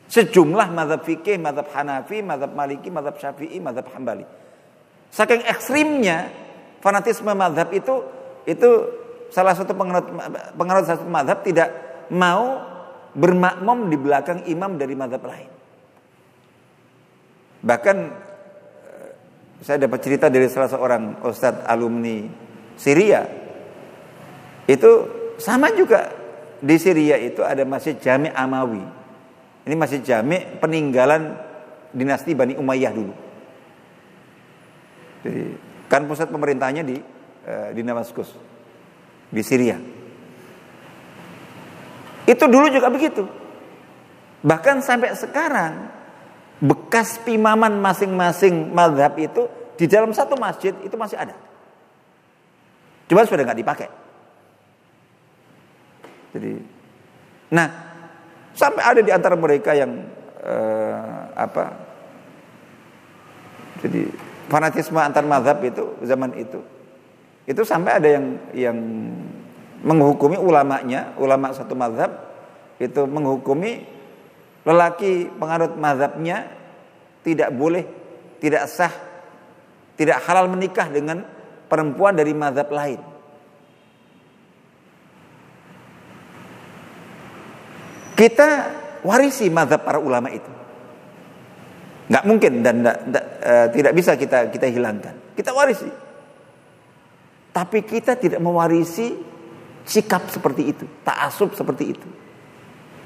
Sejumlah 0.07 0.71
madhab 0.71 1.03
fikih, 1.03 1.35
madhab 1.39 1.67
hanafi, 1.75 2.23
madhab 2.23 2.55
maliki, 2.55 2.89
madhab 2.95 3.19
syafi'i, 3.19 3.59
madhab 3.59 3.91
hambali. 3.91 4.23
Saking 5.11 5.43
ekstrimnya 5.43 6.31
fanatisme 6.79 7.35
madhab 7.35 7.75
itu, 7.75 8.07
itu 8.47 8.71
salah 9.35 9.59
satu 9.59 9.75
pengarut, 9.75 10.07
pengarut 10.55 10.87
satu 10.87 11.03
madhab 11.11 11.43
tidak 11.43 11.75
mau 12.15 12.63
bermakmum 13.17 13.91
di 13.91 13.97
belakang 13.99 14.47
imam 14.47 14.79
dari 14.79 14.95
madhab 14.95 15.27
lain. 15.27 15.51
Bahkan 17.67 17.97
eh, 18.87 19.11
saya 19.67 19.83
dapat 19.83 19.99
cerita 20.05 20.31
dari 20.31 20.47
salah 20.47 20.71
seorang 20.71 21.27
ustadz 21.27 21.67
alumni 21.67 22.23
Syria. 22.79 23.27
Itu 24.71 24.91
sama 25.41 25.73
juga 25.75 26.13
di 26.63 26.77
Syria 26.79 27.17
itu 27.19 27.43
ada 27.43 27.65
masjid 27.67 27.97
Jami 27.97 28.31
Amawi. 28.31 28.96
Ini 29.67 29.75
masjid 29.75 29.99
Jami 29.99 30.63
peninggalan 30.63 31.35
dinasti 31.91 32.39
Bani 32.39 32.55
Umayyah 32.55 32.93
dulu. 32.95 33.15
Jadi, 35.27 35.45
kan 35.91 36.07
pusat 36.07 36.31
pemerintahnya 36.31 36.87
di 36.87 36.97
eh, 37.43 37.69
di 37.75 37.83
Damaskus 37.83 38.31
di 39.27 39.43
Syria. 39.43 39.75
Itu 42.27 42.47
dulu 42.47 42.71
juga 42.71 42.95
begitu. 42.95 43.27
Bahkan 44.47 44.87
sampai 44.87 45.19
sekarang 45.19 45.91
bekas 46.63 47.19
pimaman 47.27 47.83
masing-masing 47.83 48.71
madhab 48.71 49.19
itu 49.19 49.51
di 49.75 49.91
dalam 49.91 50.15
satu 50.15 50.39
masjid 50.39 50.79
itu 50.87 50.95
masih 50.95 51.19
ada. 51.19 51.35
Cuma 53.11 53.27
sudah 53.27 53.43
nggak 53.43 53.61
dipakai. 53.63 53.89
Jadi, 56.35 56.53
nah 57.51 57.86
sampai 58.57 58.83
ada 58.83 59.01
di 59.05 59.13
antara 59.13 59.37
mereka 59.37 59.77
yang 59.77 60.03
eh, 60.41 61.21
apa? 61.37 61.65
Jadi 63.85 64.09
fanatisme 64.49 64.97
antar 64.97 65.23
madhab 65.29 65.61
itu 65.61 66.01
zaman 66.01 66.33
itu 66.41 66.59
itu 67.47 67.63
sampai 67.63 68.03
ada 68.03 68.09
yang 68.11 68.27
yang 68.51 68.79
menghukumi 69.87 70.35
ulamanya, 70.35 71.15
ulama 71.15 71.55
satu 71.55 71.79
mazhab 71.79 72.11
itu 72.83 73.07
menghukumi 73.07 73.87
lelaki 74.67 75.31
penganut 75.39 75.79
mazhabnya 75.79 76.51
tidak 77.23 77.55
boleh, 77.55 77.87
tidak 78.43 78.67
sah, 78.67 78.91
tidak 79.95 80.19
halal 80.27 80.51
menikah 80.51 80.91
dengan 80.91 81.23
perempuan 81.71 82.19
dari 82.19 82.35
mazhab 82.35 82.67
lain. 82.75 82.99
Kita 88.17 88.49
warisi 89.05 89.53
mazhab 89.53 89.85
para 89.85 90.01
ulama 90.01 90.33
itu. 90.33 90.49
Nggak 92.07 92.25
mungkin 92.25 92.53
dan 92.65 92.77
tidak, 92.81 93.25
uh, 93.45 93.67
tidak 93.71 93.93
bisa 93.93 94.13
kita 94.17 94.39
kita 94.49 94.67
hilangkan. 94.73 95.15
kita 95.37 95.53
warisi. 95.53 95.91
Tapi 97.53 97.85
kita 97.85 98.17
tidak 98.17 98.41
mewarisi 98.41 99.13
sikap 99.85 100.29
seperti 100.33 100.63
itu, 100.73 100.85
taasub 101.05 101.53
seperti 101.53 101.85
itu. 101.93 102.09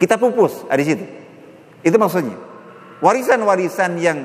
Kita 0.01 0.17
pupus 0.17 0.65
ada 0.71 0.81
di 0.81 0.87
situ. 0.87 1.07
Itu 1.83 1.97
maksudnya. 2.01 2.35
Warisan-warisan 3.01 3.97
yang 4.01 4.19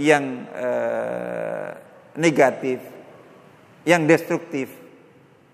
yang 0.00 0.24
eh, 0.50 1.70
negatif, 2.18 2.80
yang 3.86 4.08
destruktif, 4.08 4.70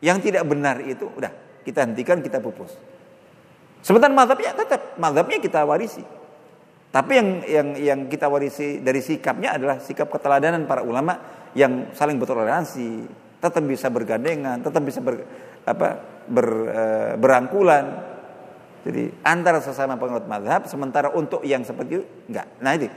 yang 0.01 0.19
tidak 0.23 0.47
benar 0.49 0.81
itu 0.85 1.07
udah 1.07 1.31
kita 1.65 1.85
hentikan, 1.87 2.25
kita 2.25 2.41
pupus. 2.41 2.73
Sebentar 3.81 4.13
mazhabnya 4.13 4.53
tetap 4.53 4.97
mazhabnya 5.01 5.41
kita 5.41 5.65
warisi. 5.65 6.05
Tapi 6.91 7.13
yang 7.15 7.29
yang 7.47 7.69
yang 7.79 8.01
kita 8.11 8.27
warisi 8.27 8.83
dari 8.83 8.99
sikapnya 8.99 9.57
adalah 9.57 9.79
sikap 9.79 10.11
keteladanan 10.11 10.67
para 10.67 10.83
ulama 10.83 11.17
yang 11.55 11.95
saling 11.95 12.19
bertoleransi, 12.19 13.07
tetap 13.39 13.63
bisa 13.63 13.87
bergandengan, 13.89 14.59
tetap 14.59 14.83
bisa 14.83 14.99
ber, 14.99 15.23
apa, 15.65 15.89
ber, 16.27 16.47
e, 16.67 16.83
berangkulan. 17.15 17.85
Jadi 18.83 19.23
antara 19.23 19.63
sesama 19.63 19.95
penganut 19.95 20.27
madhab, 20.27 20.67
sementara 20.67 21.15
untuk 21.15 21.47
yang 21.47 21.63
seperti 21.63 22.03
itu 22.03 22.05
enggak. 22.27 22.47
Nah 22.59 22.73
itu 22.75 22.89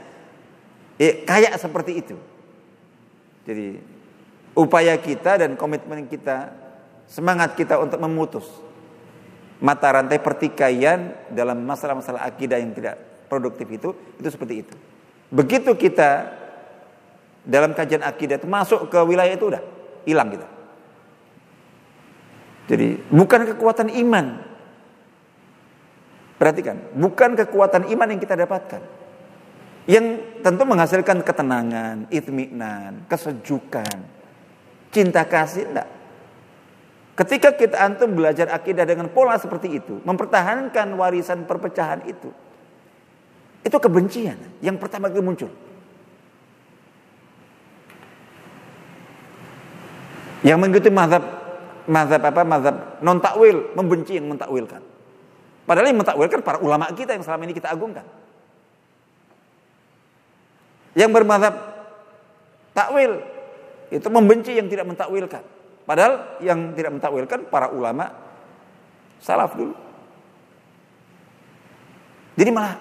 eh, 0.98 1.22
kayak 1.22 1.54
seperti 1.54 1.92
itu. 1.94 2.16
Jadi 3.46 3.78
upaya 4.58 4.98
kita 4.98 5.38
dan 5.38 5.54
komitmen 5.54 6.10
kita, 6.10 6.50
semangat 7.06 7.54
kita 7.54 7.78
untuk 7.78 8.00
memutus 8.02 8.63
mata 9.62 9.86
rantai 9.90 10.18
pertikaian 10.18 11.14
dalam 11.30 11.62
masalah-masalah 11.62 12.26
akidah 12.26 12.58
yang 12.58 12.74
tidak 12.74 12.98
produktif 13.30 13.66
itu, 13.70 13.94
itu 14.18 14.28
seperti 14.30 14.54
itu. 14.66 14.74
Begitu 15.30 15.70
kita 15.74 16.30
dalam 17.44 17.76
kajian 17.76 18.02
akidah 18.02 18.40
itu 18.40 18.48
masuk 18.48 18.88
ke 18.88 18.98
wilayah 19.04 19.34
itu 19.34 19.46
udah 19.52 19.62
hilang 20.08 20.32
kita. 20.32 20.48
Jadi 22.64 22.96
bukan 23.12 23.40
kekuatan 23.54 23.92
iman. 23.92 24.26
Perhatikan, 26.34 26.76
bukan 26.96 27.30
kekuatan 27.38 27.88
iman 27.94 28.08
yang 28.10 28.20
kita 28.20 28.34
dapatkan. 28.34 28.82
Yang 29.84 30.06
tentu 30.40 30.64
menghasilkan 30.64 31.20
ketenangan, 31.20 32.08
itminan, 32.08 33.04
kesejukan, 33.04 33.96
cinta 34.88 35.28
kasih 35.28 35.68
enggak. 35.68 35.88
Ketika 37.14 37.54
kita 37.54 37.78
antum 37.78 38.10
belajar 38.18 38.50
akidah 38.50 38.82
dengan 38.82 39.06
pola 39.06 39.38
seperti 39.38 39.78
itu, 39.78 40.02
mempertahankan 40.02 40.98
warisan 40.98 41.46
perpecahan 41.46 42.02
itu, 42.10 42.34
itu 43.62 43.76
kebencian 43.78 44.34
yang 44.58 44.74
pertama 44.82 45.06
kali 45.06 45.22
muncul. 45.22 45.50
Yang 50.42 50.58
mengikuti 50.58 50.90
mazhab 50.90 51.24
mazhab 51.86 52.20
apa 52.20 52.42
mazhab 52.42 52.76
non 53.00 53.22
takwil 53.22 53.72
membenci 53.78 54.18
yang 54.18 54.26
mentakwilkan. 54.28 54.82
Padahal 55.64 55.86
yang 55.88 56.02
mentakwilkan 56.02 56.42
para 56.42 56.58
ulama 56.60 56.90
kita 56.92 57.14
yang 57.14 57.22
selama 57.22 57.46
ini 57.46 57.54
kita 57.54 57.70
agungkan. 57.70 58.04
Yang 60.98 61.10
bermazhab 61.14 61.54
takwil 62.74 63.22
itu 63.94 64.08
membenci 64.10 64.58
yang 64.58 64.66
tidak 64.66 64.90
mentakwilkan. 64.90 65.53
Padahal 65.84 66.40
yang 66.40 66.72
tidak 66.72 66.96
mentakwilkan 66.96 67.48
para 67.52 67.68
ulama 67.68 68.08
salaf 69.20 69.52
dulu. 69.52 69.76
Jadi 72.34 72.50
malah 72.50 72.74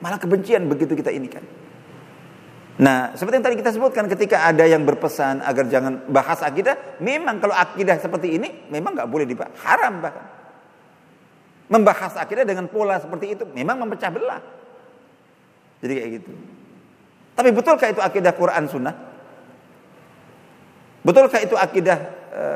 malah 0.00 0.18
kebencian 0.18 0.64
begitu 0.64 0.96
kita 0.96 1.12
ini 1.12 1.28
kan. 1.28 1.44
Nah, 2.78 3.10
seperti 3.18 3.42
yang 3.42 3.46
tadi 3.50 3.56
kita 3.58 3.74
sebutkan 3.74 4.06
ketika 4.06 4.46
ada 4.46 4.62
yang 4.62 4.86
berpesan 4.86 5.42
agar 5.42 5.66
jangan 5.66 6.06
bahas 6.08 6.38
akidah, 6.46 6.98
memang 7.02 7.42
kalau 7.42 7.52
akidah 7.52 7.98
seperti 7.98 8.38
ini 8.38 8.70
memang 8.70 8.94
nggak 8.94 9.10
boleh 9.10 9.26
dibahas, 9.26 9.52
haram 9.66 9.98
bahkan. 9.98 10.26
Membahas 11.68 12.16
akidah 12.16 12.48
dengan 12.48 12.64
pola 12.70 12.96
seperti 12.96 13.36
itu 13.36 13.44
memang 13.44 13.76
memecah 13.82 14.08
belah. 14.08 14.40
Jadi 15.84 15.92
kayak 15.94 16.10
gitu. 16.22 16.32
Tapi 17.36 17.48
betulkah 17.52 17.88
itu 17.92 18.00
akidah 18.00 18.32
Quran 18.32 18.64
Sunnah? 18.66 18.96
Betulkah 21.04 21.38
itu 21.44 21.54
akidah 21.54 22.17
e, 22.38 22.46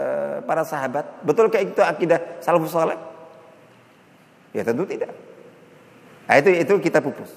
para 0.47 0.62
sahabat? 0.62 1.26
Betulkah 1.26 1.59
itu 1.59 1.83
akidah 1.83 2.39
salafus 2.39 2.70
saleh? 2.70 2.99
Ya 4.55 4.62
tentu 4.62 4.87
tidak. 4.87 5.11
Nah, 6.30 6.39
itu 6.39 6.55
itu 6.55 6.74
kita 6.78 7.03
pupus. 7.03 7.28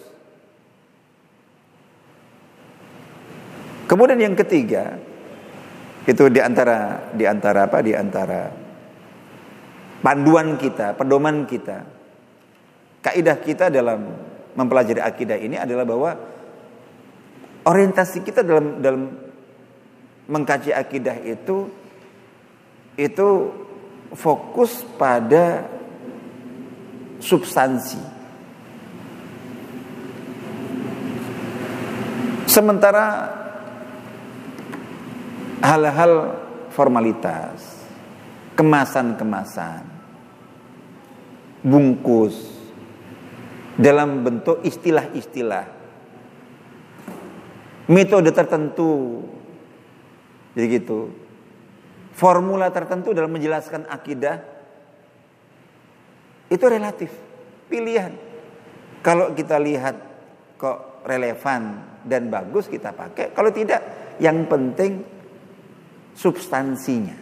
Kemudian 3.89 4.17
yang 4.21 4.37
ketiga 4.37 4.97
itu 6.05 6.29
di 6.29 6.41
antara 6.41 7.09
di 7.13 7.25
antara 7.25 7.65
apa? 7.65 7.81
Di 7.81 7.93
antara 7.97 8.49
panduan 10.05 10.57
kita, 10.57 10.93
pedoman 10.93 11.49
kita, 11.49 11.81
kaidah 13.01 13.37
kita 13.41 13.73
dalam 13.73 14.05
mempelajari 14.53 15.01
akidah 15.01 15.37
ini 15.37 15.57
adalah 15.57 15.85
bahwa 15.85 16.11
orientasi 17.65 18.21
kita 18.21 18.41
dalam 18.45 18.79
dalam 18.81 19.03
mengkaji 20.29 20.73
akidah 20.73 21.21
itu 21.21 21.69
itu 22.95 23.51
fokus 24.15 24.83
pada 24.95 25.67
substansi. 27.19 27.99
Sementara 32.47 33.35
hal-hal 35.59 36.13
formalitas, 36.71 37.83
kemasan-kemasan, 38.55 39.83
bungkus 41.65 42.55
dalam 43.75 44.23
bentuk 44.23 44.63
istilah-istilah, 44.63 45.67
metode 47.91 48.31
tertentu, 48.31 49.19
jadi 50.55 50.79
gitu, 50.79 51.24
formula 52.15 52.71
tertentu 52.71 53.11
dalam 53.11 53.35
menjelaskan 53.35 53.91
akidah 53.91 54.39
itu 56.47 56.65
relatif, 56.65 57.11
pilihan. 57.67 58.15
Kalau 59.03 59.35
kita 59.35 59.59
lihat 59.59 59.95
kok 60.55 61.03
relevan 61.03 61.83
dan 62.07 62.31
bagus 62.31 62.71
kita 62.71 62.95
pakai, 62.95 63.35
kalau 63.35 63.51
tidak, 63.51 64.15
yang 64.23 64.47
penting 64.47 65.03
substansinya. 66.15 67.17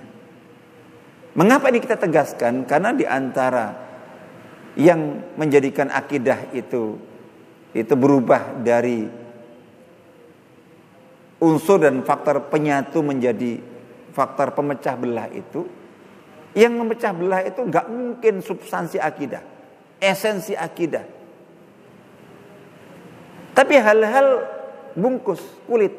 Mengapa 1.34 1.74
ini 1.74 1.82
kita 1.82 1.98
tegaskan? 1.98 2.70
Karena 2.70 2.94
di 2.94 3.10
antara 3.10 3.74
yang 4.78 5.34
menjadikan 5.34 5.90
akidah 5.90 6.54
itu 6.54 6.98
itu 7.74 7.94
berubah 7.98 8.62
dari 8.62 9.10
unsur 11.42 11.82
dan 11.82 12.06
faktor 12.06 12.54
penyatu 12.54 13.02
menjadi 13.02 13.73
faktor 14.14 14.54
pemecah 14.54 14.94
belah 14.94 15.28
itu 15.34 15.66
yang 16.54 16.78
memecah 16.78 17.10
belah 17.12 17.42
itu 17.42 17.66
nggak 17.66 17.90
mungkin 17.90 18.46
substansi 18.46 19.02
akidah, 19.02 19.42
esensi 19.98 20.54
akidah. 20.54 21.02
Tapi 23.58 23.74
hal-hal 23.78 24.46
bungkus 24.94 25.42
kulit. 25.66 25.94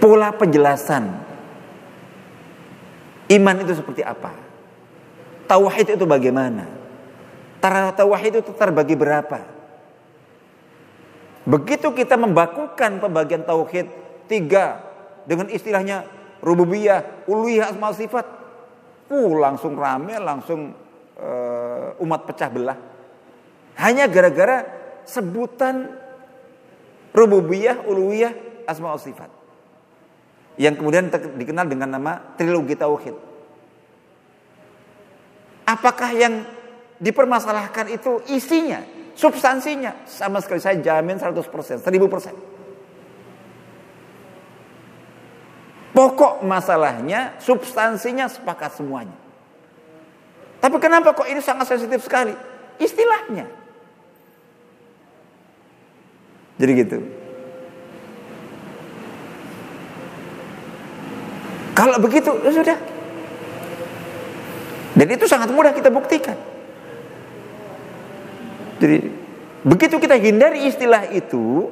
Pola 0.00 0.36
penjelasan. 0.36 1.24
Iman 3.32 3.56
itu 3.64 3.72
seperti 3.72 4.04
apa? 4.04 4.36
Tauhid 5.48 5.96
itu 5.96 6.04
bagaimana? 6.04 6.68
Tauhid 7.96 8.44
itu 8.44 8.52
terbagi 8.52 8.92
berapa? 9.00 9.40
Begitu 11.48 11.88
kita 11.92 12.20
membakukan 12.20 13.00
pembagian 13.00 13.48
tauhid 13.48 14.03
tiga 14.26 14.80
dengan 15.24 15.48
istilahnya 15.48 16.04
rububiyah 16.44 17.26
uluhiyah 17.28 17.72
asma 17.72 17.92
sifat 17.96 18.26
uh 19.08 19.32
langsung 19.36 19.76
rame 19.76 20.16
langsung 20.20 20.72
uh, 21.16 22.02
umat 22.04 22.20
pecah 22.28 22.50
belah 22.52 22.78
hanya 23.80 24.06
gara-gara 24.06 24.64
sebutan 25.04 25.88
rububiyah 27.14 27.84
uluhiyah 27.84 28.64
asma 28.68 28.96
sifat 28.96 29.44
yang 30.54 30.78
kemudian 30.78 31.10
dikenal 31.10 31.66
dengan 31.66 31.98
nama 31.98 32.12
trilogi 32.38 32.78
tauhid. 32.78 33.16
Apakah 35.64 36.10
yang 36.14 36.44
dipermasalahkan 37.00 37.90
itu 37.90 38.22
isinya, 38.30 38.84
substansinya? 39.18 40.06
Sama 40.06 40.38
sekali 40.38 40.60
saya 40.62 40.78
jamin 40.78 41.18
100%, 41.18 41.82
1000%. 41.82 42.53
Pokok 45.94 46.42
masalahnya, 46.42 47.38
substansinya 47.38 48.26
sepakat 48.26 48.74
semuanya. 48.74 49.14
Tapi 50.58 50.76
kenapa 50.82 51.14
kok 51.14 51.30
ini 51.30 51.38
sangat 51.38 51.70
sensitif 51.70 52.02
sekali? 52.02 52.34
Istilahnya. 52.82 53.46
Jadi 56.58 56.72
gitu. 56.74 56.98
Kalau 61.78 61.98
begitu, 62.02 62.30
ya 62.42 62.50
sudah. 62.50 62.78
Dan 64.98 65.06
itu 65.10 65.26
sangat 65.30 65.50
mudah 65.54 65.70
kita 65.74 65.94
buktikan. 65.94 66.38
Jadi 68.82 68.98
begitu 69.62 69.98
kita 70.02 70.18
hindari 70.18 70.66
istilah 70.66 71.06
itu, 71.14 71.70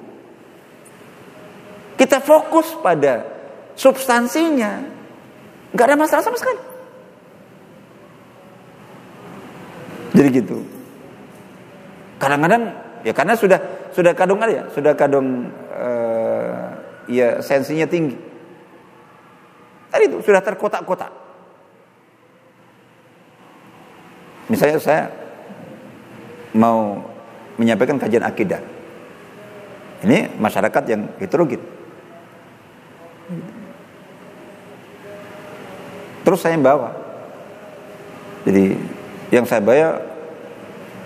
kita 1.98 2.22
fokus 2.22 2.74
pada 2.78 3.41
substansinya, 3.76 4.84
nggak 5.72 5.86
ada 5.86 5.96
masalah 5.96 6.24
sama 6.24 6.38
sekali. 6.38 6.60
Jadi 10.12 10.28
gitu. 10.28 10.60
Kadang-kadang 12.20 12.70
ya 13.02 13.12
karena 13.16 13.34
sudah 13.34 13.58
sudah 13.90 14.12
kadung 14.12 14.38
ya, 14.44 14.68
sudah 14.70 14.92
kadung 14.92 15.48
uh, 15.72 16.76
ya 17.08 17.40
sensinya 17.40 17.88
tinggi. 17.88 18.16
Tadi 19.92 20.04
itu 20.08 20.24
sudah 20.24 20.40
terkotak-kotak. 20.40 21.12
Misalnya 24.48 24.78
saya 24.80 25.04
mau 26.52 27.00
menyampaikan 27.56 27.96
kajian 27.96 28.24
akidah. 28.24 28.60
Ini 30.04 30.34
masyarakat 30.36 30.82
yang 30.88 31.08
heterogen. 31.20 31.62
Terus 36.22 36.40
saya 36.42 36.58
bawa. 36.58 36.90
Jadi 38.42 38.74
yang 39.30 39.46
saya 39.46 39.62
bayar 39.62 40.02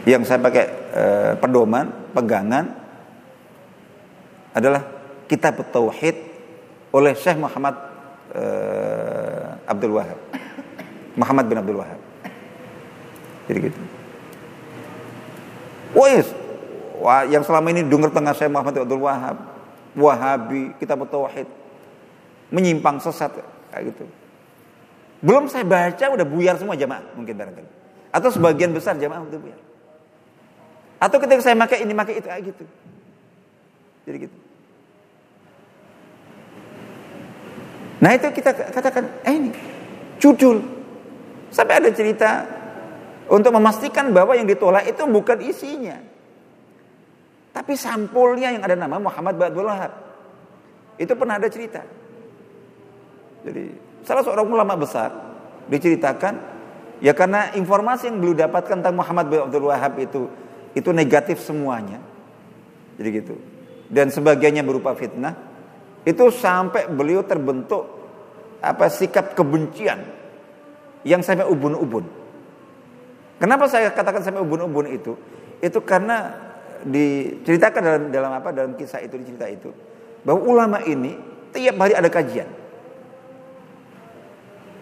yang 0.09 0.23
saya 0.23 0.41
pakai 0.41 0.65
e, 0.93 1.05
pedoman 1.37 1.91
pegangan 2.15 2.73
adalah 4.57 4.87
kitab 5.29 5.61
tauhid 5.69 6.17
oleh 6.95 7.13
Syekh 7.13 7.37
Muhammad 7.37 7.77
e, 8.33 8.45
Abdul 9.69 9.99
Wahab. 9.99 10.19
Muhammad 11.17 11.45
bin 11.49 11.59
Abdul 11.61 11.81
Wahab. 11.81 12.01
Jadi 13.47 13.59
gitu. 13.73 13.81
Wais 15.97 16.29
Wah, 16.97 17.29
yang 17.29 17.45
selama 17.45 17.69
ini 17.77 17.85
dengar 17.85 18.09
tengah 18.09 18.33
saya 18.33 18.49
Muhammad 18.49 18.81
Abdul 18.81 19.05
Wahab 19.05 19.37
Wahabi 19.97 20.77
kitab 20.77 21.05
tauhid 21.09 21.49
menyimpang 22.53 23.01
sesat 23.01 23.33
kayak 23.73 23.93
gitu 23.93 24.05
belum 25.25 25.49
saya 25.49 25.65
baca 25.65 26.05
udah 26.13 26.27
buyar 26.29 26.61
semua 26.61 26.77
jamaah 26.77 27.05
mungkin 27.17 27.37
barangkali. 27.37 27.69
Atau 28.13 28.29
sebagian 28.33 28.73
besar 28.73 28.97
jamaah 28.97 29.25
udah 29.25 29.41
buyar. 29.41 29.61
Atau 30.97 31.21
ketika 31.21 31.41
saya 31.45 31.57
pakai 31.57 31.85
ini 31.85 31.93
pakai 31.93 32.15
itu 32.21 32.29
kayak 32.29 32.43
gitu. 32.53 32.65
Jadi 34.09 34.17
gitu. 34.29 34.39
Nah 37.97 38.11
itu 38.13 38.29
kita 38.33 38.51
katakan 38.53 39.05
eh 39.25 39.35
ini 39.35 39.51
judul. 40.21 40.61
Sampai 41.49 41.81
ada 41.81 41.91
cerita 41.93 42.45
untuk 43.33 43.55
memastikan 43.55 44.13
bahwa 44.13 44.37
yang 44.37 44.45
ditolak 44.45 44.85
itu 44.85 45.03
bukan 45.09 45.39
isinya. 45.41 45.97
Tapi 47.57 47.73
sampulnya 47.73 48.53
yang 48.53 48.61
ada 48.61 48.77
nama 48.77 49.01
Muhammad 49.01 49.41
bin 49.41 49.49
Abdul 49.49 49.65
Wahab 49.65 49.93
itu 51.01 51.13
pernah 51.17 51.41
ada 51.41 51.49
cerita. 51.49 51.81
Jadi 53.45 53.86
salah 54.07 54.23
seorang 54.23 54.47
ulama 54.47 54.79
besar 54.79 55.11
diceritakan 55.67 56.39
ya 57.03 57.11
karena 57.11 57.51
informasi 57.59 58.07
yang 58.07 58.23
beliau 58.23 58.47
dapatkan 58.47 58.79
tentang 58.79 58.95
Muhammad 58.95 59.27
bin 59.27 59.43
Abdul 59.43 59.67
Wahab 59.67 59.99
itu 59.99 60.31
itu 60.77 60.91
negatif 60.95 61.43
semuanya. 61.43 61.99
Jadi 62.97 63.09
gitu. 63.11 63.35
Dan 63.91 64.13
sebagiannya 64.13 64.63
berupa 64.63 64.93
fitnah. 64.95 65.35
Itu 66.07 66.31
sampai 66.31 66.87
beliau 66.87 67.27
terbentuk 67.27 67.83
apa 68.63 68.87
sikap 68.87 69.35
kebencian 69.35 70.07
yang 71.03 71.25
sampai 71.25 71.49
ubun-ubun. 71.49 72.07
Kenapa 73.43 73.67
saya 73.67 73.91
katakan 73.91 74.23
sampai 74.23 74.45
ubun-ubun 74.45 74.87
itu? 74.87 75.19
Itu 75.59 75.83
karena 75.83 76.47
diceritakan 76.87 77.83
dalam 77.83 78.03
dalam 78.15 78.33
apa 78.37 78.55
dalam 78.55 78.73
kisah 78.79 79.03
itu 79.03 79.19
dicerita 79.19 79.51
itu 79.51 79.73
bahwa 80.23 80.41
ulama 80.47 80.79
ini 80.87 81.17
tiap 81.51 81.75
hari 81.81 81.97
ada 81.97 82.07
kajian 82.07 82.47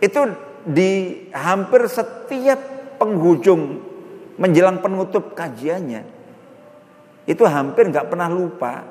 itu 0.04 0.20
di 0.68 1.24
hampir 1.32 1.88
setiap 1.88 2.60
penghujung 3.00 3.80
menjelang 4.36 4.84
penutup 4.84 5.32
kajiannya 5.32 6.04
itu 7.24 7.44
hampir 7.48 7.88
nggak 7.88 8.12
pernah 8.12 8.28
lupa 8.28 8.84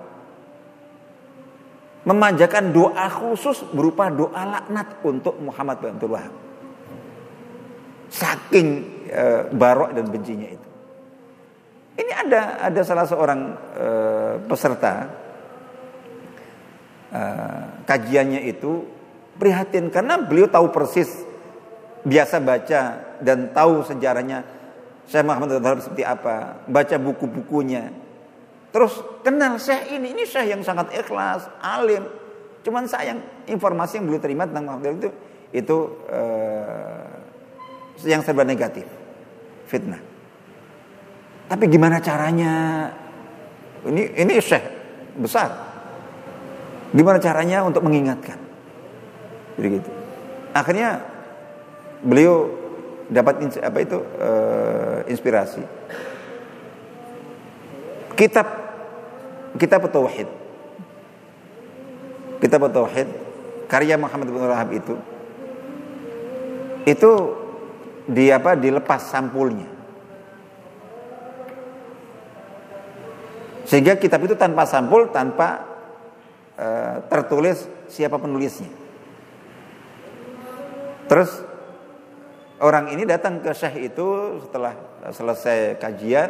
memanjakan 2.03 2.76
doa 2.76 3.07
khusus 3.07 3.64
berupa 3.72 4.11
doa 4.11 4.43
laknat 4.43 4.99
untuk 5.07 5.39
Muhammad 5.39 5.80
bin 5.80 5.95
Abdul 5.95 6.11
Wahab. 6.11 6.34
Saking 8.11 8.68
e, 9.07 9.24
barok 9.55 9.95
dan 9.95 10.05
bencinya 10.11 10.49
itu. 10.51 10.70
Ini 11.93 12.11
ada 12.28 12.41
ada 12.70 12.82
salah 12.84 13.07
seorang 13.07 13.41
e, 13.74 13.88
peserta 14.45 14.93
e, 17.09 17.22
kajiannya 17.88 18.41
itu 18.51 18.84
prihatin 19.38 19.89
karena 19.89 20.21
beliau 20.21 20.49
tahu 20.49 20.69
persis 20.69 21.09
biasa 22.03 22.43
baca 22.43 22.81
dan 23.23 23.49
tahu 23.55 23.81
sejarahnya 23.88 24.43
Syekh 25.07 25.23
Muhammad 25.27 25.59
Abdul 25.59 25.84
seperti 25.84 26.03
apa, 26.07 26.63
baca 26.67 26.95
buku-bukunya. 26.95 27.91
Terus 28.71 29.03
kenal 29.21 29.59
Syekh 29.59 29.99
ini, 29.99 30.15
ini 30.15 30.23
Syekh 30.23 30.55
yang 30.55 30.61
sangat 30.63 30.95
ikhlas, 30.95 31.47
alim. 31.59 32.07
Cuman 32.63 32.88
sayang 32.88 33.19
informasi 33.45 33.99
yang 33.99 34.05
beliau 34.07 34.23
terima 34.23 34.47
tentang 34.47 34.71
Muhammad 34.71 34.95
itu 35.03 35.09
itu 35.53 35.77
uh, 36.07 37.11
yang 38.07 38.23
serba 38.23 38.47
negatif, 38.47 38.88
fitnah. 39.67 39.99
Tapi 41.51 41.67
gimana 41.67 41.99
caranya? 41.99 42.88
Ini 43.84 44.15
ini 44.15 44.34
Syekh 44.39 44.63
besar. 45.19 45.51
Gimana 46.95 47.19
caranya 47.19 47.67
untuk 47.67 47.84
mengingatkan? 47.84 48.39
Jadi 49.58 49.68
gitu. 49.80 49.89
Akhirnya 50.54 51.01
beliau 52.01 52.49
dapat 53.10 53.41
apa 53.62 53.78
itu 53.82 53.97
uh, 54.01 55.06
inspirasi. 55.10 55.62
Kitab 58.18 58.47
kitab 59.58 59.86
tauhid. 59.89 60.30
Kitab 62.41 62.70
tauhid 62.70 63.08
karya 63.70 63.97
Muhammad 63.97 64.28
bin 64.30 64.43
Rahab 64.43 64.70
itu 64.76 64.95
itu 66.84 67.12
di 68.04 68.28
apa 68.30 68.60
dilepas 68.60 69.08
sampulnya. 69.08 69.72
Sehingga 73.64 73.95
kitab 73.95 74.20
itu 74.28 74.36
tanpa 74.36 74.68
sampul, 74.68 75.08
tanpa 75.10 75.64
uh, 76.60 76.99
tertulis 77.08 77.64
siapa 77.88 78.20
penulisnya. 78.20 78.82
Terus 81.08 81.43
orang 82.64 82.91
ini 82.91 83.04
datang 83.04 83.43
ke 83.43 83.51
Syekh 83.51 83.91
itu 83.91 84.39
setelah 84.47 84.74
selesai 85.12 85.76
kajian 85.78 86.30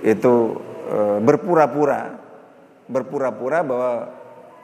itu 0.00 0.56
e, 0.88 0.96
berpura-pura 1.24 2.20
berpura-pura 2.90 3.62
bahwa 3.62 3.92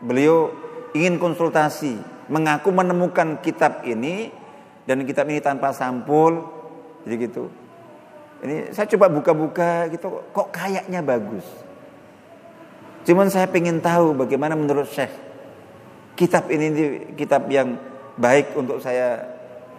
beliau 0.03 0.51
ingin 0.93 1.23
konsultasi, 1.23 1.97
mengaku 2.27 2.75
menemukan 2.75 3.39
kitab 3.39 3.87
ini 3.87 4.35
dan 4.85 5.07
kitab 5.07 5.31
ini 5.31 5.39
tanpa 5.39 5.71
sampul. 5.71 6.43
Jadi 7.07 7.15
gitu. 7.31 7.47
Ini 8.43 8.75
saya 8.75 8.91
coba 8.91 9.07
buka-buka 9.09 9.89
gitu 9.95 10.27
kok 10.35 10.51
kayaknya 10.51 11.01
bagus. 11.01 11.47
Cuman 13.07 13.31
saya 13.31 13.47
pengen 13.47 13.79
tahu 13.79 14.13
bagaimana 14.19 14.59
menurut 14.59 14.91
Syekh 14.91 15.15
kitab 16.19 16.51
ini 16.51 17.15
kitab 17.15 17.47
yang 17.47 17.79
baik 18.17 18.57
untuk 18.57 18.81
saya 18.81 19.21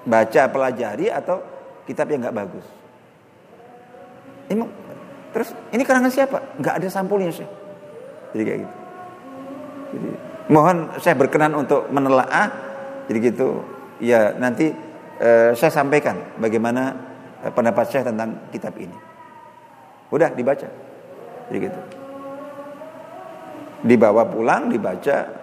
baca 0.07 0.41
pelajari 0.47 1.11
atau 1.11 1.41
kitab 1.83 2.07
yang 2.07 2.23
nggak 2.23 2.37
bagus. 2.37 2.65
Ini 4.47 4.63
terus 5.35 5.49
ini 5.75 5.83
karangan 5.83 6.13
siapa? 6.13 6.37
Nggak 6.61 6.75
ada 6.79 6.87
sampulnya 6.87 7.33
sih. 7.33 7.47
Jadi 8.31 8.43
kayak 8.45 8.59
gitu. 8.63 8.75
Jadi 9.87 10.09
mohon 10.53 10.77
saya 11.03 11.15
berkenan 11.17 11.53
untuk 11.57 11.89
menelaah. 11.91 12.47
Jadi 13.11 13.17
gitu. 13.33 13.63
Ya 13.97 14.31
nanti 14.37 14.71
eh, 15.19 15.51
saya 15.57 15.71
sampaikan 15.73 16.37
bagaimana 16.37 16.95
eh, 17.43 17.51
pendapat 17.51 17.85
saya 17.89 18.07
tentang 18.07 18.47
kitab 18.53 18.77
ini. 18.79 18.95
Udah 20.13 20.31
dibaca. 20.31 20.67
Jadi 21.49 21.57
gitu. 21.59 21.81
Dibawa 23.77 24.25
pulang, 24.25 24.73
dibaca, 24.73 25.36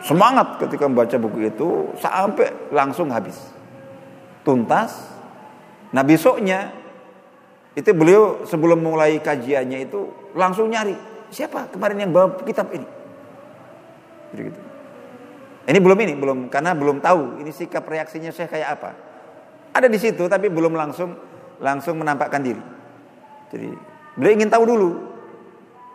semangat 0.00 0.60
ketika 0.60 0.88
membaca 0.88 1.16
buku 1.20 1.48
itu 1.48 1.68
sampai 2.00 2.72
langsung 2.72 3.12
habis 3.12 3.36
tuntas 4.44 5.08
nah 5.92 6.04
besoknya 6.04 6.72
itu 7.76 7.90
beliau 7.94 8.44
sebelum 8.48 8.82
mulai 8.82 9.20
kajiannya 9.20 9.86
itu 9.86 10.08
langsung 10.34 10.72
nyari 10.72 10.96
siapa 11.30 11.70
kemarin 11.70 12.08
yang 12.08 12.10
bawa 12.10 12.34
kitab 12.42 12.72
ini 12.72 12.86
jadi 14.30 14.42
gitu 14.50 14.60
Ini 15.70 15.78
belum 15.78 15.98
ini, 16.02 16.14
belum 16.18 16.38
karena 16.50 16.74
belum 16.74 16.98
tahu 16.98 17.38
ini 17.38 17.54
sikap 17.54 17.86
reaksinya 17.86 18.34
Syekh 18.34 18.58
kayak 18.58 18.80
apa. 18.80 18.90
Ada 19.70 19.86
di 19.86 20.02
situ 20.02 20.26
tapi 20.26 20.50
belum 20.50 20.74
langsung 20.74 21.14
langsung 21.62 22.00
menampakkan 22.00 22.42
diri. 22.42 22.58
Jadi 23.54 23.68
beliau 24.18 24.32
ingin 24.34 24.50
tahu 24.50 24.64
dulu. 24.66 24.90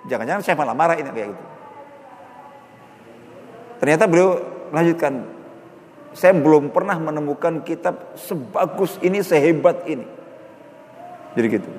Jangan-jangan 0.07 0.41
Syekh 0.45 0.55
malah 0.55 0.77
marah 0.77 0.95
ini 0.95 1.09
kayak 1.11 1.33
gitu. 1.33 1.45
Ternyata 3.85 4.09
beliau 4.09 4.41
lanjutkan. 4.73 5.13
Saya 6.17 6.33
belum 6.33 6.73
pernah 6.73 6.97
menemukan 6.97 7.61
kitab 7.61 8.17
sebagus 8.17 8.97
ini, 9.05 9.21
sehebat 9.21 9.85
ini. 9.85 10.09
Jadi 11.37 11.47
gitu. 11.53 11.69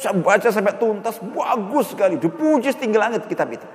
Saya 0.00 0.16
baca 0.16 0.48
sampai 0.48 0.80
tuntas, 0.80 1.20
bagus 1.20 1.92
sekali. 1.92 2.16
Dipuji 2.16 2.72
setinggi 2.72 2.96
langit 2.96 3.28
kitab 3.28 3.52
itu. 3.52 3.68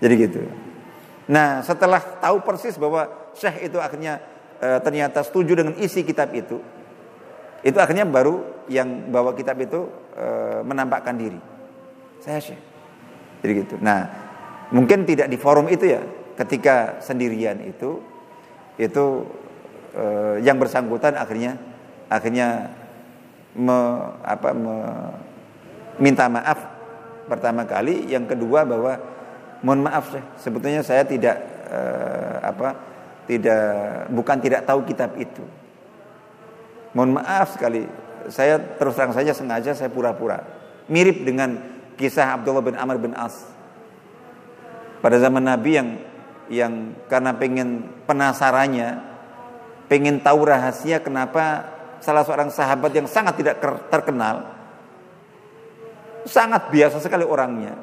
Jadi 0.00 0.14
gitu. 0.16 0.40
Nah 1.28 1.60
setelah 1.60 2.00
tahu 2.00 2.40
persis 2.40 2.80
bahwa 2.80 3.12
Syekh 3.36 3.68
itu 3.68 3.76
akhirnya 3.76 4.24
e, 4.64 4.80
ternyata 4.80 5.20
setuju 5.20 5.60
dengan 5.60 5.76
isi 5.76 6.08
kitab 6.08 6.32
itu. 6.32 6.56
Itu 7.60 7.76
akhirnya 7.84 8.08
baru 8.08 8.64
yang 8.72 9.12
bawa 9.12 9.36
kitab 9.36 9.60
itu 9.60 9.92
e, 10.16 10.24
menampakkan 10.64 11.20
diri. 11.20 11.40
Saya 12.24 12.40
Syekh. 12.40 12.62
Jadi 13.44 13.52
gitu. 13.60 13.76
Nah 13.82 14.23
mungkin 14.74 15.06
tidak 15.06 15.30
di 15.30 15.38
forum 15.38 15.70
itu 15.70 15.94
ya. 15.94 16.02
Ketika 16.34 16.98
sendirian 16.98 17.62
itu. 17.62 18.02
Itu 18.74 19.22
e, 19.94 20.04
yang 20.42 20.58
bersangkutan 20.58 21.14
akhirnya 21.14 21.54
akhirnya 22.10 22.74
me, 23.54 23.78
apa, 24.26 24.50
me, 24.50 24.74
minta 26.02 26.26
maaf 26.26 26.58
pertama 27.30 27.64
kali, 27.64 28.10
yang 28.10 28.28
kedua 28.28 28.66
bahwa 28.66 28.98
mohon 29.64 29.86
maaf 29.86 30.12
saya 30.12 30.24
sebetulnya 30.36 30.82
saya 30.84 31.08
tidak 31.08 31.40
eh, 31.72 32.36
apa 32.44 32.76
tidak 33.24 33.64
bukan 34.12 34.38
tidak 34.44 34.68
tahu 34.68 34.84
kitab 34.84 35.16
itu. 35.16 35.40
Mohon 36.92 37.24
maaf 37.24 37.56
sekali, 37.56 37.88
saya 38.28 38.60
terus 38.60 38.94
terang 38.94 39.16
saja 39.16 39.32
sengaja 39.32 39.72
saya 39.72 39.90
pura-pura. 39.90 40.44
Mirip 40.86 41.24
dengan 41.24 41.56
kisah 41.96 42.36
Abdullah 42.36 42.62
bin 42.62 42.76
Amr 42.76 43.00
bin 43.00 43.16
As. 43.16 43.53
Pada 45.04 45.20
zaman 45.20 45.44
Nabi 45.44 45.76
yang 45.76 45.88
yang 46.48 46.72
karena 47.12 47.36
pengen 47.36 47.84
penasarannya, 48.08 49.04
pengen 49.84 50.24
tahu 50.24 50.48
rahasia 50.48 51.04
kenapa 51.04 51.68
salah 52.00 52.24
seorang 52.24 52.48
sahabat 52.48 52.88
yang 52.96 53.04
sangat 53.04 53.36
tidak 53.36 53.60
terkenal, 53.92 54.48
sangat 56.24 56.72
biasa 56.72 57.04
sekali 57.04 57.20
orangnya, 57.20 57.76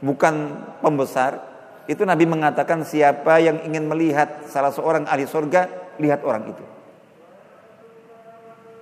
bukan 0.00 0.56
pembesar, 0.80 1.36
itu 1.84 2.00
Nabi 2.04 2.24
mengatakan 2.24 2.80
siapa 2.80 3.44
yang 3.44 3.60
ingin 3.68 3.84
melihat 3.84 4.48
salah 4.48 4.72
seorang 4.72 5.04
ahli 5.04 5.28
surga, 5.28 5.68
lihat 6.00 6.24
orang 6.24 6.48
itu. 6.48 6.64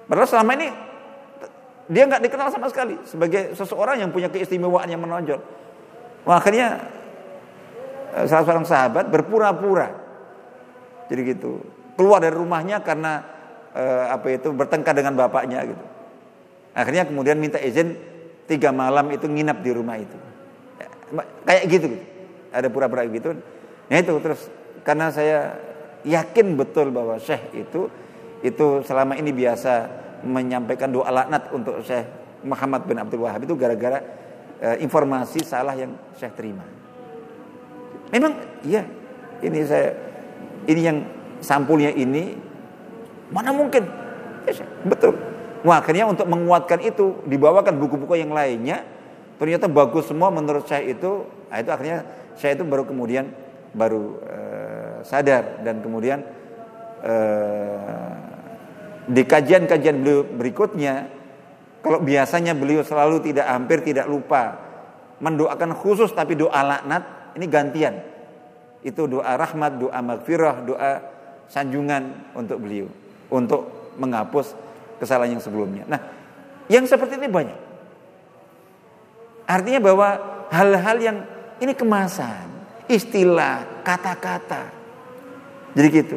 Padahal 0.06 0.30
selama 0.30 0.54
ini 0.54 0.68
dia 1.90 2.06
nggak 2.06 2.22
dikenal 2.30 2.46
sama 2.54 2.70
sekali 2.70 2.94
sebagai 3.10 3.58
seseorang 3.58 4.06
yang 4.06 4.14
punya 4.14 4.30
keistimewaan 4.30 4.86
yang 4.86 5.02
menonjol. 5.02 5.42
Makanya 6.22 7.01
salah 8.28 8.44
seorang 8.44 8.66
sahabat 8.68 9.08
berpura-pura. 9.08 9.88
Jadi 11.08 11.20
gitu. 11.32 11.60
Keluar 11.96 12.20
dari 12.20 12.36
rumahnya 12.36 12.80
karena 12.84 13.24
eh, 13.72 14.04
apa 14.08 14.32
itu 14.32 14.52
bertengkar 14.52 14.96
dengan 14.96 15.16
bapaknya 15.16 15.64
gitu. 15.64 15.84
Akhirnya 16.72 17.04
kemudian 17.04 17.36
minta 17.36 17.60
izin 17.60 17.96
tiga 18.48 18.72
malam 18.72 19.08
itu 19.12 19.28
nginap 19.28 19.60
di 19.60 19.70
rumah 19.72 20.00
itu. 20.00 20.16
Ya, 20.80 20.88
kayak 21.44 21.62
gitu, 21.68 21.86
gitu. 21.96 22.04
Ada 22.52 22.68
pura-pura 22.68 23.04
gitu. 23.08 23.36
Nah 23.88 23.96
itu 23.96 24.12
terus 24.24 24.48
karena 24.84 25.12
saya 25.12 25.56
yakin 26.04 26.56
betul 26.56 26.90
bahwa 26.90 27.16
Syekh 27.20 27.52
itu 27.54 27.88
itu 28.42 28.66
selama 28.82 29.14
ini 29.14 29.30
biasa 29.30 29.88
menyampaikan 30.26 30.90
doa 30.90 31.08
laknat 31.12 31.52
untuk 31.54 31.80
Syekh 31.84 32.08
Muhammad 32.42 32.88
bin 32.88 32.98
Abdul 32.98 33.22
Wahab 33.22 33.46
itu 33.46 33.54
gara-gara 33.54 34.02
eh, 34.58 34.76
informasi 34.82 35.44
salah 35.46 35.76
yang 35.76 35.94
Syekh 36.18 36.34
terima. 36.34 36.81
Memang 38.12 38.32
iya, 38.62 38.84
ini 39.40 39.64
saya 39.64 39.96
ini 40.68 40.80
yang 40.84 40.98
sampulnya 41.42 41.90
ini 41.90 42.36
Mana 43.32 43.50
mungkin? 43.50 43.88
Ya, 44.44 44.52
betul. 44.84 45.16
Wah, 45.64 45.80
akhirnya 45.80 46.04
untuk 46.04 46.28
menguatkan 46.28 46.84
itu 46.84 47.24
dibawakan 47.24 47.80
buku-buku 47.80 48.20
yang 48.20 48.36
lainnya. 48.36 48.84
Ternyata 49.40 49.66
bagus 49.66 50.06
semua 50.06 50.28
menurut 50.28 50.68
saya 50.68 50.84
itu. 50.84 51.24
Nah, 51.48 51.58
itu 51.58 51.70
akhirnya 51.72 52.04
saya 52.36 52.54
itu 52.54 52.64
baru 52.68 52.84
kemudian 52.84 53.32
baru 53.72 54.20
uh, 54.20 54.96
sadar 55.00 55.64
dan 55.64 55.80
kemudian 55.80 56.20
uh, 57.00 58.12
di 59.08 59.24
kajian-kajian 59.24 59.96
beliau 60.04 60.20
berikutnya 60.28 61.08
kalau 61.80 62.04
biasanya 62.04 62.52
beliau 62.52 62.84
selalu 62.84 63.32
tidak 63.32 63.48
hampir 63.48 63.80
tidak 63.80 64.06
lupa 64.06 64.60
mendoakan 65.24 65.72
khusus 65.72 66.12
tapi 66.12 66.36
doa 66.36 66.60
laknat 66.60 67.02
ini 67.36 67.46
gantian. 67.48 67.94
Itu 68.82 69.06
doa 69.06 69.38
rahmat, 69.38 69.78
doa 69.78 69.98
magfirah, 70.02 70.56
doa 70.66 70.90
sanjungan 71.46 72.34
untuk 72.34 72.58
beliau 72.58 72.88
untuk 73.32 73.94
menghapus 73.96 74.56
kesalahan 75.00 75.36
yang 75.36 75.42
sebelumnya. 75.42 75.84
Nah, 75.88 76.00
yang 76.68 76.84
seperti 76.84 77.16
ini 77.16 77.28
banyak. 77.28 77.58
Artinya 79.48 79.80
bahwa 79.82 80.08
hal-hal 80.52 80.96
yang 81.00 81.18
ini 81.58 81.72
kemasan, 81.72 82.46
istilah, 82.86 83.84
kata-kata. 83.84 84.70
Jadi 85.72 85.88
gitu. 85.88 86.16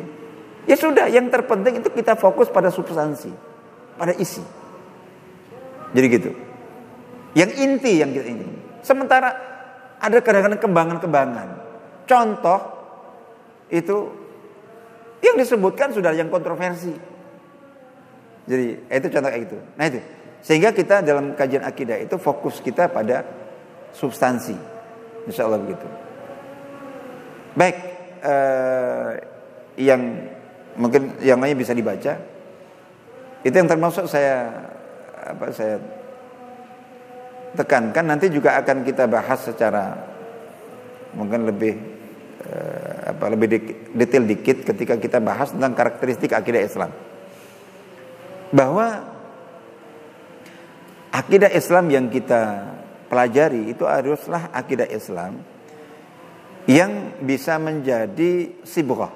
Ya 0.65 0.75
sudah, 0.75 1.07
yang 1.07 1.31
terpenting 1.31 1.79
itu 1.79 1.89
kita 1.91 2.17
fokus 2.17 2.51
pada 2.51 2.69
substansi, 2.73 3.31
pada 3.95 4.11
isi. 4.17 4.43
Jadi 5.95 6.05
gitu. 6.11 6.31
Yang 7.35 7.51
inti 7.59 7.93
yang 7.99 8.11
kita 8.11 8.25
ingin. 8.27 8.49
Sementara 8.81 9.54
ada 9.99 10.17
kadang-kadang 10.19 10.61
kembangan-kembangan. 10.61 11.47
Contoh 12.05 12.59
itu 13.71 13.97
yang 15.25 15.35
disebutkan 15.39 15.89
sudah 15.95 16.13
yang 16.13 16.29
kontroversi. 16.29 16.93
Jadi 18.45 18.65
itu 18.85 19.07
contoh 19.09 19.29
kayak 19.29 19.43
gitu. 19.49 19.57
Nah 19.73 19.85
itu. 19.89 19.99
Sehingga 20.45 20.69
kita 20.69 21.01
dalam 21.01 21.33
kajian 21.33 21.65
akidah 21.65 21.97
itu 21.97 22.21
fokus 22.21 22.61
kita 22.61 22.85
pada 22.93 23.25
substansi. 23.97 24.53
Insya 25.25 25.49
Allah 25.49 25.57
begitu. 25.57 25.87
Baik. 27.57 27.77
Eh, 28.21 29.11
yang 29.81 30.01
mungkin 30.77 31.17
yang 31.25 31.41
lainnya 31.41 31.57
bisa 31.57 31.73
dibaca. 31.73 32.13
Itu 33.41 33.55
yang 33.55 33.69
termasuk 33.69 34.05
saya 34.05 34.53
apa 35.25 35.49
saya 35.49 35.81
tekankan 37.55 38.05
nanti 38.05 38.27
juga 38.29 38.59
akan 38.59 38.83
kita 38.83 39.07
bahas 39.07 39.39
secara 39.41 39.95
mungkin 41.15 41.47
lebih 41.47 41.95
Eh, 42.45 43.09
apa 43.09 43.25
lebih 43.33 43.57
detail 43.89 44.21
dikit 44.21 44.69
ketika 44.69 45.01
kita 45.01 45.17
bahas 45.17 45.49
tentang 45.49 45.73
karakteristik 45.73 46.29
akidah 46.29 46.61
Islam. 46.61 46.93
Bahwa 48.53 49.01
akidah 51.09 51.49
Islam 51.49 51.89
yang 51.89 52.05
kita 52.05 52.69
pelajari 53.09 53.73
itu 53.73 53.89
haruslah 53.89 54.53
akidah 54.53 54.85
Islam 54.85 55.41
yang 56.69 57.17
bisa 57.25 57.57
menjadi 57.57 58.61
sibghah. 58.61 59.09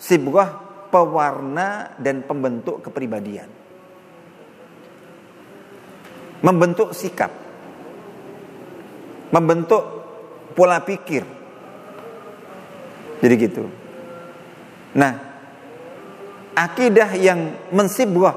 Sibghah 0.00 0.50
pewarna 0.88 2.00
dan 2.00 2.24
pembentuk 2.24 2.80
kepribadian. 2.80 3.59
Membentuk 6.40 6.96
sikap. 6.96 7.32
Membentuk 9.30 9.82
pola 10.56 10.80
pikir. 10.82 11.22
Jadi 13.20 13.34
gitu. 13.36 13.68
Nah, 14.96 15.12
akidah 16.56 17.14
yang 17.14 17.70
mensibwah 17.70 18.34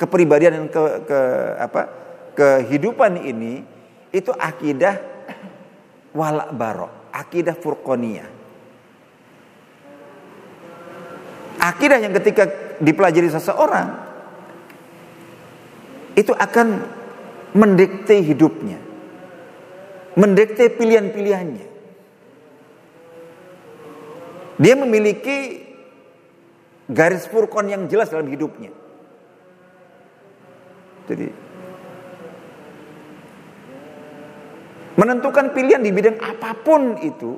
kepribadian 0.00 0.64
dan 0.64 0.66
ke, 0.72 0.82
ke 1.04 1.20
apa? 1.60 1.82
kehidupan 2.36 3.16
ini 3.24 3.64
itu 4.12 4.28
akidah 4.28 5.00
walak 6.12 6.52
barok, 6.52 6.92
akidah 7.16 7.56
furqaniyah. 7.56 8.28
Akidah 11.56 11.98
yang 11.98 12.12
ketika 12.20 12.44
dipelajari 12.76 13.32
seseorang 13.32 13.88
itu 16.12 16.36
akan 16.36 16.84
mendikte 17.56 18.20
hidupnya 18.20 18.86
mendekte 20.16 20.72
pilihan-pilihannya. 20.72 21.66
Dia 24.56 24.74
memiliki 24.80 25.68
garis 26.88 27.28
furkon 27.28 27.68
yang 27.68 27.84
jelas 27.92 28.08
dalam 28.08 28.24
hidupnya. 28.32 28.72
Jadi 31.06 31.28
menentukan 34.96 35.52
pilihan 35.52 35.84
di 35.84 35.92
bidang 35.92 36.16
apa 36.18 36.56
pun 36.56 36.96
itu 37.04 37.36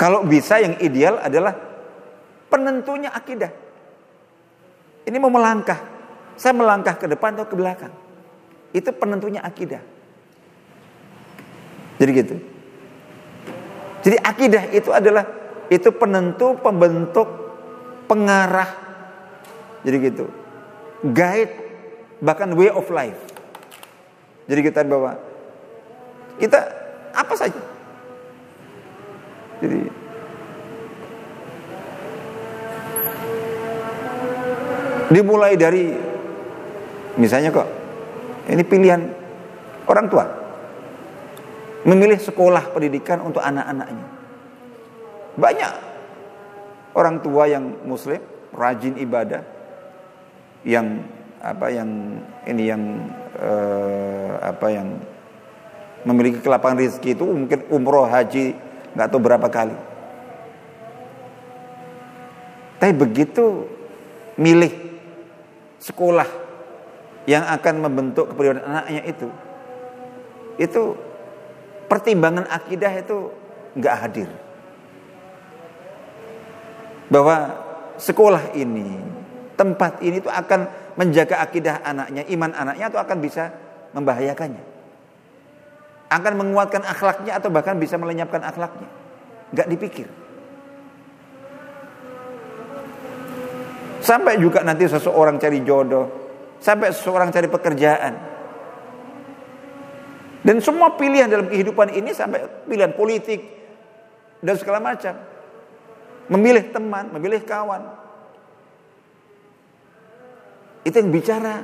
kalau 0.00 0.24
bisa 0.24 0.64
yang 0.64 0.80
ideal 0.80 1.20
adalah 1.20 1.52
penentunya 2.48 3.12
akidah. 3.12 3.52
Ini 5.04 5.16
mau 5.20 5.28
melangkah. 5.28 5.99
Saya 6.36 6.52
melangkah 6.56 6.98
ke 6.98 7.06
depan 7.06 7.34
atau 7.38 7.46
ke 7.48 7.56
belakang. 7.56 7.92
Itu 8.70 8.94
penentunya 8.94 9.42
akidah. 9.42 9.82
Jadi 12.00 12.10
gitu. 12.16 12.36
Jadi 14.00 14.16
akidah 14.16 14.64
itu 14.72 14.88
adalah 14.88 15.28
itu 15.68 15.92
penentu, 15.92 16.56
pembentuk, 16.58 17.28
pengarah. 18.08 18.70
Jadi 19.84 19.96
gitu. 20.00 20.26
Guide 21.04 21.54
bahkan 22.24 22.52
way 22.56 22.72
of 22.72 22.88
life. 22.88 23.20
Jadi 24.48 24.60
kita 24.64 24.82
bawa 24.82 25.16
kita 26.40 26.58
apa 27.12 27.34
saja. 27.36 27.62
Jadi 29.60 29.80
dimulai 35.12 35.58
dari 35.58 36.09
misalnya 37.18 37.50
kok 37.50 37.68
ini 38.50 38.62
pilihan 38.62 39.02
orang 39.86 40.06
tua 40.06 40.24
memilih 41.84 42.20
sekolah 42.20 42.76
pendidikan 42.76 43.24
untuk 43.24 43.40
anak-anaknya. 43.40 44.06
Banyak 45.40 45.72
orang 46.92 47.22
tua 47.24 47.48
yang 47.48 47.64
muslim 47.86 48.20
rajin 48.52 48.98
ibadah 49.00 49.40
yang 50.66 51.00
apa 51.40 51.72
yang 51.72 52.20
ini 52.44 52.68
yang 52.68 52.82
eh, 53.40 54.30
apa 54.44 54.66
yang 54.68 54.88
memiliki 56.04 56.44
kelapangan 56.44 56.80
rezeki 56.84 57.16
itu 57.16 57.24
mungkin 57.24 57.64
umroh 57.72 58.04
haji 58.04 58.52
nggak 58.92 59.08
tahu 59.08 59.20
berapa 59.20 59.48
kali. 59.48 59.76
Tapi 62.80 62.92
begitu 62.96 63.68
milih 64.40 64.72
sekolah 65.80 66.39
yang 67.28 67.44
akan 67.44 67.84
membentuk 67.84 68.32
kepribadian 68.32 68.64
anaknya 68.64 69.02
itu, 69.04 69.28
itu 70.56 70.82
pertimbangan 71.90 72.46
akidah 72.48 72.92
itu 72.96 73.32
nggak 73.76 73.96
hadir. 73.98 74.28
Bahwa 77.10 77.58
sekolah 77.98 78.54
ini, 78.54 78.96
tempat 79.58 79.98
ini 80.00 80.22
itu 80.22 80.30
akan 80.30 80.70
menjaga 80.94 81.42
akidah 81.42 81.82
anaknya, 81.82 82.22
iman 82.30 82.54
anaknya 82.54 82.86
atau 82.86 83.00
akan 83.02 83.18
bisa 83.18 83.50
membahayakannya. 83.96 84.62
Akan 86.10 86.34
menguatkan 86.38 86.82
akhlaknya 86.82 87.38
atau 87.38 87.50
bahkan 87.50 87.78
bisa 87.78 87.98
melenyapkan 87.98 88.42
akhlaknya. 88.42 88.88
Gak 89.54 89.66
dipikir. 89.70 90.06
Sampai 94.00 94.40
juga 94.40 94.64
nanti 94.64 94.88
seseorang 94.90 95.38
cari 95.38 95.62
jodoh, 95.62 96.19
sampai 96.60 96.92
seseorang 96.92 97.32
cari 97.32 97.48
pekerjaan. 97.48 98.14
Dan 100.40 100.56
semua 100.64 100.96
pilihan 100.96 101.28
dalam 101.28 101.48
kehidupan 101.52 101.92
ini 101.92 102.16
sampai 102.16 102.44
pilihan 102.64 102.96
politik 102.96 103.44
dan 104.40 104.56
segala 104.56 104.80
macam. 104.80 105.12
Memilih 106.30 106.70
teman, 106.70 107.10
memilih 107.10 107.42
kawan, 107.42 107.82
itu 110.86 110.96
yang 110.96 111.10
bicara 111.12 111.60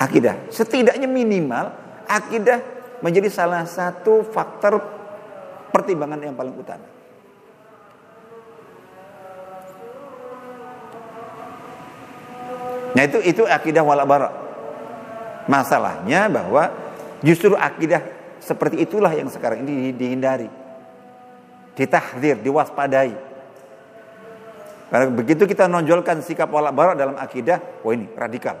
akidah. 0.00 0.50
Setidaknya 0.50 1.06
minimal 1.06 1.70
akidah 2.10 2.58
menjadi 2.98 3.30
salah 3.30 3.62
satu 3.68 4.26
faktor 4.26 4.82
pertimbangan 5.70 6.18
yang 6.18 6.34
paling 6.34 6.54
utama. 6.58 6.97
Nah 12.96 13.02
itu 13.04 13.18
itu 13.24 13.42
akidah 13.44 13.84
wala. 13.84 14.04
Masalahnya 15.48 16.28
bahwa 16.28 16.68
justru 17.24 17.56
akidah 17.56 18.04
seperti 18.38 18.84
itulah 18.84 19.12
yang 19.12 19.32
sekarang 19.32 19.64
ini 19.64 19.92
dihindari. 19.96 20.48
Ditahdir, 21.72 22.42
diwaspadai. 22.44 23.14
Karena 24.88 25.06
begitu 25.12 25.44
kita 25.44 25.68
nonjolkan 25.68 26.24
sikap 26.24 26.48
barak 26.48 26.96
dalam 26.96 27.16
akidah, 27.20 27.60
wah 27.84 27.92
ini 27.92 28.08
radikal, 28.16 28.56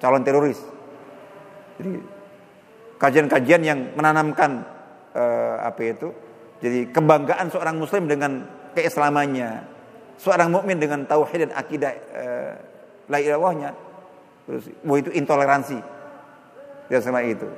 calon 0.00 0.24
teroris. 0.24 0.56
Jadi 1.76 2.00
kajian-kajian 2.96 3.60
yang 3.60 3.78
menanamkan 3.92 4.64
uh, 5.12 5.60
apa 5.60 5.80
itu, 5.84 6.08
jadi 6.64 6.88
kebanggaan 6.88 7.52
seorang 7.52 7.76
muslim 7.76 8.08
dengan 8.08 8.48
keislamannya, 8.72 9.68
seorang 10.16 10.48
mukmin 10.48 10.80
dengan 10.80 11.04
tauhid 11.04 11.48
dan 11.48 11.52
akidah 11.52 11.92
uh, 12.16 12.52
la 13.10 13.18
ilahnya, 13.18 13.70
terus 14.46 14.70
wah 14.84 14.98
itu 14.98 15.10
intoleransi 15.14 15.78
dan 16.90 17.00
sama 17.02 17.22
itu. 17.22 17.48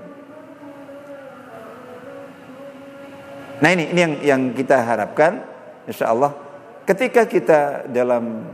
Nah 3.61 3.71
ini 3.71 3.91
ini 3.93 4.01
yang 4.01 4.15
yang 4.21 4.43
kita 4.53 4.83
harapkan, 4.83 5.41
insya 5.89 6.11
Allah 6.11 6.45
Ketika 6.85 7.25
kita 7.25 7.89
dalam 7.89 8.45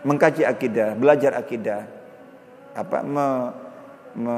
mengkaji 0.00 0.48
akidah, 0.48 0.96
belajar 0.96 1.36
akidah, 1.36 1.84
apa 2.72 3.04
me, 3.04 3.26
me, 4.16 4.36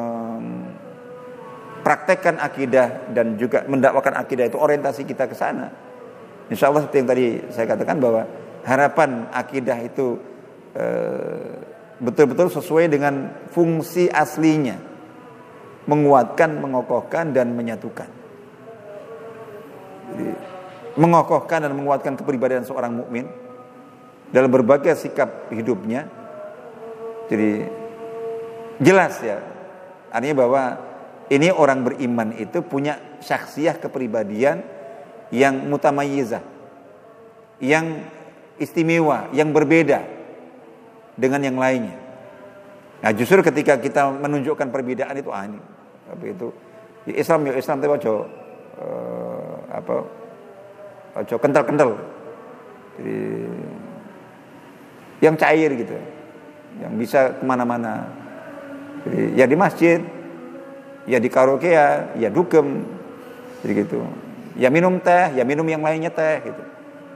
praktekkan 1.87 2.43
akidah 2.43 3.15
dan 3.15 3.39
juga 3.39 3.63
mendakwakan 3.71 4.19
akidah 4.19 4.51
itu 4.51 4.59
orientasi 4.59 5.07
kita 5.07 5.31
ke 5.31 5.39
sana. 5.39 5.71
Insya 6.51 6.67
Allah 6.67 6.83
seperti 6.83 6.99
yang 6.99 7.11
tadi 7.15 7.27
saya 7.55 7.67
katakan 7.71 8.03
bahwa 8.03 8.27
harapan 8.67 9.31
akidah 9.31 9.79
itu 9.87 10.19
eh, 10.75 11.63
betul-betul 12.03 12.51
sesuai 12.51 12.91
dengan 12.91 13.31
fungsi 13.55 14.11
aslinya, 14.11 14.75
menguatkan, 15.87 16.59
mengokohkan 16.59 17.31
dan 17.31 17.55
menyatukan. 17.55 18.11
Jadi, 20.11 20.27
mengokohkan 20.99 21.63
dan 21.63 21.73
menguatkan 21.73 22.19
kepribadian 22.19 22.67
seorang 22.67 22.93
mukmin 22.93 23.31
dalam 24.35 24.51
berbagai 24.51 24.99
sikap 24.99 25.49
hidupnya. 25.55 26.11
Jadi 27.31 27.71
jelas 28.83 29.17
ya. 29.23 29.39
Artinya 30.13 30.37
bahwa 30.45 30.63
ini 31.33 31.49
orang 31.49 31.87
beriman 31.87 32.37
itu 32.37 32.61
punya 32.61 32.99
syaksiah 33.23 33.79
kepribadian 33.79 34.61
yang 35.33 35.71
mutamayizah. 35.71 36.45
Yang 37.63 38.05
istimewa, 38.59 39.31
yang 39.33 39.55
berbeda 39.55 40.22
dengan 41.17 41.41
yang 41.45 41.57
lainnya. 41.61 41.97
Nah, 43.03 43.11
justru 43.11 43.43
ketika 43.43 43.77
kita 43.83 44.15
menunjukkan 44.15 44.71
perbedaan 44.71 45.19
itu 45.19 45.31
ah 45.35 45.43
ini 45.43 45.59
apa 46.07 46.25
itu 46.27 46.49
ya 47.07 47.15
Islam 47.19 47.51
ya 47.51 47.53
Islam 47.59 47.83
tapi 47.83 47.91
uh, 47.99 49.55
apa 49.75 49.95
ojo 51.19 51.37
kental-kental. 51.37 51.91
Jadi 53.01 53.19
yang 55.23 55.35
cair 55.39 55.71
gitu 55.75 55.97
yang 56.81 56.95
bisa 56.97 57.37
ke 57.37 57.45
mana-mana. 57.45 58.07
Jadi 59.03 59.35
ya 59.35 59.45
di 59.51 59.57
masjid 59.59 59.99
ya 61.05 61.19
di 61.19 61.27
karaoke 61.27 61.75
ya 61.75 62.15
ya 62.15 62.31
dugem 62.31 62.87
jadi 63.67 63.73
gitu. 63.83 63.99
Ya 64.55 64.69
minum 64.69 65.01
teh 65.01 65.33
ya 65.35 65.43
minum 65.43 65.67
yang 65.67 65.83
lainnya 65.83 66.15
teh 66.15 66.39
gitu. 66.45 66.63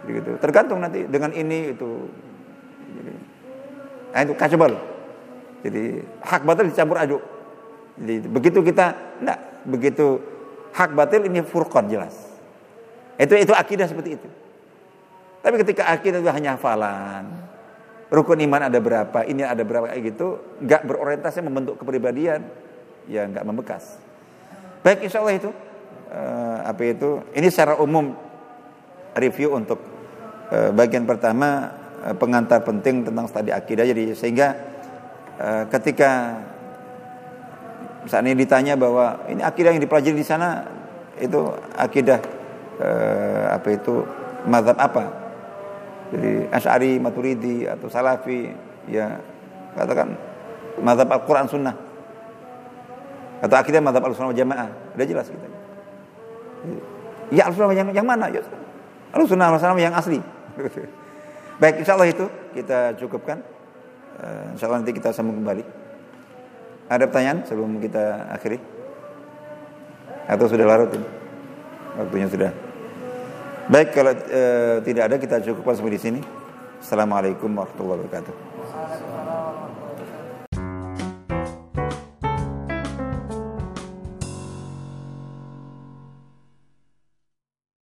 Gitu. 0.06 0.30
Tergantung 0.38 0.82
nanti 0.82 1.06
dengan 1.06 1.30
ini 1.34 1.74
itu 1.74 2.10
nah 4.12 4.20
itu 4.22 4.34
kacabel 4.36 4.78
jadi 5.64 6.04
hak 6.22 6.42
batil 6.46 6.66
dicampur 6.70 6.98
aduk 7.00 7.22
jadi 7.96 8.14
begitu 8.28 8.58
kita 8.60 8.94
enggak 9.22 9.40
begitu 9.66 10.06
hak 10.76 10.90
batil 10.92 11.26
ini 11.26 11.40
furqan 11.42 11.88
jelas 11.88 12.26
itu 13.16 13.34
itu 13.36 13.52
akidah 13.52 13.88
seperti 13.88 14.20
itu. 14.20 14.28
Tapi 15.40 15.56
ketika 15.64 15.88
akidah 15.88 16.20
itu 16.20 16.28
hanya 16.28 16.58
hafalan, 16.58 17.24
rukun 18.12 18.40
iman 18.44 18.68
ada 18.68 18.76
berapa, 18.76 19.24
ini 19.24 19.46
ada 19.46 19.62
berapa 19.64 19.88
kayak 19.88 20.02
gitu, 20.12 20.42
nggak 20.60 20.82
berorientasi 20.84 21.40
membentuk 21.40 21.80
kepribadian, 21.80 22.44
ya 23.08 23.24
nggak 23.24 23.44
membekas. 23.46 23.96
Baik, 24.84 25.06
insya 25.06 25.22
Allah 25.22 25.36
itu 25.38 25.50
uh, 26.12 26.58
apa 26.66 26.82
itu? 26.84 27.24
Ini 27.32 27.48
secara 27.48 27.78
umum 27.80 28.12
review 29.16 29.56
untuk 29.56 29.80
uh, 30.52 30.70
bagian 30.76 31.08
pertama 31.08 31.72
pengantar 32.14 32.62
penting 32.62 33.02
tentang 33.02 33.26
studi 33.26 33.50
akidah. 33.50 33.82
Jadi 33.88 34.14
sehingga 34.14 34.54
uh, 35.40 35.64
ketika 35.72 36.38
saat 38.06 38.22
ini 38.22 38.38
ditanya 38.38 38.78
bahwa 38.78 39.26
ini 39.26 39.42
akidah 39.42 39.74
yang 39.74 39.82
dipelajari 39.82 40.14
di 40.14 40.22
sana 40.22 40.62
itu 41.18 41.42
akidah 41.74 42.22
eh, 42.78 43.44
apa 43.50 43.66
itu 43.74 44.06
mazhab 44.46 44.78
apa 44.78 45.04
jadi 46.14 46.46
Ash'ari, 46.54 47.02
Maturidi 47.02 47.66
atau 47.66 47.90
Salafi 47.90 48.46
ya 48.86 49.18
katakan 49.74 50.14
mazhab 50.78 51.10
Al-Quran 51.10 51.50
Sunnah 51.50 51.74
Atau 53.36 53.52
akidah 53.60 53.84
madhab 53.84 54.00
al-sunnah 54.00 54.32
jamaah. 54.32 54.96
Udah 54.96 55.04
jelas 55.04 55.28
kita. 55.28 55.44
Ya 57.28 57.44
al-sunnah 57.52 57.76
yang, 57.76 57.92
yang 57.92 58.06
mana? 58.08 58.32
Ya, 58.32 58.40
al-sunnah 59.12 59.52
jamaah 59.60 59.76
yang 59.76 59.92
asli. 59.92 60.24
Baik, 61.56 61.80
insya 61.80 61.96
Allah 61.96 62.12
itu 62.12 62.28
kita 62.52 63.00
cukupkan. 63.00 63.40
Uh, 64.20 64.52
insya 64.52 64.68
Allah 64.68 64.84
nanti 64.84 64.92
kita 64.92 65.08
sambung 65.16 65.40
kembali. 65.40 65.64
Ada 66.92 67.08
pertanyaan 67.08 67.48
sebelum 67.48 67.80
kita 67.80 68.28
akhiri? 68.28 68.60
Atau 70.28 70.52
sudah 70.52 70.68
larut 70.68 70.92
ini? 70.92 71.08
Waktunya 71.96 72.28
sudah. 72.28 72.52
Baik, 73.72 73.88
kalau 73.96 74.12
uh, 74.12 74.84
tidak 74.84 75.02
ada 75.08 75.16
kita 75.16 75.36
cukupkan 75.48 75.74
sampai 75.80 75.96
di 75.96 76.00
sini. 76.00 76.20
Assalamualaikum 76.76 77.48
warahmatullahi 77.48 78.04
wabarakatuh. 78.04 78.34